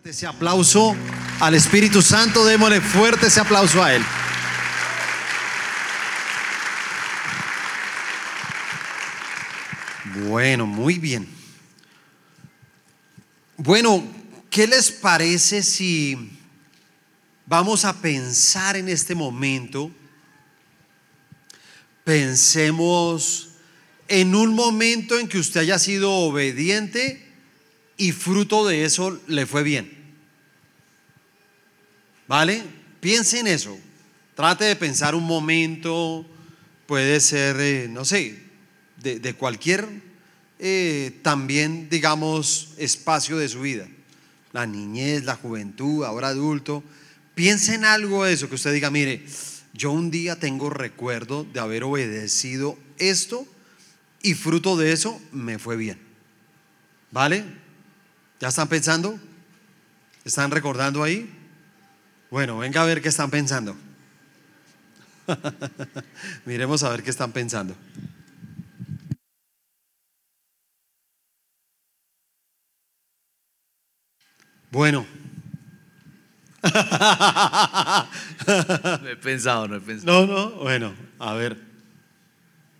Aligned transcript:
fuerte 0.00 0.16
ese 0.16 0.26
aplauso 0.26 0.96
al 1.40 1.54
Espíritu 1.54 2.00
Santo, 2.00 2.42
démosle 2.46 2.80
fuerte 2.80 3.26
ese 3.26 3.38
aplauso 3.38 3.84
a 3.84 3.94
Él. 3.94 4.02
Bueno, 10.26 10.66
muy 10.66 10.98
bien. 10.98 11.28
Bueno, 13.58 14.02
¿qué 14.48 14.66
les 14.66 14.90
parece 14.90 15.62
si 15.62 16.30
vamos 17.44 17.84
a 17.84 17.92
pensar 17.92 18.76
en 18.76 18.88
este 18.88 19.14
momento? 19.14 19.90
Pensemos 22.04 23.50
en 24.08 24.34
un 24.34 24.54
momento 24.54 25.18
en 25.18 25.28
que 25.28 25.38
usted 25.38 25.60
haya 25.60 25.78
sido 25.78 26.10
obediente 26.10 27.29
y 28.00 28.12
fruto 28.12 28.66
de 28.66 28.84
eso 28.84 29.20
le 29.26 29.44
fue 29.44 29.62
bien. 29.62 29.92
¿Vale? 32.26 32.62
Piense 32.98 33.40
en 33.40 33.46
eso. 33.46 33.78
Trate 34.34 34.64
de 34.64 34.74
pensar 34.74 35.14
un 35.14 35.24
momento, 35.24 36.24
puede 36.86 37.20
ser, 37.20 37.60
eh, 37.60 37.88
no 37.90 38.06
sé, 38.06 38.42
de, 39.02 39.34
cualquier 39.34 39.86
eh, 40.58 41.20
también, 41.22 41.90
digamos, 41.90 42.70
espacio 42.78 43.36
de 43.36 43.50
su 43.50 43.60
vida. 43.60 43.86
La 44.52 44.64
niñez, 44.64 45.24
la 45.24 45.36
juventud, 45.36 46.02
ahora 46.04 46.28
adulto. 46.28 46.82
Piense 47.34 47.74
en 47.74 47.84
algo 47.84 48.24
de 48.24 48.32
eso 48.32 48.48
que 48.48 48.54
usted 48.54 48.72
diga, 48.72 48.90
mire, 48.90 49.26
yo 49.74 49.92
un 49.92 50.10
día 50.10 50.36
tengo 50.36 50.70
recuerdo 50.70 51.44
de 51.44 51.60
haber 51.60 51.84
obedecido 51.84 52.78
esto 52.96 53.46
y 54.22 54.32
fruto 54.32 54.78
de 54.78 54.92
eso 54.92 55.20
me 55.32 55.58
fue 55.58 55.76
bien. 55.76 55.98
¿Vale? 57.10 57.59
¿Ya 58.40 58.48
están 58.48 58.68
pensando? 58.68 59.20
¿Están 60.24 60.50
recordando 60.50 61.02
ahí? 61.02 61.30
Bueno, 62.30 62.56
venga 62.56 62.80
a 62.80 62.86
ver 62.86 63.02
qué 63.02 63.10
están 63.10 63.30
pensando. 63.30 63.76
Miremos 66.46 66.82
a 66.82 66.88
ver 66.88 67.02
qué 67.02 67.10
están 67.10 67.32
pensando. 67.32 67.76
Bueno. 74.70 75.04
no 79.02 79.08
he 79.08 79.16
pensado, 79.16 79.68
no 79.68 79.76
he 79.76 79.80
pensado. 79.80 80.26
No, 80.26 80.32
no, 80.32 80.50
bueno, 80.62 80.94
a 81.18 81.34
ver. 81.34 81.58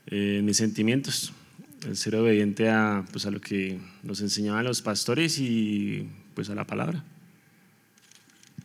Eh, 0.06 0.40
mis 0.42 0.56
sentimientos, 0.56 1.34
el 1.86 1.96
ser 1.96 2.16
obediente 2.16 2.68
a, 2.68 3.04
pues, 3.10 3.26
a 3.26 3.30
lo 3.30 3.40
que 3.40 3.80
nos 4.02 4.20
enseñaban 4.20 4.64
los 4.64 4.82
pastores 4.82 5.38
y 5.38 6.08
pues 6.34 6.50
a 6.50 6.54
la 6.54 6.66
palabra. 6.66 7.04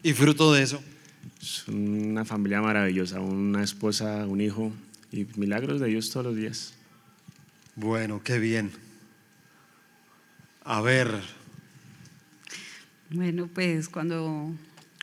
¿Y 0.03 0.13
fruto 0.13 0.53
de 0.53 0.63
eso? 0.63 0.81
Es 1.41 1.67
una 1.67 2.25
familia 2.25 2.61
maravillosa, 2.61 3.19
una 3.19 3.63
esposa, 3.63 4.25
un 4.27 4.41
hijo 4.41 4.71
y 5.11 5.25
milagros 5.35 5.81
de 5.81 5.87
Dios 5.87 6.09
todos 6.09 6.27
los 6.27 6.35
días. 6.35 6.73
Bueno, 7.75 8.21
qué 8.23 8.39
bien. 8.39 8.71
A 10.63 10.81
ver, 10.81 11.21
bueno, 13.09 13.47
pues 13.53 13.87
cuando, 13.87 14.51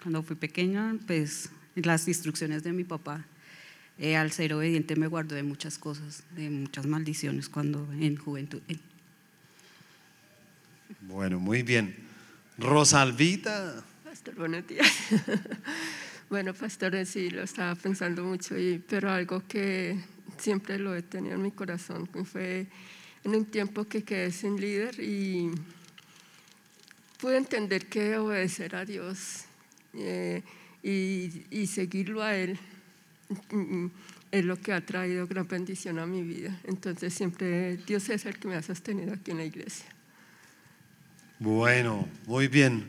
cuando 0.02 0.22
fui 0.22 0.34
pequeña, 0.34 0.96
pues 1.06 1.50
las 1.76 2.08
instrucciones 2.08 2.64
de 2.64 2.72
mi 2.72 2.82
papá, 2.82 3.24
eh, 3.98 4.16
al 4.16 4.32
ser 4.32 4.54
obediente 4.54 4.96
me 4.96 5.06
guardó 5.06 5.34
de 5.34 5.42
muchas 5.42 5.78
cosas, 5.78 6.24
de 6.34 6.50
muchas 6.50 6.86
maldiciones 6.86 7.48
cuando 7.48 7.86
en 7.92 8.16
juventud. 8.16 8.60
Bueno, 11.00 11.40
muy 11.40 11.62
bien. 11.62 11.94
Rosalvita. 12.58 13.84
Pastor, 14.04 14.34
buenos 14.34 14.66
días. 14.66 14.90
bueno, 16.30 16.54
pastor, 16.54 17.04
sí, 17.06 17.30
lo 17.30 17.42
estaba 17.42 17.74
pensando 17.74 18.24
mucho, 18.24 18.58
y, 18.58 18.78
pero 18.78 19.10
algo 19.10 19.42
que 19.46 19.98
siempre 20.38 20.78
lo 20.78 20.94
he 20.94 21.02
tenido 21.02 21.34
en 21.36 21.42
mi 21.42 21.50
corazón 21.50 22.08
fue 22.24 22.66
en 23.24 23.34
un 23.34 23.44
tiempo 23.44 23.84
que 23.84 24.02
quedé 24.02 24.32
sin 24.32 24.60
líder 24.60 24.98
y 25.00 25.50
pude 27.18 27.36
entender 27.36 27.86
que 27.86 28.16
obedecer 28.16 28.74
a 28.74 28.84
Dios 28.84 29.44
eh, 29.94 30.42
y, 30.82 31.66
seguirlo 31.66 32.22
a 32.22 32.34
Él 32.34 32.58
es 34.30 34.44
lo 34.44 34.56
que 34.56 34.72
ha 34.72 34.84
traído 34.84 35.26
gran 35.26 35.46
bendición 35.46 35.98
a 35.98 36.06
mi 36.06 36.22
vida. 36.22 36.58
Entonces 36.64 37.12
siempre 37.14 37.76
Dios 37.76 38.08
es 38.08 38.24
el 38.26 38.38
que 38.38 38.48
me 38.48 38.56
ha 38.56 38.62
sostenido 38.62 39.12
aquí 39.12 39.30
en 39.30 39.38
la 39.38 39.44
iglesia. 39.44 39.86
Bueno, 41.38 42.08
muy 42.26 42.48
bien. 42.48 42.84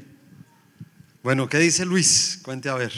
Bueno, 1.24 1.50
¿qué 1.50 1.58
dice 1.58 1.86
Luis? 1.86 2.40
Cuente 2.44 2.70
a 2.70 2.76
ver. 2.76 2.94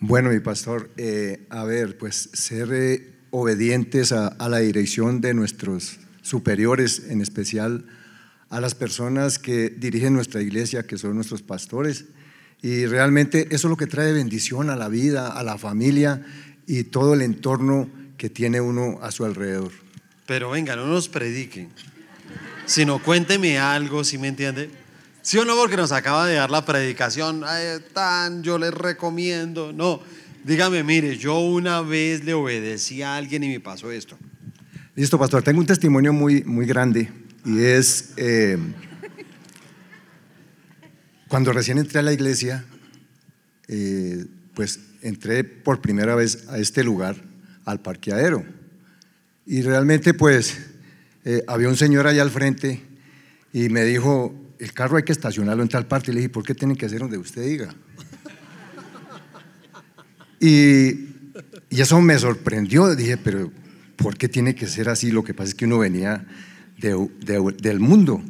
Bueno, 0.00 0.30
mi 0.30 0.40
pastor, 0.40 0.90
eh, 0.96 1.46
a 1.50 1.64
ver, 1.64 1.96
pues 1.96 2.30
ser 2.32 2.68
eh, 2.72 3.12
obedientes 3.30 4.12
a, 4.12 4.28
a 4.28 4.48
la 4.48 4.58
dirección 4.58 5.20
de 5.20 5.34
nuestros 5.34 5.98
superiores, 6.22 7.04
en 7.08 7.20
especial 7.20 7.86
a 8.50 8.60
las 8.60 8.74
personas 8.74 9.38
que 9.38 9.70
dirigen 9.70 10.14
nuestra 10.14 10.42
iglesia, 10.42 10.86
que 10.86 10.98
son 10.98 11.14
nuestros 11.14 11.42
pastores. 11.42 12.06
Y 12.64 12.86
realmente 12.86 13.48
eso 13.50 13.68
es 13.68 13.70
lo 13.70 13.76
que 13.76 13.86
trae 13.86 14.14
bendición 14.14 14.70
a 14.70 14.74
la 14.74 14.88
vida, 14.88 15.28
a 15.28 15.42
la 15.42 15.58
familia 15.58 16.22
y 16.66 16.84
todo 16.84 17.12
el 17.12 17.20
entorno 17.20 17.90
que 18.16 18.30
tiene 18.30 18.58
uno 18.62 19.00
a 19.02 19.10
su 19.10 19.26
alrededor. 19.26 19.70
Pero 20.24 20.48
venga, 20.48 20.74
no 20.74 20.86
nos 20.86 21.10
prediquen, 21.10 21.68
sino 22.64 23.02
cuénteme 23.02 23.58
algo, 23.58 24.02
si 24.02 24.16
me 24.16 24.28
entiende. 24.28 24.70
Sí 25.20 25.36
o 25.36 25.44
no, 25.44 25.54
porque 25.56 25.76
nos 25.76 25.92
acaba 25.92 26.26
de 26.26 26.36
dar 26.36 26.50
la 26.50 26.64
predicación, 26.64 27.44
tan, 27.92 28.42
yo 28.42 28.56
les 28.56 28.72
recomiendo. 28.72 29.74
No, 29.74 30.00
dígame, 30.42 30.82
mire, 30.82 31.18
yo 31.18 31.40
una 31.40 31.82
vez 31.82 32.24
le 32.24 32.32
obedecí 32.32 33.02
a 33.02 33.16
alguien 33.16 33.44
y 33.44 33.48
me 33.50 33.60
pasó 33.60 33.92
esto. 33.92 34.16
Listo, 34.94 35.18
pastor, 35.18 35.42
tengo 35.42 35.60
un 35.60 35.66
testimonio 35.66 36.14
muy, 36.14 36.42
muy 36.44 36.64
grande 36.64 37.12
y 37.44 37.62
es 37.62 38.14
eh, 38.16 38.56
cuando 41.34 41.52
recién 41.52 41.78
entré 41.78 41.98
a 41.98 42.02
la 42.02 42.12
iglesia, 42.12 42.64
eh, 43.66 44.24
pues 44.54 44.78
entré 45.02 45.42
por 45.42 45.80
primera 45.80 46.14
vez 46.14 46.46
a 46.48 46.58
este 46.58 46.84
lugar, 46.84 47.16
al 47.64 47.80
parqueadero. 47.80 48.44
Y 49.44 49.62
realmente 49.62 50.14
pues 50.14 50.56
eh, 51.24 51.42
había 51.48 51.68
un 51.68 51.76
señor 51.76 52.06
allá 52.06 52.22
al 52.22 52.30
frente 52.30 52.82
y 53.52 53.68
me 53.68 53.82
dijo, 53.82 54.32
el 54.60 54.72
carro 54.72 54.96
hay 54.96 55.02
que 55.02 55.10
estacionarlo 55.10 55.64
en 55.64 55.68
tal 55.68 55.88
parte. 55.88 56.12
Y 56.12 56.14
le 56.14 56.20
dije, 56.20 56.28
¿por 56.28 56.44
qué 56.44 56.54
tienen 56.54 56.76
que 56.76 56.86
hacer 56.86 57.00
donde 57.00 57.18
usted 57.18 57.44
diga? 57.44 57.74
Y, 60.38 61.08
y 61.68 61.80
eso 61.80 62.00
me 62.00 62.16
sorprendió. 62.16 62.94
Dije, 62.94 63.16
pero 63.16 63.50
¿por 63.96 64.16
qué 64.16 64.28
tiene 64.28 64.54
que 64.54 64.68
ser 64.68 64.88
así? 64.88 65.10
Lo 65.10 65.24
que 65.24 65.34
pasa 65.34 65.48
es 65.48 65.54
que 65.56 65.64
uno 65.64 65.80
venía 65.80 66.24
del 66.78 67.80
mundo. 67.80 68.22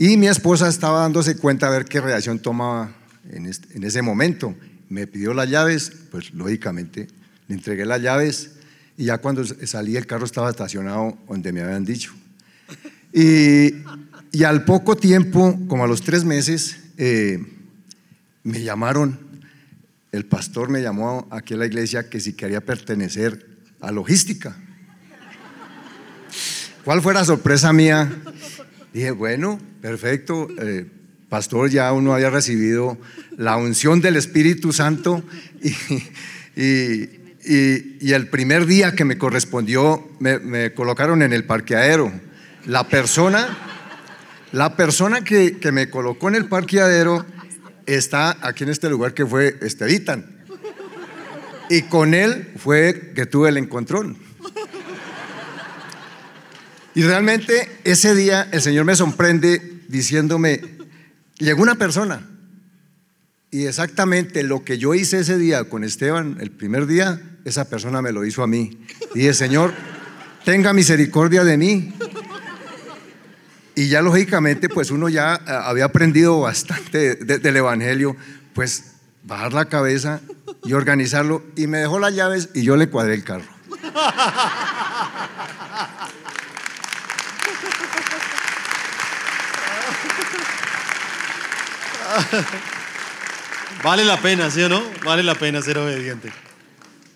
Y 0.00 0.16
mi 0.16 0.28
esposa 0.28 0.66
estaba 0.66 1.00
dándose 1.02 1.36
cuenta 1.36 1.66
a 1.66 1.70
ver 1.70 1.84
qué 1.84 2.00
reacción 2.00 2.38
tomaba 2.38 2.90
en, 3.30 3.44
ese 3.84 4.00
momento. 4.00 4.54
Me 4.88 5.06
pidió 5.06 5.34
las 5.34 5.50
llaves, 5.50 5.92
pues 6.10 6.32
lógicamente 6.32 7.06
le 7.48 7.54
entregué 7.56 7.84
las 7.84 8.00
llaves 8.00 8.52
y 8.96 9.04
ya 9.04 9.18
cuando 9.18 9.44
salí 9.44 9.98
el 9.98 10.06
carro 10.06 10.24
estaba 10.24 10.48
estacionado 10.48 11.18
donde 11.28 11.52
me 11.52 11.60
habían 11.60 11.84
dicho. 11.84 12.14
Y, 13.12 13.74
y 14.32 14.44
al 14.44 14.64
poco 14.64 14.96
tiempo, 14.96 15.58
como 15.68 15.84
a 15.84 15.86
los 15.86 16.00
tres 16.00 16.24
meses, 16.24 16.78
eh, 16.96 17.38
me 18.42 18.62
llamaron, 18.62 19.18
el 20.12 20.24
pastor 20.24 20.70
me 20.70 20.80
llamó 20.80 21.28
aquí 21.30 21.52
a 21.52 21.58
la 21.58 21.66
iglesia 21.66 22.08
que 22.08 22.20
si 22.20 22.32
quería 22.32 22.62
pertenecer 22.62 23.46
a 23.82 23.92
logística. 23.92 24.56
¿Cuál 26.86 27.02
fue 27.02 27.12
la 27.12 27.26
sorpresa 27.26 27.70
mía? 27.74 28.10
Dije, 28.92 29.12
bueno, 29.12 29.60
perfecto, 29.80 30.48
eh, 30.58 30.84
pastor, 31.28 31.70
ya 31.70 31.92
uno 31.92 32.12
había 32.12 32.28
recibido 32.28 32.98
la 33.36 33.56
unción 33.56 34.00
del 34.00 34.16
Espíritu 34.16 34.72
Santo 34.72 35.22
y, 36.56 37.20
el 37.42 38.28
primer 38.28 38.66
día 38.66 38.94
que 38.94 39.04
me 39.04 39.16
correspondió 39.16 40.08
me, 40.18 40.74
colocaron 40.74 41.22
en 41.22 41.32
el 41.32 41.44
parqueadero. 41.44 42.12
La 42.66 42.88
persona, 42.88 43.56
la 44.52 44.76
persona 44.76 45.22
que, 45.22 45.58
que, 45.58 45.72
me 45.72 45.88
colocó 45.88 46.28
en 46.28 46.34
el 46.34 46.46
parqueadero 46.46 47.24
está 47.86 48.36
aquí 48.46 48.64
en 48.64 48.70
este 48.70 48.90
lugar 48.90 49.14
que 49.14 49.24
fue 49.24 49.56
Estevitan. 49.62 50.26
Y 51.70 51.82
con 51.82 52.12
él 52.14 52.50
fue 52.56 53.12
que 53.14 53.26
tuve 53.26 53.48
el 53.48 53.56
encontrón. 53.56 54.16
Y 56.94 57.02
realmente 57.02 57.68
ese 57.84 58.14
día 58.14 58.48
el 58.52 58.60
Señor 58.60 58.84
me 58.84 58.96
sorprende 58.96 59.82
diciéndome, 59.88 60.60
llegó 61.38 61.62
una 61.62 61.76
persona 61.76 62.26
y 63.50 63.66
exactamente 63.66 64.42
lo 64.42 64.64
que 64.64 64.78
yo 64.78 64.94
hice 64.94 65.20
ese 65.20 65.38
día 65.38 65.64
con 65.64 65.82
Esteban, 65.84 66.36
el 66.40 66.50
primer 66.50 66.86
día, 66.86 67.20
esa 67.44 67.68
persona 67.68 68.00
me 68.02 68.12
lo 68.12 68.24
hizo 68.24 68.42
a 68.42 68.46
mí. 68.46 68.78
Y 69.14 69.20
dije, 69.20 69.34
Señor, 69.34 69.72
tenga 70.44 70.72
misericordia 70.72 71.42
de 71.42 71.56
mí. 71.56 71.92
Y 73.74 73.88
ya 73.88 74.02
lógicamente, 74.02 74.68
pues 74.68 74.90
uno 74.90 75.08
ya 75.08 75.34
eh, 75.36 75.40
había 75.46 75.86
aprendido 75.86 76.40
bastante 76.40 77.14
de- 77.16 77.38
del 77.38 77.56
Evangelio, 77.56 78.16
pues 78.52 78.92
bajar 79.24 79.52
la 79.52 79.64
cabeza 79.66 80.20
y 80.64 80.72
organizarlo. 80.74 81.42
Y 81.56 81.66
me 81.66 81.78
dejó 81.78 81.98
las 81.98 82.14
llaves 82.14 82.50
y 82.54 82.62
yo 82.62 82.76
le 82.76 82.88
cuadré 82.88 83.14
el 83.14 83.24
carro. 83.24 83.46
Vale 93.82 94.04
la 94.04 94.20
pena, 94.20 94.50
¿sí 94.50 94.62
o 94.62 94.68
no? 94.68 94.82
Vale 95.04 95.22
la 95.22 95.34
pena 95.34 95.62
ser 95.62 95.78
obediente. 95.78 96.30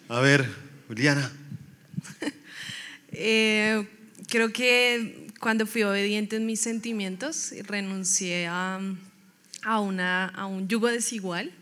A 0.09 0.21
ver, 0.21 0.49
Juliana. 0.89 1.31
Eh, 3.17 3.87
creo 4.29 4.53
que 4.53 5.29
cuando 5.39 5.69
fui 5.69 5.85
obediente 5.85 6.35
en 6.35 6.47
mis 6.47 6.59
sentimientos, 6.59 7.55
renuncié 7.69 8.49
a, 8.49 8.81
a, 9.63 9.79
una, 9.79 10.27
a 10.31 10.47
un 10.47 10.67
yugo 10.67 10.89
desigual 10.89 11.53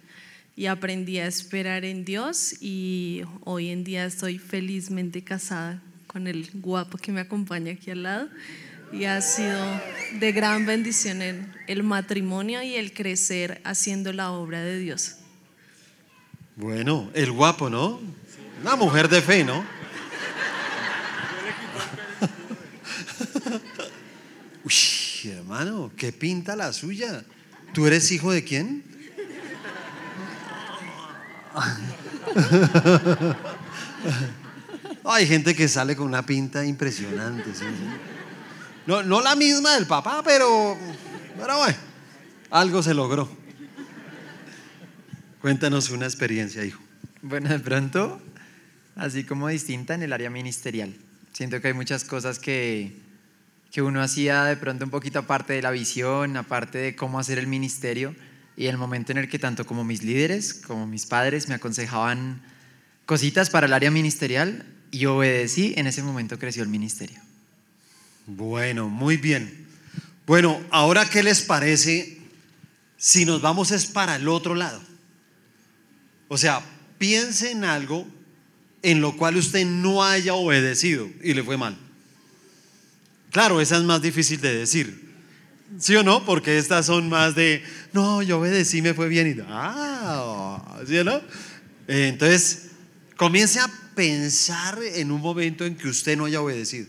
y 0.56 0.64
aprendí 0.64 1.18
a 1.18 1.26
esperar 1.26 1.84
en 1.84 2.06
Dios 2.06 2.54
y 2.62 3.20
hoy 3.44 3.68
en 3.68 3.84
día 3.84 4.06
estoy 4.06 4.38
felizmente 4.38 5.22
casada 5.24 5.82
con 6.06 6.26
el 6.26 6.48
guapo 6.54 6.96
que 6.96 7.12
me 7.12 7.20
acompaña 7.20 7.72
aquí 7.72 7.90
al 7.90 8.02
lado 8.04 8.30
y 8.92 9.04
ha 9.06 9.20
sido 9.20 9.58
de 10.20 10.32
gran 10.32 10.66
bendición 10.66 11.22
el, 11.22 11.46
el 11.66 11.82
matrimonio 11.82 12.62
y 12.62 12.74
el 12.76 12.92
crecer 12.92 13.60
haciendo 13.64 14.12
la 14.12 14.30
obra 14.30 14.60
de 14.62 14.78
Dios. 14.78 15.16
Bueno, 16.56 17.10
el 17.14 17.32
guapo, 17.32 17.70
¿no? 17.70 17.98
Una 18.60 18.76
mujer 18.76 19.08
de 19.08 19.22
fe, 19.22 19.42
¿no? 19.42 19.64
Uy, 24.64 24.74
hermano, 25.24 25.90
¿qué 25.96 26.12
pinta 26.12 26.54
la 26.54 26.72
suya? 26.72 27.24
¿Tú 27.72 27.86
eres 27.86 28.12
hijo 28.12 28.30
de 28.30 28.44
quién? 28.44 28.84
Hay 35.04 35.26
gente 35.26 35.54
que 35.54 35.68
sale 35.68 35.96
con 35.96 36.06
una 36.06 36.24
pinta 36.24 36.64
impresionante. 36.64 37.54
¿sí? 37.54 37.64
No, 38.86 39.02
no 39.02 39.20
la 39.20 39.36
misma 39.36 39.74
del 39.74 39.86
papá, 39.86 40.22
pero, 40.24 40.76
pero 41.38 41.58
bueno, 41.58 41.76
algo 42.50 42.82
se 42.82 42.94
logró. 42.94 43.28
Cuéntanos 45.40 45.90
una 45.90 46.06
experiencia, 46.06 46.64
hijo. 46.64 46.80
Bueno, 47.20 47.48
de 47.48 47.58
pronto, 47.60 48.20
así 48.96 49.24
como 49.24 49.48
distinta 49.48 49.94
en 49.94 50.02
el 50.02 50.12
área 50.12 50.30
ministerial. 50.30 50.94
Siento 51.32 51.60
que 51.60 51.68
hay 51.68 51.74
muchas 51.74 52.04
cosas 52.04 52.38
que, 52.38 52.96
que 53.70 53.82
uno 53.82 54.02
hacía 54.02 54.44
de 54.44 54.56
pronto 54.56 54.84
un 54.84 54.90
poquito 54.90 55.20
aparte 55.20 55.52
de 55.52 55.62
la 55.62 55.70
visión, 55.70 56.36
aparte 56.36 56.78
de 56.78 56.96
cómo 56.96 57.18
hacer 57.18 57.38
el 57.38 57.46
ministerio, 57.46 58.14
y 58.56 58.66
el 58.66 58.76
momento 58.76 59.12
en 59.12 59.18
el 59.18 59.28
que 59.28 59.38
tanto 59.38 59.64
como 59.64 59.82
mis 59.82 60.02
líderes 60.02 60.52
como 60.52 60.86
mis 60.86 61.06
padres 61.06 61.48
me 61.48 61.54
aconsejaban 61.54 62.42
cositas 63.06 63.48
para 63.48 63.66
el 63.66 63.72
área 63.72 63.90
ministerial 63.90 64.66
y 64.90 65.06
obedecí, 65.06 65.72
en 65.76 65.86
ese 65.86 66.02
momento 66.02 66.38
creció 66.38 66.62
el 66.62 66.68
ministerio. 66.68 67.21
Bueno, 68.26 68.88
muy 68.88 69.16
bien. 69.16 69.66
Bueno, 70.26 70.60
ahora 70.70 71.08
qué 71.08 71.22
les 71.22 71.42
parece 71.42 72.18
si 72.96 73.24
nos 73.24 73.42
vamos 73.42 73.70
es 73.72 73.86
para 73.86 74.16
el 74.16 74.28
otro 74.28 74.54
lado. 74.54 74.80
O 76.28 76.38
sea, 76.38 76.62
piense 76.98 77.50
en 77.50 77.64
algo 77.64 78.06
en 78.82 79.00
lo 79.00 79.16
cual 79.16 79.36
usted 79.36 79.66
no 79.66 80.04
haya 80.04 80.34
obedecido 80.34 81.08
y 81.22 81.34
le 81.34 81.42
fue 81.42 81.56
mal. 81.56 81.76
Claro, 83.30 83.60
esa 83.60 83.76
es 83.76 83.82
más 83.82 84.02
difícil 84.02 84.40
de 84.40 84.54
decir. 84.54 85.12
¿Sí 85.78 85.96
o 85.96 86.02
no? 86.02 86.24
Porque 86.24 86.58
estas 86.58 86.86
son 86.86 87.08
más 87.08 87.34
de, 87.34 87.64
no, 87.92 88.22
yo 88.22 88.38
obedecí, 88.38 88.82
me 88.82 88.94
fue 88.94 89.08
bien. 89.08 89.36
Y, 89.36 89.42
ah, 89.48 90.80
¿sí 90.86 90.98
o 90.98 91.04
no? 91.04 91.20
Entonces, 91.88 92.68
comience 93.16 93.58
a 93.58 93.70
pensar 93.94 94.78
en 94.82 95.10
un 95.10 95.20
momento 95.20 95.64
en 95.64 95.76
que 95.76 95.88
usted 95.88 96.16
no 96.16 96.26
haya 96.26 96.40
obedecido. 96.40 96.86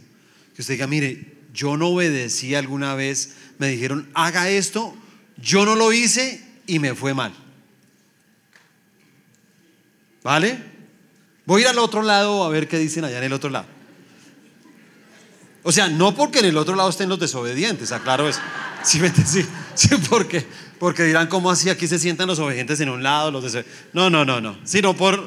Que 0.56 0.62
usted 0.62 0.76
diga, 0.76 0.88
mire, 0.88 1.34
yo 1.54 1.78
no 1.78 1.88
obedecí 1.90 2.56
alguna 2.56 2.96
vez, 2.96 3.36
me 3.58 3.68
dijeron, 3.68 4.10
haga 4.14 4.50
esto, 4.50 4.96
yo 5.38 5.66
no 5.66 5.76
lo 5.76 5.92
hice 5.94 6.44
y 6.68 6.80
me 6.80 6.96
fue 6.96 7.14
mal. 7.14 7.34
¿Vale? 10.24 10.58
Voy 11.46 11.62
a 11.62 11.66
ir 11.66 11.70
al 11.70 11.80
otro 11.80 12.02
lado 12.02 12.44
a 12.44 12.50
ver 12.50 12.68
qué 12.68 12.78
dicen 12.78 13.04
allá 13.04 13.18
en 13.18 13.26
el 13.26 13.34
otro 13.34 13.50
lado. 13.50 13.66
O 15.64 15.72
sea, 15.72 15.88
no 15.88 16.14
porque 16.16 16.40
en 16.40 16.46
el 16.46 16.58
otro 16.58 16.76
lado 16.76 16.90
estén 16.90 17.10
los 17.10 17.20
desobedientes, 17.20 17.92
aclaro 17.92 18.28
eso. 18.28 18.40
Sí, 18.84 19.00
sí, 19.26 19.46
sí, 19.76 19.90
porque, 20.10 20.46
porque 20.78 21.04
dirán, 21.04 21.28
¿cómo 21.28 21.50
así 21.50 21.70
aquí 21.70 21.88
se 21.88 21.98
sientan 21.98 22.28
los 22.28 22.38
obedientes 22.40 22.82
en 22.82 22.90
un 22.90 23.02
lado? 23.02 23.32
Los 23.32 23.46
deso- 23.46 23.64
no, 23.94 24.10
no, 24.10 24.26
no, 24.26 24.42
no. 24.42 24.58
Sino 24.66 24.94
por, 24.94 25.26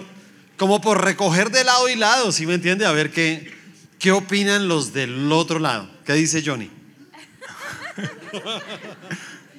como 0.58 0.82
por 0.82 1.02
recoger 1.02 1.50
de 1.50 1.64
lado 1.64 1.88
y 1.88 1.96
lado, 1.96 2.32
¿sí 2.32 2.44
me 2.46 2.52
entiende? 2.52 2.84
A 2.84 2.92
ver 2.92 3.10
qué, 3.10 3.55
qué 3.98 4.12
opinan 4.12 4.68
los 4.68 4.92
del 4.92 5.30
otro 5.32 5.58
lado. 5.58 5.90
¿Qué 6.04 6.14
dice 6.14 6.42
Johnny? 6.44 6.70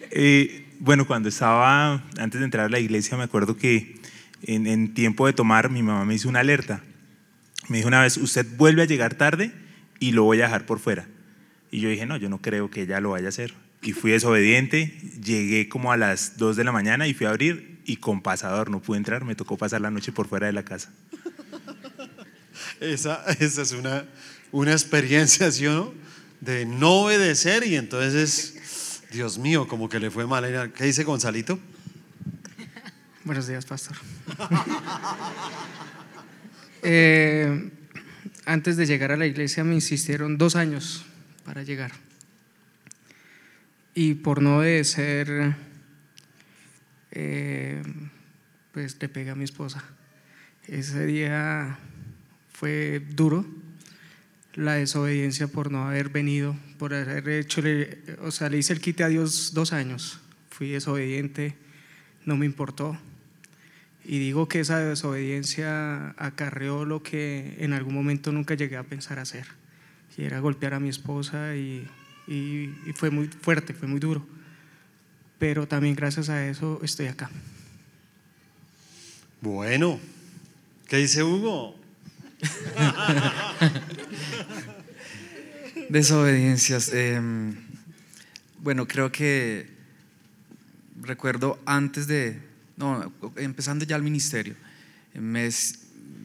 Eh, 0.09 0.65
bueno, 0.79 1.05
cuando 1.05 1.27
estaba, 1.29 2.01
antes 2.17 2.39
de 2.39 2.45
entrar 2.45 2.67
a 2.67 2.69
la 2.69 2.79
iglesia, 2.79 3.17
me 3.17 3.23
acuerdo 3.23 3.57
que 3.57 3.99
en, 4.41 4.65
en 4.65 4.93
tiempo 4.93 5.27
de 5.27 5.33
tomar, 5.33 5.69
mi 5.69 5.83
mamá 5.83 6.05
me 6.05 6.15
hizo 6.15 6.29
una 6.29 6.39
alerta. 6.39 6.81
Me 7.67 7.77
dijo 7.77 7.89
una 7.89 8.01
vez, 8.01 8.17
usted 8.17 8.45
vuelve 8.57 8.83
a 8.83 8.85
llegar 8.85 9.15
tarde 9.15 9.51
y 9.99 10.13
lo 10.13 10.23
voy 10.23 10.39
a 10.39 10.45
dejar 10.45 10.65
por 10.65 10.79
fuera. 10.79 11.07
Y 11.71 11.81
yo 11.81 11.89
dije, 11.89 12.05
no, 12.05 12.17
yo 12.17 12.29
no 12.29 12.41
creo 12.41 12.71
que 12.71 12.83
ella 12.83 13.01
lo 13.01 13.11
vaya 13.11 13.27
a 13.27 13.29
hacer. 13.29 13.53
Y 13.81 13.91
fui 13.91 14.11
desobediente, 14.11 14.97
llegué 15.23 15.69
como 15.69 15.91
a 15.91 15.97
las 15.97 16.37
2 16.37 16.55
de 16.55 16.63
la 16.63 16.71
mañana 16.71 17.07
y 17.07 17.13
fui 17.13 17.27
a 17.27 17.29
abrir 17.29 17.79
y 17.85 17.97
con 17.97 18.21
pasador 18.21 18.69
no 18.69 18.81
pude 18.81 18.97
entrar, 18.97 19.23
me 19.23 19.35
tocó 19.35 19.57
pasar 19.57 19.81
la 19.81 19.91
noche 19.91 20.11
por 20.11 20.27
fuera 20.27 20.47
de 20.47 20.53
la 20.53 20.63
casa. 20.63 20.91
Esa, 22.79 23.23
esa 23.39 23.61
es 23.61 23.71
una, 23.71 24.05
una 24.51 24.71
experiencia, 24.71 25.51
¿sí 25.51 25.67
o 25.67 25.73
no? 25.73 25.93
De 26.41 26.65
no 26.65 27.01
obedecer 27.03 27.65
y 27.65 27.75
entonces, 27.75 29.01
Dios 29.11 29.37
mío, 29.37 29.67
como 29.67 29.89
que 29.89 29.99
le 29.99 30.11
fue 30.11 30.27
mal. 30.27 30.71
¿Qué 30.73 30.85
dice 30.85 31.03
Gonzalito? 31.03 31.59
Buenos 33.23 33.47
días, 33.47 33.65
pastor. 33.65 33.97
Eh, 36.83 37.71
antes 38.45 38.77
de 38.77 38.85
llegar 38.85 39.11
a 39.11 39.17
la 39.17 39.25
iglesia 39.25 39.63
me 39.63 39.73
insistieron 39.73 40.37
dos 40.37 40.55
años 40.55 41.05
para 41.43 41.63
llegar. 41.63 41.91
Y 43.93 44.13
por 44.13 44.41
no 44.41 44.59
obedecer, 44.59 45.55
eh, 47.11 47.81
pues 48.71 48.95
le 49.01 49.09
pegué 49.09 49.31
a 49.31 49.35
mi 49.35 49.43
esposa. 49.43 49.83
Ese 50.67 51.05
día 51.05 51.77
fue 52.59 53.01
duro, 53.11 53.45
la 54.55 54.73
desobediencia 54.73 55.47
por 55.47 55.71
no 55.71 55.87
haber 55.87 56.09
venido, 56.09 56.55
por 56.79 56.95
haber 56.95 57.29
hecho, 57.29 57.61
o 58.23 58.31
sea, 58.31 58.49
le 58.49 58.57
hice 58.57 58.73
el 58.73 58.81
quite 58.81 59.03
a 59.03 59.09
Dios 59.09 59.53
dos 59.53 59.73
años. 59.73 60.19
Fui 60.49 60.69
desobediente, 60.69 61.53
no 62.25 62.35
me 62.35 62.47
importó. 62.47 62.97
Y 64.03 64.17
digo 64.17 64.47
que 64.47 64.61
esa 64.61 64.79
desobediencia 64.79 66.15
acarreó 66.17 66.83
lo 66.85 67.03
que 67.03 67.57
en 67.59 67.73
algún 67.73 67.93
momento 67.93 68.31
nunca 68.31 68.55
llegué 68.55 68.77
a 68.77 68.83
pensar 68.83 69.19
hacer, 69.19 69.45
y 70.17 70.23
era 70.23 70.39
golpear 70.39 70.73
a 70.73 70.79
mi 70.79 70.89
esposa 70.89 71.55
y, 71.55 71.87
y- 72.27 72.73
y 72.87 72.93
fue 72.95 73.11
muy 73.11 73.27
fuerte, 73.27 73.75
fue 73.75 73.87
muy 73.87 73.99
duro. 73.99 74.25
Pero 75.37 75.67
también 75.67 75.93
gracias 75.95 76.29
a 76.29 76.47
eso 76.47 76.79
estoy 76.81 77.05
acá. 77.05 77.29
Bueno, 79.41 79.99
¿qué 80.87 80.97
dice 80.97 81.21
Hugo? 81.21 81.76
Desobediencias. 85.89 86.91
em, 86.93 87.55
bueno, 88.59 88.87
creo 88.87 89.11
que 89.11 89.69
recuerdo 91.01 91.59
antes 91.65 92.07
de, 92.07 92.39
no, 92.75 93.11
empezando 93.37 93.85
ya 93.85 93.95
el 93.95 94.03
ministerio, 94.03 94.55
me 95.13 95.49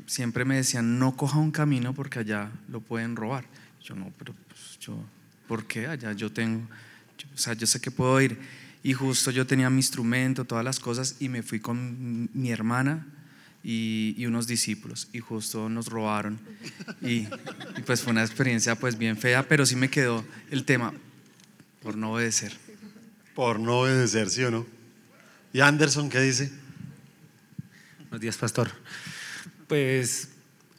siempre 0.07 0.45
me 0.45 0.57
decían, 0.57 0.99
no 0.99 1.17
coja 1.17 1.39
un 1.39 1.51
camino 1.51 1.95
porque 1.95 2.19
allá 2.19 2.51
lo 2.69 2.81
pueden 2.81 3.17
robar. 3.17 3.45
Yo 3.83 3.95
no, 3.95 4.13
pero 4.19 4.35
pues, 4.49 4.79
yo, 4.81 4.97
¿por 5.49 5.67
qué? 5.67 5.87
Allá 5.87 6.13
yo 6.13 6.31
tengo, 6.33 6.67
yo- 7.19 7.29
o 7.35 7.39
sea, 7.39 7.55
yo 7.55 7.67
sé 7.67 7.81
que 7.81 7.91
puedo 7.91 8.21
ir. 8.21 8.39
Y 8.83 8.93
justo 8.95 9.31
yo 9.31 9.47
tenía 9.47 9.71
mi 9.71 9.77
instrumento, 9.77 10.45
todas 10.45 10.65
las 10.65 10.81
cosas, 10.81 11.17
y 11.21 11.29
me 11.29 11.43
fui 11.43 11.61
con 11.61 12.29
mi 12.35 12.51
hermana 12.51 13.07
y, 13.65 14.15
y 14.17 14.27
unos 14.27 14.47
discípulos, 14.47 15.09
y 15.13 15.21
justo 15.21 15.69
nos 15.69 15.87
robaron. 15.87 16.41
Y, 17.01 17.27
y 17.77 17.83
pues 17.87 18.03
fue 18.03 18.13
una 18.13 18.23
experiencia 18.23 18.75
pues 18.75 18.99
bien 18.99 19.17
fea, 19.17 19.47
pero 19.49 19.67
sí 19.67 19.77
me 19.77 19.89
quedó 19.89 20.25
el 20.51 20.65
tema 20.65 20.93
por 21.83 21.97
no 21.97 22.13
obedecer. 22.13 22.57
Por 23.35 23.59
no 23.59 23.81
obedecer, 23.81 24.31
¿sí 24.31 24.43
o 24.45 24.51
no? 24.51 24.67
¿Y 25.53 25.61
Anderson 25.61 26.09
qué 26.09 26.21
dice? 26.21 26.53
Buenos 27.99 28.21
días, 28.21 28.37
pastor. 28.37 28.71
Pues 29.69 30.29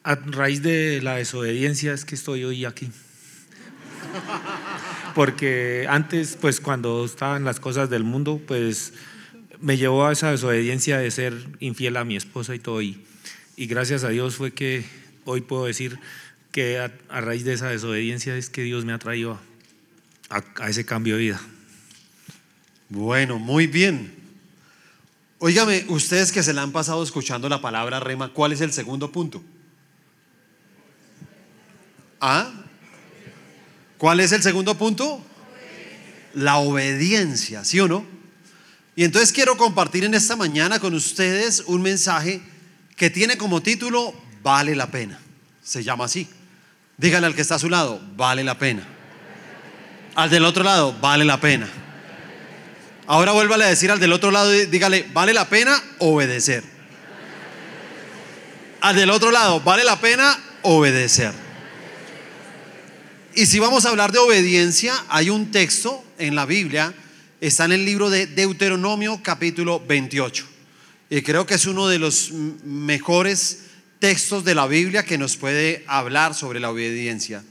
a 0.02 0.14
raíz 0.14 0.62
de 0.62 1.00
la 1.02 1.16
desobediencia 1.16 1.92
es 1.92 2.04
que 2.04 2.14
estoy 2.14 2.44
hoy 2.44 2.64
aquí. 2.64 2.90
porque 5.14 5.86
antes, 5.88 6.36
pues 6.40 6.60
cuando 6.60 7.04
estaban 7.04 7.44
las 7.44 7.60
cosas 7.60 7.90
del 7.90 8.04
mundo, 8.04 8.40
pues 8.46 8.92
me 9.64 9.78
llevó 9.78 10.04
a 10.04 10.12
esa 10.12 10.30
desobediencia 10.30 10.98
de 10.98 11.10
ser 11.10 11.32
infiel 11.58 11.96
a 11.96 12.04
mi 12.04 12.16
esposa 12.16 12.54
y 12.54 12.58
todo. 12.58 12.82
Y, 12.82 13.02
y 13.56 13.66
gracias 13.66 14.04
a 14.04 14.10
Dios 14.10 14.36
fue 14.36 14.52
que 14.52 14.84
hoy 15.24 15.40
puedo 15.40 15.64
decir 15.64 15.98
que 16.52 16.78
a, 16.78 17.20
raíz 17.22 17.44
de 17.44 17.54
esa 17.54 17.68
desobediencia 17.70 18.36
es 18.36 18.50
que 18.50 18.62
Dios 18.62 18.84
me 18.84 18.92
ha 18.92 18.98
traído 18.98 19.40
a, 20.28 20.44
a 20.62 20.68
ese 20.68 20.84
cambio 20.84 21.16
de 21.16 21.22
vida. 21.22 21.40
Bueno, 22.90 23.38
muy 23.38 23.66
bien. 23.66 24.14
Óigame, 25.38 25.86
ustedes 25.88 26.30
que 26.30 26.42
se 26.42 26.52
la 26.52 26.60
han 26.60 26.72
pasado 26.72 27.02
escuchando 27.02 27.48
la 27.48 27.62
palabra 27.62 28.00
rema, 28.00 28.34
¿cuál 28.34 28.52
es 28.52 28.60
el 28.60 28.72
segundo 28.72 29.12
punto? 29.12 29.42
¿Ah? 32.20 32.52
¿Cuál 33.96 34.20
es 34.20 34.32
el 34.32 34.42
segundo 34.42 34.76
punto? 34.76 35.24
La 36.34 36.58
obediencia, 36.58 37.64
¿sí 37.64 37.80
o 37.80 37.88
no? 37.88 38.13
Y 38.96 39.04
entonces 39.04 39.32
quiero 39.32 39.56
compartir 39.56 40.04
en 40.04 40.14
esta 40.14 40.36
mañana 40.36 40.78
con 40.78 40.94
ustedes 40.94 41.64
un 41.66 41.82
mensaje 41.82 42.40
que 42.96 43.10
tiene 43.10 43.36
como 43.36 43.62
título 43.62 44.14
Vale 44.42 44.76
la 44.76 44.90
pena. 44.90 45.18
Se 45.62 45.82
llama 45.82 46.04
así. 46.04 46.28
Dígale 46.98 47.26
al 47.26 47.34
que 47.34 47.40
está 47.40 47.54
a 47.54 47.58
su 47.58 47.70
lado, 47.70 48.00
vale 48.14 48.44
la 48.44 48.58
pena. 48.58 48.86
Al 50.14 50.28
del 50.30 50.44
otro 50.44 50.62
lado, 50.62 50.94
vale 51.00 51.24
la 51.24 51.40
pena. 51.40 51.66
Ahora 53.06 53.32
vuélvale 53.32 53.64
a 53.64 53.68
decir 53.68 53.90
al 53.90 53.98
del 53.98 54.12
otro 54.12 54.30
lado, 54.30 54.50
dígale, 54.50 55.06
¿vale 55.12 55.32
la 55.32 55.48
pena 55.48 55.82
obedecer? 55.98 56.62
Al 58.80 58.96
del 58.96 59.10
otro 59.10 59.30
lado, 59.30 59.60
¿vale 59.60 59.82
la 59.82 59.98
pena 59.98 60.38
obedecer? 60.62 61.32
Y 63.34 63.46
si 63.46 63.58
vamos 63.58 63.84
a 63.84 63.88
hablar 63.88 64.12
de 64.12 64.18
obediencia, 64.18 64.94
hay 65.08 65.30
un 65.30 65.50
texto 65.50 66.04
en 66.18 66.36
la 66.36 66.46
Biblia, 66.46 66.94
está 67.46 67.66
en 67.66 67.72
el 67.72 67.84
libro 67.84 68.08
de 68.08 68.26
Deuteronomio 68.26 69.20
capítulo 69.22 69.78
28. 69.86 70.46
Y 71.10 71.20
creo 71.20 71.44
que 71.44 71.54
es 71.54 71.66
uno 71.66 71.88
de 71.88 71.98
los 71.98 72.32
mejores 72.32 73.64
textos 73.98 74.44
de 74.44 74.54
la 74.54 74.66
Biblia 74.66 75.04
que 75.04 75.18
nos 75.18 75.36
puede 75.36 75.84
hablar 75.86 76.34
sobre 76.34 76.58
la 76.58 76.70
obediencia. 76.70 77.44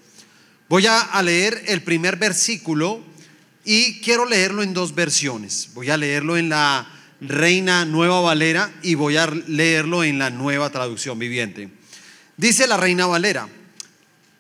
Voy 0.68 0.88
a 0.88 1.22
leer 1.22 1.66
el 1.68 1.84
primer 1.84 2.18
versículo 2.18 3.04
y 3.64 4.02
quiero 4.02 4.26
leerlo 4.26 4.64
en 4.64 4.74
dos 4.74 4.96
versiones. 4.96 5.70
Voy 5.76 5.92
a 5.92 5.98
leerlo 5.98 6.38
en 6.38 6.50
la 6.50 6.88
Reina 7.22 7.86
Nueva 7.86 8.20
Valera 8.20 8.74
y 8.82 8.96
voy 8.96 9.18
a 9.18 9.28
leerlo 9.28 10.04
en 10.04 10.18
la 10.18 10.32
Nueva 10.32 10.72
Traducción 10.72 11.20
Viviente. 11.20 11.70
Dice 12.36 12.66
la 12.66 12.78
Reina 12.78 13.06
Valera, 13.06 13.48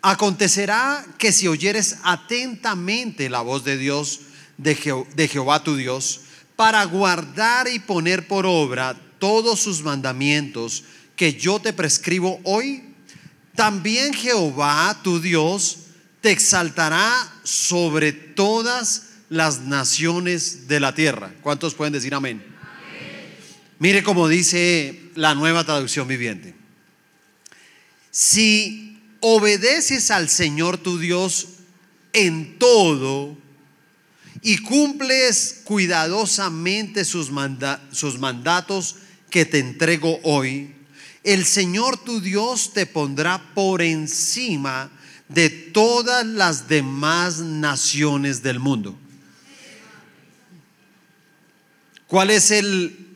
acontecerá 0.01 1.05
que 1.19 1.31
si 1.31 1.47
oyeres 1.47 1.97
atentamente 2.01 3.29
la 3.29 3.41
voz 3.41 3.63
de 3.63 3.77
Dios, 3.77 4.21
de, 4.63 5.05
de 5.15 5.27
Jehová 5.27 5.63
tu 5.63 5.75
Dios, 5.75 6.21
para 6.55 6.83
guardar 6.85 7.67
y 7.67 7.79
poner 7.79 8.27
por 8.27 8.45
obra 8.45 8.99
todos 9.19 9.59
sus 9.59 9.83
mandamientos 9.83 10.83
que 11.15 11.33
yo 11.33 11.59
te 11.59 11.73
prescribo 11.73 12.39
hoy, 12.43 12.83
también 13.55 14.13
Jehová 14.13 14.99
tu 15.03 15.19
Dios 15.19 15.77
te 16.21 16.31
exaltará 16.31 17.11
sobre 17.43 18.13
todas 18.13 19.09
las 19.29 19.61
naciones 19.61 20.67
de 20.67 20.79
la 20.79 20.95
tierra. 20.95 21.33
¿Cuántos 21.41 21.73
pueden 21.73 21.93
decir 21.93 22.13
amén? 22.13 22.43
Mire 23.79 24.03
como 24.03 24.27
dice 24.27 25.11
la 25.15 25.35
nueva 25.35 25.65
traducción 25.65 26.07
viviente. 26.07 26.55
Si 28.11 29.01
obedeces 29.19 30.11
al 30.11 30.29
Señor 30.29 30.77
tu 30.77 30.99
Dios 30.99 31.47
en 32.13 32.57
todo 32.59 33.37
y 34.41 34.57
cumples 34.57 35.61
cuidadosamente 35.63 37.05
sus, 37.05 37.31
mandatos 37.31 38.95
que 39.29 39.45
te 39.45 39.59
entrego 39.59 40.19
hoy, 40.23 40.73
el 41.23 41.45
Señor 41.45 41.97
tu 42.03 42.19
Dios 42.19 42.73
te 42.73 42.85
pondrá 42.85 43.53
por 43.53 43.81
encima 43.81 44.91
de 45.29 45.49
todas 45.49 46.25
las 46.25 46.67
demás 46.67 47.39
naciones 47.39 48.43
del 48.43 48.59
mundo. 48.59 48.97
¿Cuál 52.07 52.29
es 52.29 52.51
el, 52.51 53.07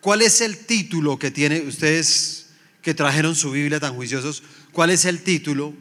cuál 0.00 0.22
es 0.22 0.40
el 0.40 0.58
título 0.58 1.18
que 1.18 1.30
tiene 1.30 1.60
ustedes 1.62 2.46
que 2.82 2.94
trajeron 2.94 3.34
su 3.34 3.52
Biblia 3.52 3.80
tan 3.80 3.94
juiciosos? 3.94 4.42
¿Cuál 4.72 4.90
es 4.90 5.04
el 5.04 5.22
título? 5.22 5.72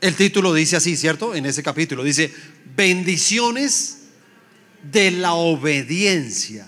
El 0.00 0.14
título 0.14 0.54
dice 0.54 0.76
así, 0.76 0.96
¿cierto? 0.96 1.34
En 1.34 1.44
ese 1.46 1.62
capítulo 1.62 2.02
dice, 2.02 2.32
bendiciones 2.74 3.98
de 4.82 5.10
la 5.10 5.34
obediencia. 5.34 6.66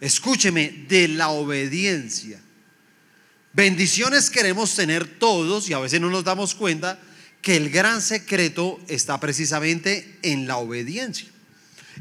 Escúcheme, 0.00 0.84
de 0.88 1.08
la 1.08 1.30
obediencia. 1.30 2.40
Bendiciones 3.52 4.30
queremos 4.30 4.74
tener 4.74 5.06
todos 5.06 5.68
y 5.68 5.72
a 5.72 5.78
veces 5.78 6.00
no 6.00 6.10
nos 6.10 6.24
damos 6.24 6.54
cuenta 6.54 7.00
que 7.40 7.56
el 7.56 7.70
gran 7.70 8.02
secreto 8.02 8.80
está 8.88 9.20
precisamente 9.20 10.18
en 10.22 10.46
la 10.46 10.56
obediencia. 10.56 11.28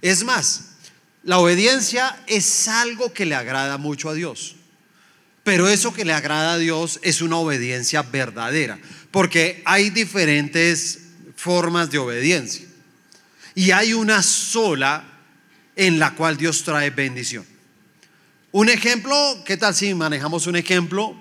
Es 0.02 0.24
más, 0.24 0.70
la 1.24 1.40
obediencia 1.40 2.18
es 2.28 2.68
algo 2.68 3.14
que 3.14 3.26
le 3.26 3.36
agrada 3.36 3.78
mucho 3.78 4.10
a 4.10 4.14
Dios. 4.14 4.56
Pero 5.44 5.68
eso 5.68 5.94
que 5.94 6.06
le 6.06 6.14
agrada 6.14 6.54
a 6.54 6.58
Dios 6.58 7.00
es 7.04 7.22
una 7.22 7.38
obediencia 7.38 8.02
verdadera, 8.02 8.80
porque 9.14 9.62
hay 9.64 9.92
diferentes 9.92 11.02
formas 11.36 11.92
de 11.92 12.00
obediencia. 12.00 12.66
Y 13.54 13.70
hay 13.70 13.94
una 13.94 14.24
sola 14.24 15.04
en 15.76 16.00
la 16.00 16.16
cual 16.16 16.36
Dios 16.36 16.64
trae 16.64 16.90
bendición. 16.90 17.46
Un 18.52 18.70
ejemplo, 18.70 19.16
¿qué 19.46 19.56
tal 19.56 19.76
si 19.76 19.94
manejamos 19.94 20.48
un 20.48 20.56
ejemplo? 20.56 21.16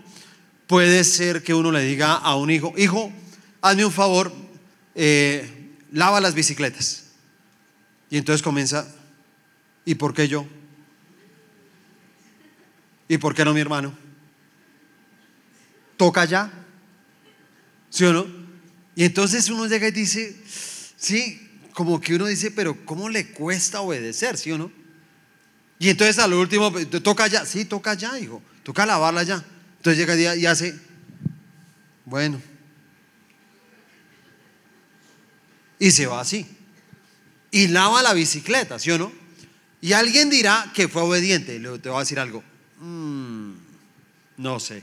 Puede 0.67 1.05
ser 1.05 1.43
que 1.43 1.53
uno 1.53 1.71
le 1.71 1.83
diga 1.83 2.15
a 2.15 2.35
un 2.37 2.51
hijo, 2.51 2.73
hijo, 2.79 3.13
hazme 3.61 3.85
un 3.85 3.93
favor, 3.93 4.33
eh, 4.95 5.77
lava 5.91 6.19
las 6.23 6.33
bicicletas. 6.33 7.09
Y 8.09 8.17
entonces 8.17 8.41
comienza, 8.41 8.89
¿y 9.85 9.97
por 9.97 10.15
qué 10.15 10.29
yo? 10.29 10.47
¿Y 13.07 13.19
por 13.19 13.35
qué 13.35 13.45
no 13.45 13.53
mi 13.53 13.61
hermano? 13.61 13.93
¿Toca 15.99 16.25
ya? 16.25 16.62
¿Sí 17.93 18.05
o 18.05 18.13
no? 18.13 18.27
Y 18.97 19.05
entonces 19.05 19.49
uno 19.51 19.67
llega 19.67 19.87
y 19.87 19.93
dice, 19.93 20.35
sí, 20.97 21.61
como 21.75 22.01
que 22.01 22.17
uno 22.17 22.27
dice, 22.27 22.51
pero 22.51 22.85
¿cómo 22.85 23.09
le 23.09 23.29
cuesta 23.29 23.83
obedecer? 23.83 24.37
¿Sí 24.39 24.51
o 24.51 24.59
no? 24.59 24.73
Y 25.79 25.91
entonces 25.91 26.19
al 26.19 26.33
último, 26.33 26.73
toca 27.03 27.27
ya, 27.27 27.45
sí, 27.45 27.67
toca 27.67 27.95
ya, 27.95 28.19
hijo, 28.19 28.43
toca 28.63 28.87
lavarla 28.87 29.23
ya. 29.23 29.45
Entonces 29.77 29.99
llega 29.99 30.15
el 30.15 30.19
día 30.19 30.37
y 30.37 30.47
hace, 30.47 30.75
bueno, 32.05 32.41
y 35.79 35.91
se 35.91 36.07
va 36.07 36.21
así 36.21 36.47
y 37.53 37.69
lava 37.69 38.03
la 38.03 38.15
bicicleta, 38.15 38.79
¿sí 38.79 38.91
o 38.91 38.99
no? 38.99 39.13
Y 39.83 39.93
alguien 39.93 40.31
dirá 40.31 40.73
que 40.75 40.89
fue 40.89 41.03
obediente. 41.03 41.59
Le 41.59 41.79
te 41.79 41.91
voy 41.91 41.99
a 41.99 42.01
decir 42.01 42.19
algo. 42.19 42.43
Mm, 42.81 43.53
no 44.39 44.59
sé. 44.59 44.83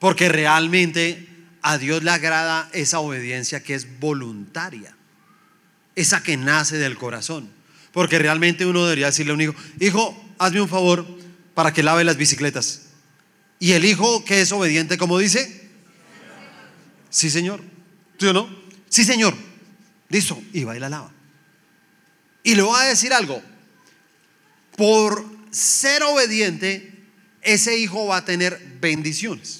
Porque 0.00 0.28
realmente 0.28 1.28
a 1.62 1.78
Dios 1.78 2.02
le 2.02 2.10
agrada 2.10 2.68
esa 2.72 2.98
obediencia 2.98 3.62
que 3.62 3.74
es 3.74 4.00
voluntaria. 4.00 4.96
Esa 5.94 6.22
que 6.22 6.36
nace 6.36 6.78
del 6.78 6.96
corazón. 6.96 7.48
Porque 7.92 8.18
realmente 8.18 8.66
uno 8.66 8.84
debería 8.84 9.06
decirle 9.06 9.32
a 9.32 9.34
un 9.34 9.40
hijo, 9.42 9.54
hijo, 9.78 10.34
hazme 10.38 10.62
un 10.62 10.68
favor 10.68 11.06
para 11.54 11.72
que 11.72 11.82
lave 11.82 12.02
las 12.02 12.16
bicicletas. 12.16 12.86
Y 13.58 13.72
el 13.72 13.84
hijo 13.84 14.24
que 14.24 14.40
es 14.40 14.50
obediente, 14.52 14.96
como 14.96 15.18
dice, 15.18 15.68
sí 17.10 17.28
señor. 17.28 17.60
¿Sí 18.18 18.26
o 18.26 18.32
no? 18.32 18.48
Sí 18.88 19.04
señor. 19.04 19.34
Listo, 20.08 20.42
y 20.52 20.64
va 20.64 20.76
y 20.76 20.80
la 20.80 20.88
lava. 20.88 21.12
Y 22.42 22.54
le 22.54 22.62
voy 22.62 22.80
a 22.80 22.84
decir 22.84 23.12
algo. 23.12 23.42
Por 24.76 25.24
ser 25.50 26.02
obediente, 26.04 27.04
ese 27.42 27.78
hijo 27.78 28.06
va 28.06 28.18
a 28.18 28.24
tener 28.24 28.58
bendiciones. 28.80 29.59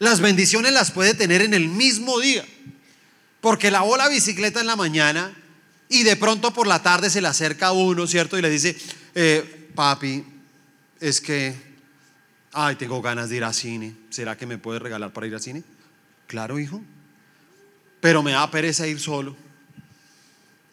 Las 0.00 0.20
bendiciones 0.20 0.72
las 0.72 0.90
puede 0.90 1.14
tener 1.14 1.42
en 1.42 1.54
el 1.54 1.68
mismo 1.68 2.18
día. 2.18 2.44
Porque 3.40 3.70
lavó 3.70 3.96
la 3.96 4.08
bicicleta 4.08 4.60
en 4.60 4.66
la 4.66 4.74
mañana 4.74 5.32
y 5.88 6.02
de 6.02 6.16
pronto 6.16 6.52
por 6.52 6.66
la 6.66 6.82
tarde 6.82 7.08
se 7.08 7.20
le 7.20 7.28
acerca 7.28 7.70
uno, 7.70 8.08
¿cierto? 8.08 8.36
Y 8.36 8.42
le 8.42 8.50
dice, 8.50 8.76
eh, 9.14 9.70
papi, 9.76 10.24
es 10.98 11.20
que, 11.20 11.54
ay, 12.52 12.74
tengo 12.74 13.00
ganas 13.00 13.30
de 13.30 13.36
ir 13.36 13.44
al 13.44 13.54
cine. 13.54 13.94
¿Será 14.10 14.36
que 14.36 14.46
me 14.46 14.58
puede 14.58 14.80
regalar 14.80 15.12
para 15.12 15.28
ir 15.28 15.34
al 15.34 15.40
cine? 15.40 15.62
Claro, 16.26 16.58
hijo 16.58 16.82
pero 18.00 18.22
me 18.22 18.32
da 18.32 18.50
pereza 18.50 18.86
ir 18.86 18.98
solo. 18.98 19.36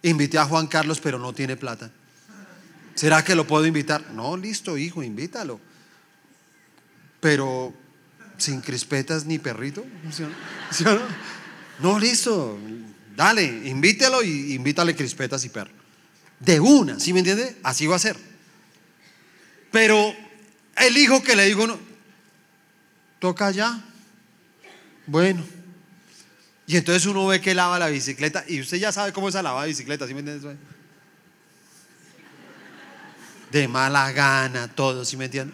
Invité 0.02 0.38
a 0.38 0.46
Juan 0.46 0.68
Carlos, 0.68 1.00
pero 1.00 1.20
no 1.20 1.34
tiene 1.34 1.58
plata. 1.58 1.92
¿Será 2.96 3.24
que 3.24 3.36
lo 3.36 3.46
puedo 3.46 3.66
invitar? 3.66 4.12
No, 4.12 4.38
listo, 4.38 4.78
hijo, 4.78 5.04
invítalo. 5.04 5.60
Pero 7.20 7.74
sin 8.38 8.62
crispetas 8.62 9.26
ni 9.26 9.40
perrito. 9.40 9.86
¿Sí 10.12 10.24
o 10.24 10.28
no? 10.28 10.36
¿Sí 10.72 10.84
o 10.86 11.00
no? 11.80 12.00
Listo. 12.00 12.58
Dale, 13.16 13.44
invítelo 13.44 14.22
y 14.22 14.54
invítale 14.54 14.96
crispetas 14.96 15.44
y 15.44 15.50
perro. 15.50 15.72
De 16.40 16.60
una, 16.60 17.00
¿sí 17.00 17.14
me 17.14 17.20
entiende? 17.20 17.58
Así 17.64 17.88
va 17.88 17.96
a 17.96 18.00
ser. 18.00 18.16
Pero 19.72 20.16
el 20.78 20.98
hijo 20.98 21.24
que 21.24 21.36
le 21.36 21.46
digo, 21.46 21.66
no, 21.66 21.80
toca 23.20 23.52
ya. 23.52 23.84
Bueno. 25.08 25.44
Y 26.68 26.76
entonces 26.76 27.06
uno 27.06 27.26
ve 27.26 27.40
que 27.40 27.56
lava 27.56 27.80
la 27.80 27.88
bicicleta 27.88 28.44
y 28.48 28.60
usted 28.60 28.78
ya 28.78 28.92
sabe 28.92 29.14
cómo 29.14 29.30
es 29.30 29.36
la 29.36 29.42
lava 29.42 29.64
de 29.64 29.70
bicicleta, 29.70 30.06
¿sí 30.06 30.14
me 30.14 30.20
entiende? 30.20 30.58
De 33.52 33.68
mala 33.70 34.12
gana, 34.12 34.68
todo, 34.68 35.06
¿sí 35.06 35.16
me 35.16 35.26
entiende? 35.26 35.54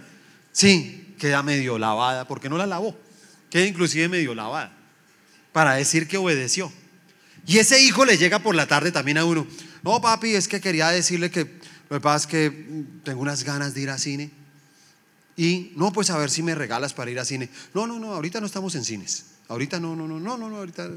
Sí, 0.51 1.02
queda 1.23 1.41
medio 1.41 1.79
lavada, 1.79 2.27
porque 2.27 2.49
no 2.49 2.57
la 2.57 2.65
lavó. 2.65 2.99
Queda 3.49 3.65
inclusive 3.65 4.09
medio 4.09 4.35
lavada, 4.35 4.75
para 5.53 5.75
decir 5.75 6.05
que 6.05 6.17
obedeció. 6.17 6.69
Y 7.47 7.59
ese 7.59 7.81
hijo 7.81 8.03
le 8.03 8.17
llega 8.17 8.39
por 8.39 8.55
la 8.55 8.67
tarde 8.67 8.91
también 8.91 9.17
a 9.17 9.23
uno. 9.23 9.47
No, 9.83 10.01
papi, 10.01 10.35
es 10.35 10.49
que 10.49 10.59
quería 10.59 10.89
decirle 10.89 11.31
que 11.31 11.45
lo 11.89 11.95
que 11.95 12.01
pasa 12.01 12.25
es 12.25 12.27
que 12.27 12.49
mm, 12.49 13.03
tengo 13.05 13.21
unas 13.21 13.45
ganas 13.45 13.73
de 13.73 13.81
ir 13.83 13.89
a 13.89 13.97
cine. 13.97 14.31
Y 15.37 15.71
no, 15.77 15.93
pues 15.93 16.09
a 16.09 16.17
ver 16.17 16.29
si 16.29 16.43
me 16.43 16.55
regalas 16.55 16.93
para 16.93 17.09
ir 17.09 17.19
a 17.19 17.23
cine. 17.23 17.49
No, 17.73 17.87
no, 17.87 17.99
no, 17.99 18.13
ahorita 18.13 18.41
no 18.41 18.45
estamos 18.45 18.75
en 18.75 18.83
cines. 18.83 19.27
Ahorita 19.47 19.79
no, 19.79 19.95
no, 19.95 20.05
no, 20.05 20.19
no, 20.19 20.37
no, 20.37 20.49
no, 20.49 20.57
ahorita. 20.57 20.89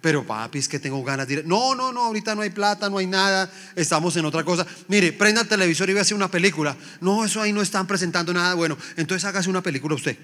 Pero 0.00 0.24
papi, 0.26 0.58
es 0.58 0.68
que 0.68 0.78
tengo 0.78 1.02
ganas 1.02 1.26
de 1.26 1.34
ir. 1.34 1.46
No, 1.46 1.74
no, 1.74 1.92
no, 1.92 2.04
ahorita 2.04 2.34
no 2.34 2.42
hay 2.42 2.50
plata, 2.50 2.88
no 2.90 2.98
hay 2.98 3.06
nada. 3.06 3.50
Estamos 3.74 4.16
en 4.16 4.24
otra 4.24 4.44
cosa. 4.44 4.66
Mire, 4.88 5.12
prenda 5.12 5.40
el 5.40 5.48
televisor 5.48 5.90
y 5.90 5.94
ve 5.94 5.98
a 6.00 6.02
hacer 6.02 6.16
una 6.16 6.30
película. 6.30 6.76
No, 7.00 7.24
eso 7.24 7.40
ahí 7.40 7.52
no 7.52 7.62
están 7.62 7.86
presentando 7.86 8.32
nada. 8.32 8.54
Bueno, 8.54 8.76
entonces 8.96 9.24
hágase 9.24 9.48
una 9.50 9.62
película 9.62 9.94
usted. 9.94 10.16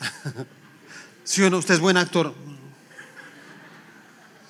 ¿Sí 1.24 1.42
o 1.42 1.50
no? 1.50 1.58
Usted 1.58 1.74
es 1.74 1.80
buen 1.80 1.96
actor. 1.96 2.34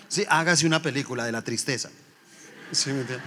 Sí, 0.08 0.24
hágase 0.28 0.66
una 0.66 0.82
película 0.82 1.24
de 1.24 1.32
la 1.32 1.42
tristeza. 1.42 1.90
¿Sí 2.72 2.90
me 2.90 3.02
entiende? 3.02 3.24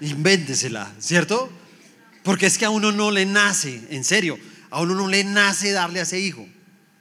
Invéntesela, 0.00 0.92
¿cierto? 0.98 1.50
Porque 2.22 2.46
es 2.46 2.58
que 2.58 2.64
a 2.64 2.70
uno 2.70 2.92
no 2.92 3.10
le 3.10 3.26
nace, 3.26 3.86
en 3.90 4.04
serio, 4.04 4.38
a 4.74 4.80
uno 4.80 4.96
no 4.96 5.06
le 5.06 5.22
nace 5.22 5.70
darle 5.70 6.00
a 6.00 6.02
ese 6.02 6.18
hijo. 6.18 6.44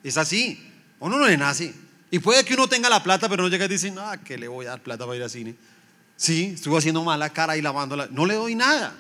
Es 0.04 0.18
así, 0.18 0.60
a 1.00 1.06
uno 1.06 1.18
no 1.18 1.28
le 1.28 1.38
nace. 1.38 1.74
Y 2.12 2.20
puede 2.20 2.46
que 2.46 2.54
uno 2.54 2.68
tenga 2.68 2.88
la 2.88 3.02
plata, 3.02 3.28
pero 3.28 3.42
no 3.42 3.50
llega 3.50 3.66
y 3.66 3.68
dice, 3.68 3.90
no, 3.90 4.04
que 4.24 4.38
le 4.38 4.48
voy 4.48 4.68
a 4.68 4.70
dar 4.70 4.84
plata 4.84 5.06
para 5.06 5.18
ir 5.18 5.24
al 5.24 5.30
cine. 5.32 5.56
Sí, 6.16 6.52
estuvo 6.54 6.78
haciendo 6.78 7.04
mala 7.04 7.32
cara 7.32 7.58
y 7.58 7.64
lavándola. 7.64 8.08
No 8.12 8.28
le 8.28 8.36
doy 8.36 8.54
nada. 8.54 8.96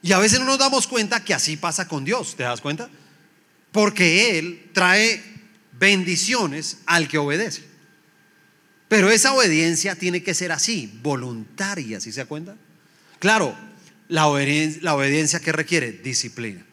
Y 0.00 0.12
a 0.12 0.18
veces 0.18 0.40
no 0.40 0.46
nos 0.46 0.58
damos 0.58 0.86
cuenta 0.86 1.22
que 1.22 1.34
así 1.34 1.58
pasa 1.58 1.86
con 1.86 2.06
Dios, 2.06 2.36
¿te 2.36 2.44
das 2.44 2.62
cuenta? 2.62 2.88
Porque 3.70 4.38
Él 4.38 4.70
trae 4.72 5.22
bendiciones 5.72 6.78
al 6.86 7.06
que 7.06 7.18
obedece. 7.18 7.64
Pero 8.88 9.10
esa 9.10 9.34
obediencia 9.34 9.94
tiene 9.94 10.22
que 10.22 10.32
ser 10.32 10.52
así, 10.52 10.90
voluntaria, 11.02 12.00
¿sí 12.00 12.12
se 12.12 12.20
da 12.20 12.26
cuenta? 12.26 12.56
Claro, 13.18 13.54
la 14.08 14.26
obediencia 14.26 15.40
que 15.40 15.52
requiere 15.52 15.92
disciplina. 15.92 16.64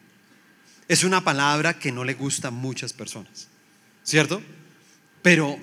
Es 0.91 1.05
una 1.05 1.23
palabra 1.23 1.79
que 1.79 1.89
no 1.89 2.03
le 2.03 2.15
gusta 2.15 2.49
a 2.49 2.51
muchas 2.51 2.91
personas, 2.91 3.47
¿cierto? 4.03 4.41
Pero 5.21 5.57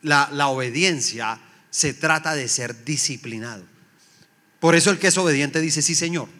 la, 0.00 0.30
la 0.32 0.48
obediencia 0.48 1.38
se 1.68 1.92
trata 1.92 2.34
de 2.34 2.48
ser 2.48 2.82
disciplinado. 2.82 3.62
Por 4.58 4.74
eso 4.74 4.90
el 4.90 4.98
que 4.98 5.08
es 5.08 5.18
obediente 5.18 5.60
dice, 5.60 5.82
sí, 5.82 5.94
Señor. 5.94 6.30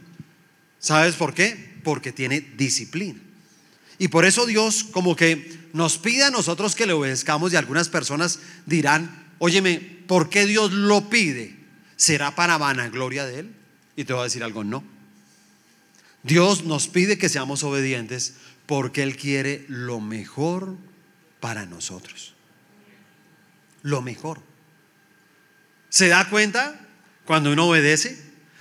¿Sabes 0.79 1.17
por 1.17 1.35
qué? 1.35 1.81
Porque 1.85 2.13
tiene 2.13 2.41
disciplina. 2.41 3.21
Y 3.99 4.09
por 4.09 4.25
eso 4.25 4.47
Dios 4.47 4.85
como 4.85 5.15
que 5.15 5.69
nos 5.75 5.99
pide 5.99 6.25
a 6.25 6.31
nosotros 6.31 6.75
que 6.75 6.87
le 6.87 6.95
obedezcamos 6.95 7.53
y 7.53 7.57
algunas 7.57 7.91
personas 7.91 8.39
dirán, 8.65 9.35
óyeme, 9.39 9.81
¿por 10.07 10.31
qué 10.31 10.47
Dios 10.47 10.73
lo 10.73 11.11
pide? 11.11 11.59
¿Será 11.97 12.35
para 12.35 12.57
vanagloria 12.57 13.27
de 13.27 13.41
Él? 13.41 13.55
Y 13.97 14.05
te 14.05 14.15
voy 14.15 14.23
a 14.23 14.25
decir 14.25 14.43
algo, 14.43 14.65
no. 14.65 14.92
Dios 16.23 16.65
nos 16.65 16.89
pide 16.89 17.19
que 17.19 17.29
seamos 17.29 17.65
obedientes 17.65 18.35
porque 18.67 19.03
Él 19.03 19.17
quiere 19.17 19.65
lo 19.69 20.01
mejor 20.01 20.77
para 21.41 21.67
nosotros. 21.67 22.35
Lo 23.83 24.03
mejor. 24.03 24.41
¿Se 25.89 26.09
da 26.09 26.29
cuenta 26.31 26.81
cuando 27.25 27.53
uno 27.53 27.69
obedece? 27.69 28.17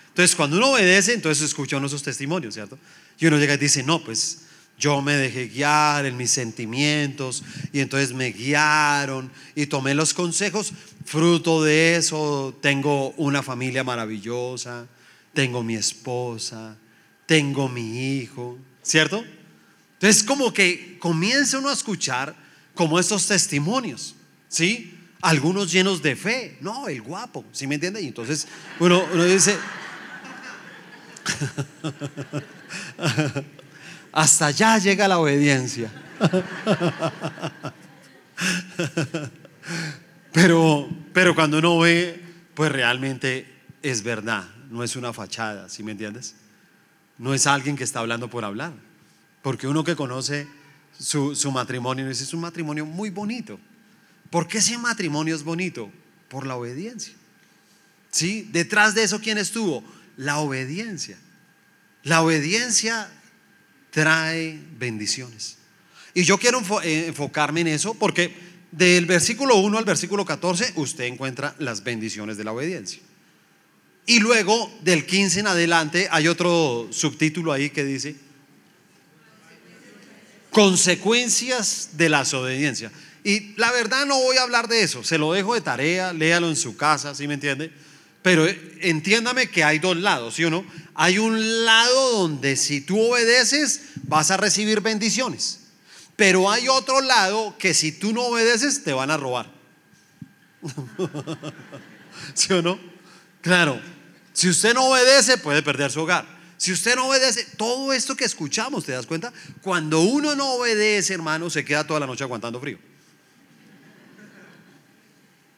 Entonces, 0.09 0.35
cuando 0.35 0.57
uno 0.57 0.71
obedece, 0.71 1.13
entonces 1.13 1.45
escucha 1.45 1.79
nuestros 1.79 2.03
testimonios, 2.03 2.55
¿cierto? 2.55 2.77
Y 3.19 3.27
uno 3.27 3.37
llega 3.37 3.53
y 3.53 3.57
dice, 3.57 3.83
no, 3.83 4.03
pues 4.03 4.41
yo 4.77 5.01
me 5.01 5.13
dejé 5.13 5.47
guiar 5.47 6.07
en 6.07 6.17
mis 6.17 6.31
sentimientos 6.31 7.43
y 7.71 7.79
entonces 7.79 8.13
me 8.13 8.31
guiaron 8.31 9.31
y 9.55 9.67
tomé 9.67 9.93
los 9.93 10.13
consejos. 10.13 10.73
Fruto 11.05 11.63
de 11.63 11.95
eso 11.95 12.57
tengo 12.61 13.11
una 13.11 13.43
familia 13.43 13.83
maravillosa, 13.83 14.87
tengo 15.33 15.63
mi 15.63 15.75
esposa, 15.75 16.75
tengo 17.25 17.69
mi 17.69 18.17
hijo, 18.17 18.57
¿cierto? 18.81 19.23
Entonces 19.93 20.23
como 20.23 20.53
que 20.53 20.97
comienza 20.99 21.59
uno 21.59 21.69
a 21.69 21.73
escuchar 21.73 22.35
como 22.73 22.99
estos 22.99 23.27
testimonios, 23.27 24.15
¿sí? 24.47 24.97
Algunos 25.21 25.71
llenos 25.71 26.01
de 26.01 26.15
fe, 26.15 26.57
no, 26.61 26.87
el 26.87 27.01
guapo, 27.01 27.45
¿sí 27.51 27.67
me 27.67 27.75
entiende? 27.75 28.01
Y 28.01 28.07
entonces 28.07 28.47
uno, 28.79 29.05
uno 29.13 29.25
dice... 29.25 29.57
Hasta 34.11 34.47
allá 34.47 34.77
llega 34.77 35.07
la 35.07 35.19
obediencia. 35.19 35.89
Pero, 40.33 40.89
pero 41.13 41.35
cuando 41.35 41.57
uno 41.57 41.79
ve, 41.79 42.21
pues 42.53 42.71
realmente 42.71 43.45
es 43.81 44.01
verdad, 44.01 44.45
no 44.69 44.83
es 44.83 44.95
una 44.95 45.11
fachada, 45.11 45.67
¿sí 45.67 45.83
me 45.83 45.91
entiendes? 45.91 46.35
No 47.21 47.35
es 47.35 47.45
alguien 47.45 47.75
que 47.75 47.83
está 47.83 47.99
hablando 47.99 48.31
por 48.31 48.43
hablar. 48.43 48.73
Porque 49.43 49.67
uno 49.67 49.83
que 49.83 49.95
conoce 49.95 50.47
su, 50.99 51.35
su 51.35 51.51
matrimonio 51.51 52.09
es 52.09 52.33
un 52.33 52.41
matrimonio 52.41 52.83
muy 52.83 53.11
bonito. 53.11 53.59
¿Por 54.31 54.47
qué 54.47 54.57
ese 54.57 54.75
matrimonio 54.79 55.35
es 55.35 55.43
bonito? 55.43 55.91
Por 56.29 56.47
la 56.47 56.55
obediencia. 56.55 57.13
¿Sí? 58.09 58.49
Detrás 58.51 58.95
de 58.95 59.03
eso, 59.03 59.21
¿quién 59.21 59.37
estuvo? 59.37 59.83
La 60.17 60.39
obediencia. 60.39 61.15
La 62.01 62.23
obediencia 62.23 63.07
trae 63.91 64.59
bendiciones. 64.79 65.57
Y 66.15 66.23
yo 66.23 66.39
quiero 66.39 66.59
eh, 66.81 67.05
enfocarme 67.09 67.61
en 67.61 67.67
eso 67.67 67.93
porque 67.93 68.35
del 68.71 69.05
versículo 69.05 69.57
1 69.57 69.77
al 69.77 69.85
versículo 69.85 70.25
14 70.25 70.73
usted 70.75 71.03
encuentra 71.03 71.53
las 71.59 71.83
bendiciones 71.83 72.37
de 72.37 72.45
la 72.45 72.51
obediencia. 72.51 72.99
Y 74.05 74.19
luego 74.19 74.71
del 74.81 75.05
15 75.05 75.41
en 75.41 75.47
adelante 75.47 76.07
hay 76.11 76.27
otro 76.27 76.87
subtítulo 76.91 77.51
ahí 77.51 77.69
que 77.69 77.83
dice 77.83 78.15
consecuencias 80.51 81.91
de 81.93 82.09
la 82.09 82.19
desobediencia. 82.19 82.91
Y 83.23 83.55
la 83.55 83.71
verdad 83.71 84.05
no 84.05 84.19
voy 84.19 84.37
a 84.37 84.43
hablar 84.43 84.67
de 84.67 84.83
eso, 84.83 85.03
se 85.03 85.17
lo 85.17 85.33
dejo 85.33 85.55
de 85.55 85.61
tarea, 85.61 86.13
léalo 86.13 86.49
en 86.49 86.55
su 86.55 86.75
casa, 86.75 87.15
¿sí 87.15 87.27
me 87.27 87.35
entiende? 87.35 87.71
Pero 88.21 88.45
entiéndame 88.81 89.49
que 89.49 89.63
hay 89.63 89.79
dos 89.79 89.97
lados, 89.97 90.35
¿sí 90.35 90.43
o 90.43 90.49
no? 90.49 90.63
Hay 90.93 91.17
un 91.17 91.65
lado 91.65 92.11
donde 92.19 92.55
si 92.55 92.81
tú 92.81 92.99
obedeces 92.99 93.81
vas 94.03 94.29
a 94.29 94.37
recibir 94.37 94.81
bendiciones. 94.81 95.59
Pero 96.15 96.51
hay 96.51 96.67
otro 96.67 97.01
lado 97.01 97.55
que 97.57 97.73
si 97.73 97.91
tú 97.91 98.13
no 98.13 98.25
obedeces 98.25 98.83
te 98.83 98.93
van 98.93 99.09
a 99.09 99.17
robar. 99.17 99.51
¿Sí 102.35 102.53
o 102.53 102.61
no? 102.61 102.77
Claro. 103.41 103.81
Si 104.33 104.49
usted 104.49 104.73
no 104.73 104.85
obedece 104.85 105.37
puede 105.37 105.61
perder 105.61 105.91
su 105.91 106.01
hogar. 106.01 106.25
Si 106.57 106.71
usted 106.71 106.95
no 106.95 107.07
obedece, 107.07 107.43
todo 107.57 107.91
esto 107.91 108.15
que 108.15 108.23
escuchamos, 108.23 108.85
¿te 108.85 108.91
das 108.91 109.07
cuenta? 109.07 109.33
Cuando 109.63 110.01
uno 110.01 110.35
no 110.35 110.53
obedece, 110.53 111.13
hermano, 111.13 111.49
se 111.49 111.65
queda 111.65 111.87
toda 111.87 111.99
la 111.99 112.05
noche 112.05 112.23
aguantando 112.23 112.61
frío. 112.61 112.77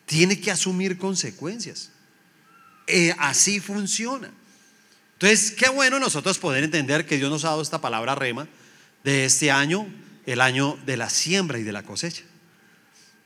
Tiene 0.06 0.39
que 0.39 0.50
asumir 0.50 0.98
consecuencias. 0.98 1.89
Eh, 2.88 3.13
así 3.19 3.60
funciona. 3.60 4.32
Entonces, 5.13 5.52
qué 5.52 5.67
bueno 5.67 6.00
nosotros 6.00 6.39
poder 6.39 6.63
entender 6.63 7.06
que 7.06 7.17
Dios 7.17 7.30
nos 7.30 7.43
ha 7.43 7.50
dado 7.50 7.62
esta 7.62 7.82
palabra 7.82 8.15
rema 8.15 8.48
de 9.04 9.26
este 9.26 9.52
año, 9.52 9.86
el 10.26 10.39
año 10.39 10.80
de 10.86 10.96
la 10.96 11.10
siembra 11.10 11.60
y 11.60 11.63
de 11.63 11.74
la 11.74 11.84
cosecha. 11.84 12.24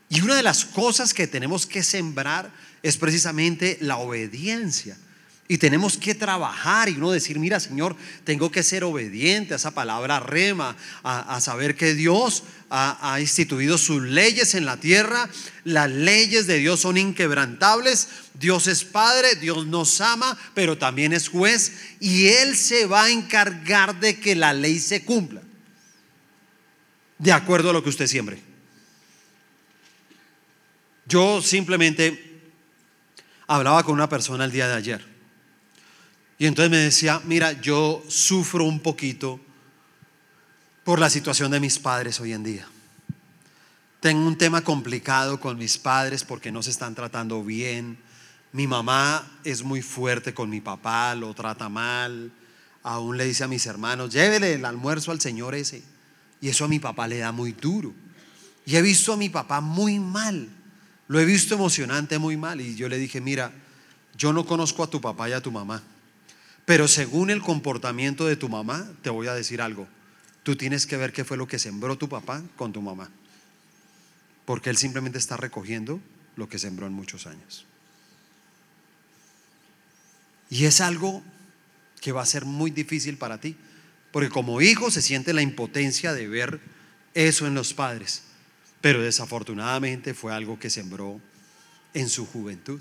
Y 0.09 0.21
una 0.21 0.35
de 0.35 0.43
las 0.43 0.65
cosas 0.65 1.13
que 1.13 1.27
tenemos 1.27 1.65
que 1.67 1.83
sembrar 1.83 2.51
es 2.83 2.97
precisamente 2.97 3.77
la 3.81 3.97
obediencia. 3.97 4.97
Y 5.49 5.59
tenemos 5.59 5.97
que 5.97 6.13
trabajar 6.13 6.89
y 6.89 6.95
uno 6.95 7.11
decir, 7.11 7.39
mira 7.39 7.61
Señor, 7.61 7.95
tengo 8.25 8.51
que 8.51 8.63
ser 8.63 8.83
obediente 8.83 9.53
a 9.53 9.57
esa 9.57 9.71
palabra 9.71 10.19
rema, 10.19 10.75
a, 11.03 11.35
a 11.35 11.39
saber 11.39 11.77
que 11.77 11.93
Dios 11.93 12.43
ha, 12.69 13.13
ha, 13.13 13.21
instituido 13.21 13.77
sus 13.77 14.01
leyes 14.01 14.55
en 14.55 14.65
la 14.65 14.75
tierra. 14.75 15.29
Las 15.63 15.89
leyes 15.89 16.47
de 16.47 16.57
Dios 16.57 16.81
son 16.81 16.97
inquebrantables. 16.97 18.09
Dios 18.33 18.67
es 18.67 18.83
Padre, 18.83 19.35
Dios 19.35 19.65
nos 19.67 20.01
ama, 20.01 20.37
pero 20.53 20.77
también 20.77 21.13
es 21.13 21.29
juez. 21.29 21.71
Y 22.01 22.27
Él 22.27 22.57
se 22.57 22.85
va 22.85 23.05
a 23.05 23.09
encargar 23.09 24.01
de 24.01 24.19
que 24.19 24.35
la 24.35 24.51
ley 24.51 24.79
se 24.79 25.05
cumpla. 25.05 25.41
De 27.19 27.31
acuerdo 27.31 27.69
a 27.69 27.73
lo 27.73 27.81
que 27.81 27.89
usted 27.89 28.07
siembre. 28.07 28.37
Yo 31.05 31.41
simplemente 31.41 32.26
hablaba 33.47 33.83
con 33.83 33.95
una 33.95 34.09
persona 34.09 34.45
el 34.45 34.51
día 34.51 34.67
de 34.67 34.75
ayer. 34.75 35.17
Y 36.37 36.45
entonces 36.45 36.69
me 36.69 36.77
decía, 36.77 37.21
mira, 37.25 37.53
yo 37.53 38.03
sufro 38.07 38.65
un 38.65 38.79
poquito 38.79 39.39
por 40.83 40.99
la 40.99 41.09
situación 41.09 41.51
de 41.51 41.59
mis 41.59 41.79
padres 41.79 42.19
hoy 42.19 42.33
en 42.33 42.43
día. 42.43 42.67
Tengo 43.99 44.27
un 44.27 44.37
tema 44.37 44.61
complicado 44.61 45.39
con 45.39 45.57
mis 45.57 45.77
padres 45.77 46.23
porque 46.23 46.51
no 46.51 46.61
se 46.61 46.69
están 46.69 46.93
tratando 46.93 47.43
bien. 47.43 47.97
Mi 48.51 48.67
mamá 48.67 49.39
es 49.43 49.63
muy 49.63 49.81
fuerte 49.81 50.33
con 50.33 50.49
mi 50.49 50.61
papá, 50.61 51.15
lo 51.15 51.33
trata 51.33 51.67
mal. 51.69 52.31
Aún 52.83 53.17
le 53.17 53.25
dice 53.25 53.43
a 53.43 53.47
mis 53.47 53.65
hermanos, 53.65 54.13
llévele 54.13 54.53
el 54.53 54.65
almuerzo 54.65 55.11
al 55.11 55.19
señor 55.19 55.55
ese. 55.55 55.83
Y 56.39 56.49
eso 56.49 56.65
a 56.65 56.67
mi 56.67 56.79
papá 56.79 57.07
le 57.07 57.17
da 57.17 57.31
muy 57.31 57.53
duro. 57.53 57.93
Y 58.65 58.75
he 58.75 58.81
visto 58.81 59.13
a 59.13 59.17
mi 59.17 59.29
papá 59.29 59.59
muy 59.59 59.99
mal. 59.99 60.47
Lo 61.07 61.19
he 61.19 61.25
visto 61.25 61.55
emocionante 61.55 62.17
muy 62.17 62.37
mal. 62.37 62.61
Y 62.61 62.75
yo 62.75 62.89
le 62.89 62.97
dije, 62.97 63.21
mira, 63.21 63.51
yo 64.17 64.33
no 64.33 64.45
conozco 64.45 64.83
a 64.83 64.89
tu 64.89 64.99
papá 65.01 65.29
y 65.29 65.33
a 65.33 65.41
tu 65.41 65.51
mamá. 65.51 65.83
Pero 66.65 66.87
según 66.87 67.29
el 67.29 67.41
comportamiento 67.41 68.25
de 68.25 68.35
tu 68.35 68.49
mamá, 68.49 68.89
te 69.01 69.09
voy 69.09 69.27
a 69.27 69.33
decir 69.33 69.61
algo. 69.61 69.87
Tú 70.43 70.55
tienes 70.55 70.85
que 70.85 70.97
ver 70.97 71.13
qué 71.13 71.23
fue 71.23 71.37
lo 71.37 71.47
que 71.47 71.59
sembró 71.59 71.97
tu 71.97 72.09
papá 72.09 72.43
con 72.55 72.73
tu 72.73 72.81
mamá. 72.81 73.09
Porque 74.45 74.69
él 74.69 74.77
simplemente 74.77 75.17
está 75.17 75.37
recogiendo 75.37 76.01
lo 76.35 76.49
que 76.49 76.59
sembró 76.59 76.87
en 76.87 76.93
muchos 76.93 77.25
años. 77.25 77.65
Y 80.49 80.65
es 80.65 80.81
algo 80.81 81.23
que 82.01 82.11
va 82.11 82.21
a 82.21 82.25
ser 82.25 82.45
muy 82.45 82.71
difícil 82.71 83.17
para 83.17 83.39
ti. 83.39 83.55
Porque 84.11 84.29
como 84.29 84.61
hijo 84.61 84.91
se 84.91 85.01
siente 85.01 85.33
la 85.33 85.41
impotencia 85.41 86.13
de 86.13 86.27
ver 86.27 86.59
eso 87.13 87.47
en 87.47 87.55
los 87.55 87.73
padres. 87.73 88.23
Pero 88.81 89.01
desafortunadamente 89.01 90.13
fue 90.13 90.33
algo 90.33 90.59
que 90.59 90.69
sembró 90.69 91.19
en 91.93 92.09
su 92.09 92.25
juventud. 92.25 92.79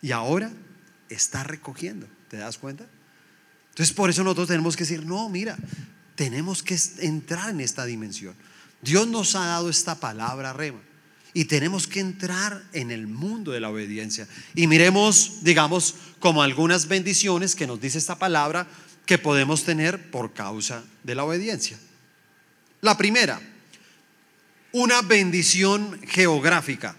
Y 0.00 0.12
ahora 0.12 0.50
está 1.08 1.44
recogiendo. 1.44 2.06
¿Te 2.28 2.36
das 2.38 2.58
cuenta? 2.58 2.86
Entonces 3.70 3.94
por 3.94 4.10
eso 4.10 4.22
nosotros 4.22 4.48
tenemos 4.48 4.76
que 4.76 4.84
decir, 4.84 5.04
no, 5.04 5.28
mira, 5.28 5.56
tenemos 6.14 6.62
que 6.62 6.78
entrar 6.98 7.50
en 7.50 7.60
esta 7.60 7.84
dimensión. 7.84 8.34
Dios 8.82 9.06
nos 9.06 9.34
ha 9.34 9.46
dado 9.46 9.70
esta 9.70 10.00
palabra 10.00 10.52
rema 10.52 10.80
y 11.34 11.46
tenemos 11.46 11.86
que 11.86 12.00
entrar 12.00 12.62
en 12.72 12.90
el 12.90 13.06
mundo 13.06 13.52
de 13.52 13.60
la 13.60 13.70
obediencia. 13.70 14.28
Y 14.54 14.66
miremos, 14.66 15.38
digamos, 15.42 15.94
como 16.18 16.42
algunas 16.42 16.88
bendiciones 16.88 17.54
que 17.54 17.66
nos 17.66 17.80
dice 17.80 17.98
esta 17.98 18.18
palabra 18.18 18.66
que 19.06 19.18
podemos 19.18 19.64
tener 19.64 20.10
por 20.10 20.32
causa 20.32 20.84
de 21.02 21.14
la 21.14 21.24
obediencia. 21.24 21.78
La 22.80 22.96
primera, 22.98 23.40
una 24.72 25.02
bendición 25.02 26.00
geográfica. 26.08 26.96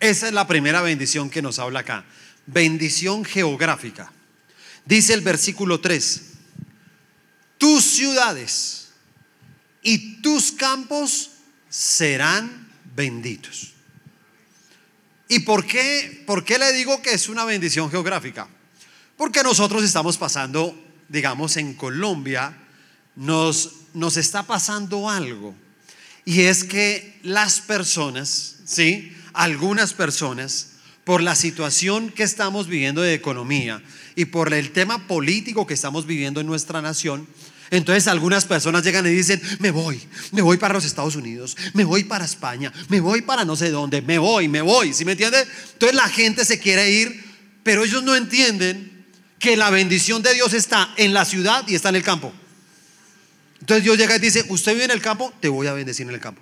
Esa 0.00 0.28
es 0.28 0.34
la 0.34 0.46
primera 0.46 0.82
bendición 0.82 1.30
que 1.30 1.42
nos 1.42 1.58
habla 1.58 1.80
acá. 1.80 2.04
Bendición 2.46 3.24
geográfica. 3.24 4.12
Dice 4.84 5.14
el 5.14 5.22
versículo 5.22 5.80
3, 5.80 6.22
tus 7.58 7.82
ciudades 7.84 8.88
y 9.82 10.20
tus 10.20 10.52
campos 10.52 11.30
serán 11.68 12.68
benditos. 12.94 13.72
¿Y 15.28 15.40
por 15.40 15.66
qué, 15.66 16.22
por 16.26 16.44
qué 16.44 16.58
le 16.58 16.72
digo 16.72 17.02
que 17.02 17.12
es 17.12 17.28
una 17.28 17.44
bendición 17.44 17.90
geográfica? 17.90 18.48
Porque 19.16 19.42
nosotros 19.42 19.82
estamos 19.82 20.18
pasando, 20.18 20.78
digamos, 21.08 21.56
en 21.56 21.74
Colombia, 21.74 22.56
nos, 23.16 23.85
nos 23.96 24.18
está 24.18 24.42
pasando 24.42 25.08
algo. 25.08 25.54
Y 26.26 26.42
es 26.42 26.64
que 26.64 27.18
las 27.22 27.60
personas, 27.60 28.56
¿sí? 28.66 29.12
algunas 29.32 29.94
personas, 29.94 30.68
por 31.04 31.22
la 31.22 31.34
situación 31.34 32.10
que 32.10 32.22
estamos 32.22 32.66
viviendo 32.66 33.00
de 33.00 33.14
economía 33.14 33.82
y 34.16 34.26
por 34.26 34.52
el 34.52 34.72
tema 34.72 35.06
político 35.06 35.66
que 35.66 35.74
estamos 35.74 36.04
viviendo 36.04 36.40
en 36.40 36.46
nuestra 36.46 36.82
nación, 36.82 37.26
entonces 37.70 38.06
algunas 38.06 38.44
personas 38.44 38.84
llegan 38.84 39.06
y 39.06 39.10
dicen, 39.10 39.40
me 39.60 39.70
voy, 39.70 40.00
me 40.32 40.42
voy 40.42 40.58
para 40.58 40.74
los 40.74 40.84
Estados 40.84 41.16
Unidos, 41.16 41.56
me 41.72 41.84
voy 41.84 42.04
para 42.04 42.24
España, 42.24 42.72
me 42.88 43.00
voy 43.00 43.22
para 43.22 43.46
no 43.46 43.56
sé 43.56 43.70
dónde, 43.70 44.02
me 44.02 44.18
voy, 44.18 44.46
me 44.46 44.60
voy, 44.60 44.92
¿sí 44.92 45.06
me 45.06 45.12
entiende? 45.12 45.46
Entonces 45.72 45.96
la 45.96 46.08
gente 46.08 46.44
se 46.44 46.58
quiere 46.58 46.90
ir, 46.90 47.24
pero 47.62 47.84
ellos 47.84 48.02
no 48.02 48.14
entienden 48.14 49.06
que 49.38 49.56
la 49.56 49.70
bendición 49.70 50.22
de 50.22 50.34
Dios 50.34 50.52
está 50.52 50.92
en 50.96 51.14
la 51.14 51.24
ciudad 51.24 51.64
y 51.66 51.74
está 51.74 51.88
en 51.88 51.96
el 51.96 52.02
campo. 52.02 52.32
Entonces 53.66 53.82
Dios 53.82 53.98
llega 53.98 54.14
y 54.14 54.20
dice, 54.20 54.44
usted 54.48 54.74
vive 54.74 54.84
en 54.84 54.92
el 54.92 55.02
campo, 55.02 55.34
te 55.40 55.48
voy 55.48 55.66
a 55.66 55.72
bendecir 55.72 56.06
en 56.06 56.14
el 56.14 56.20
campo. 56.20 56.40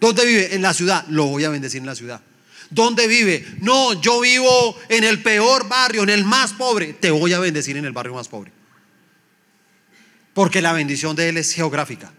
¿Dónde 0.00 0.26
vive? 0.26 0.56
En 0.56 0.60
la 0.60 0.74
ciudad. 0.74 1.06
Lo 1.06 1.26
voy 1.26 1.44
a 1.44 1.50
bendecir 1.50 1.78
en 1.78 1.86
la 1.86 1.94
ciudad. 1.94 2.20
¿Dónde 2.68 3.06
vive? 3.06 3.46
No, 3.60 3.92
yo 4.00 4.20
vivo 4.20 4.76
en 4.88 5.04
el 5.04 5.22
peor 5.22 5.68
barrio, 5.68 6.02
en 6.02 6.10
el 6.10 6.24
más 6.24 6.52
pobre. 6.52 6.94
Te 6.94 7.12
voy 7.12 7.32
a 7.32 7.38
bendecir 7.38 7.76
en 7.76 7.84
el 7.84 7.92
barrio 7.92 8.12
más 8.14 8.26
pobre. 8.26 8.50
Porque 10.34 10.60
la 10.60 10.72
bendición 10.72 11.14
de 11.14 11.28
Él 11.28 11.36
es 11.36 11.52
geográfica. 11.52 12.12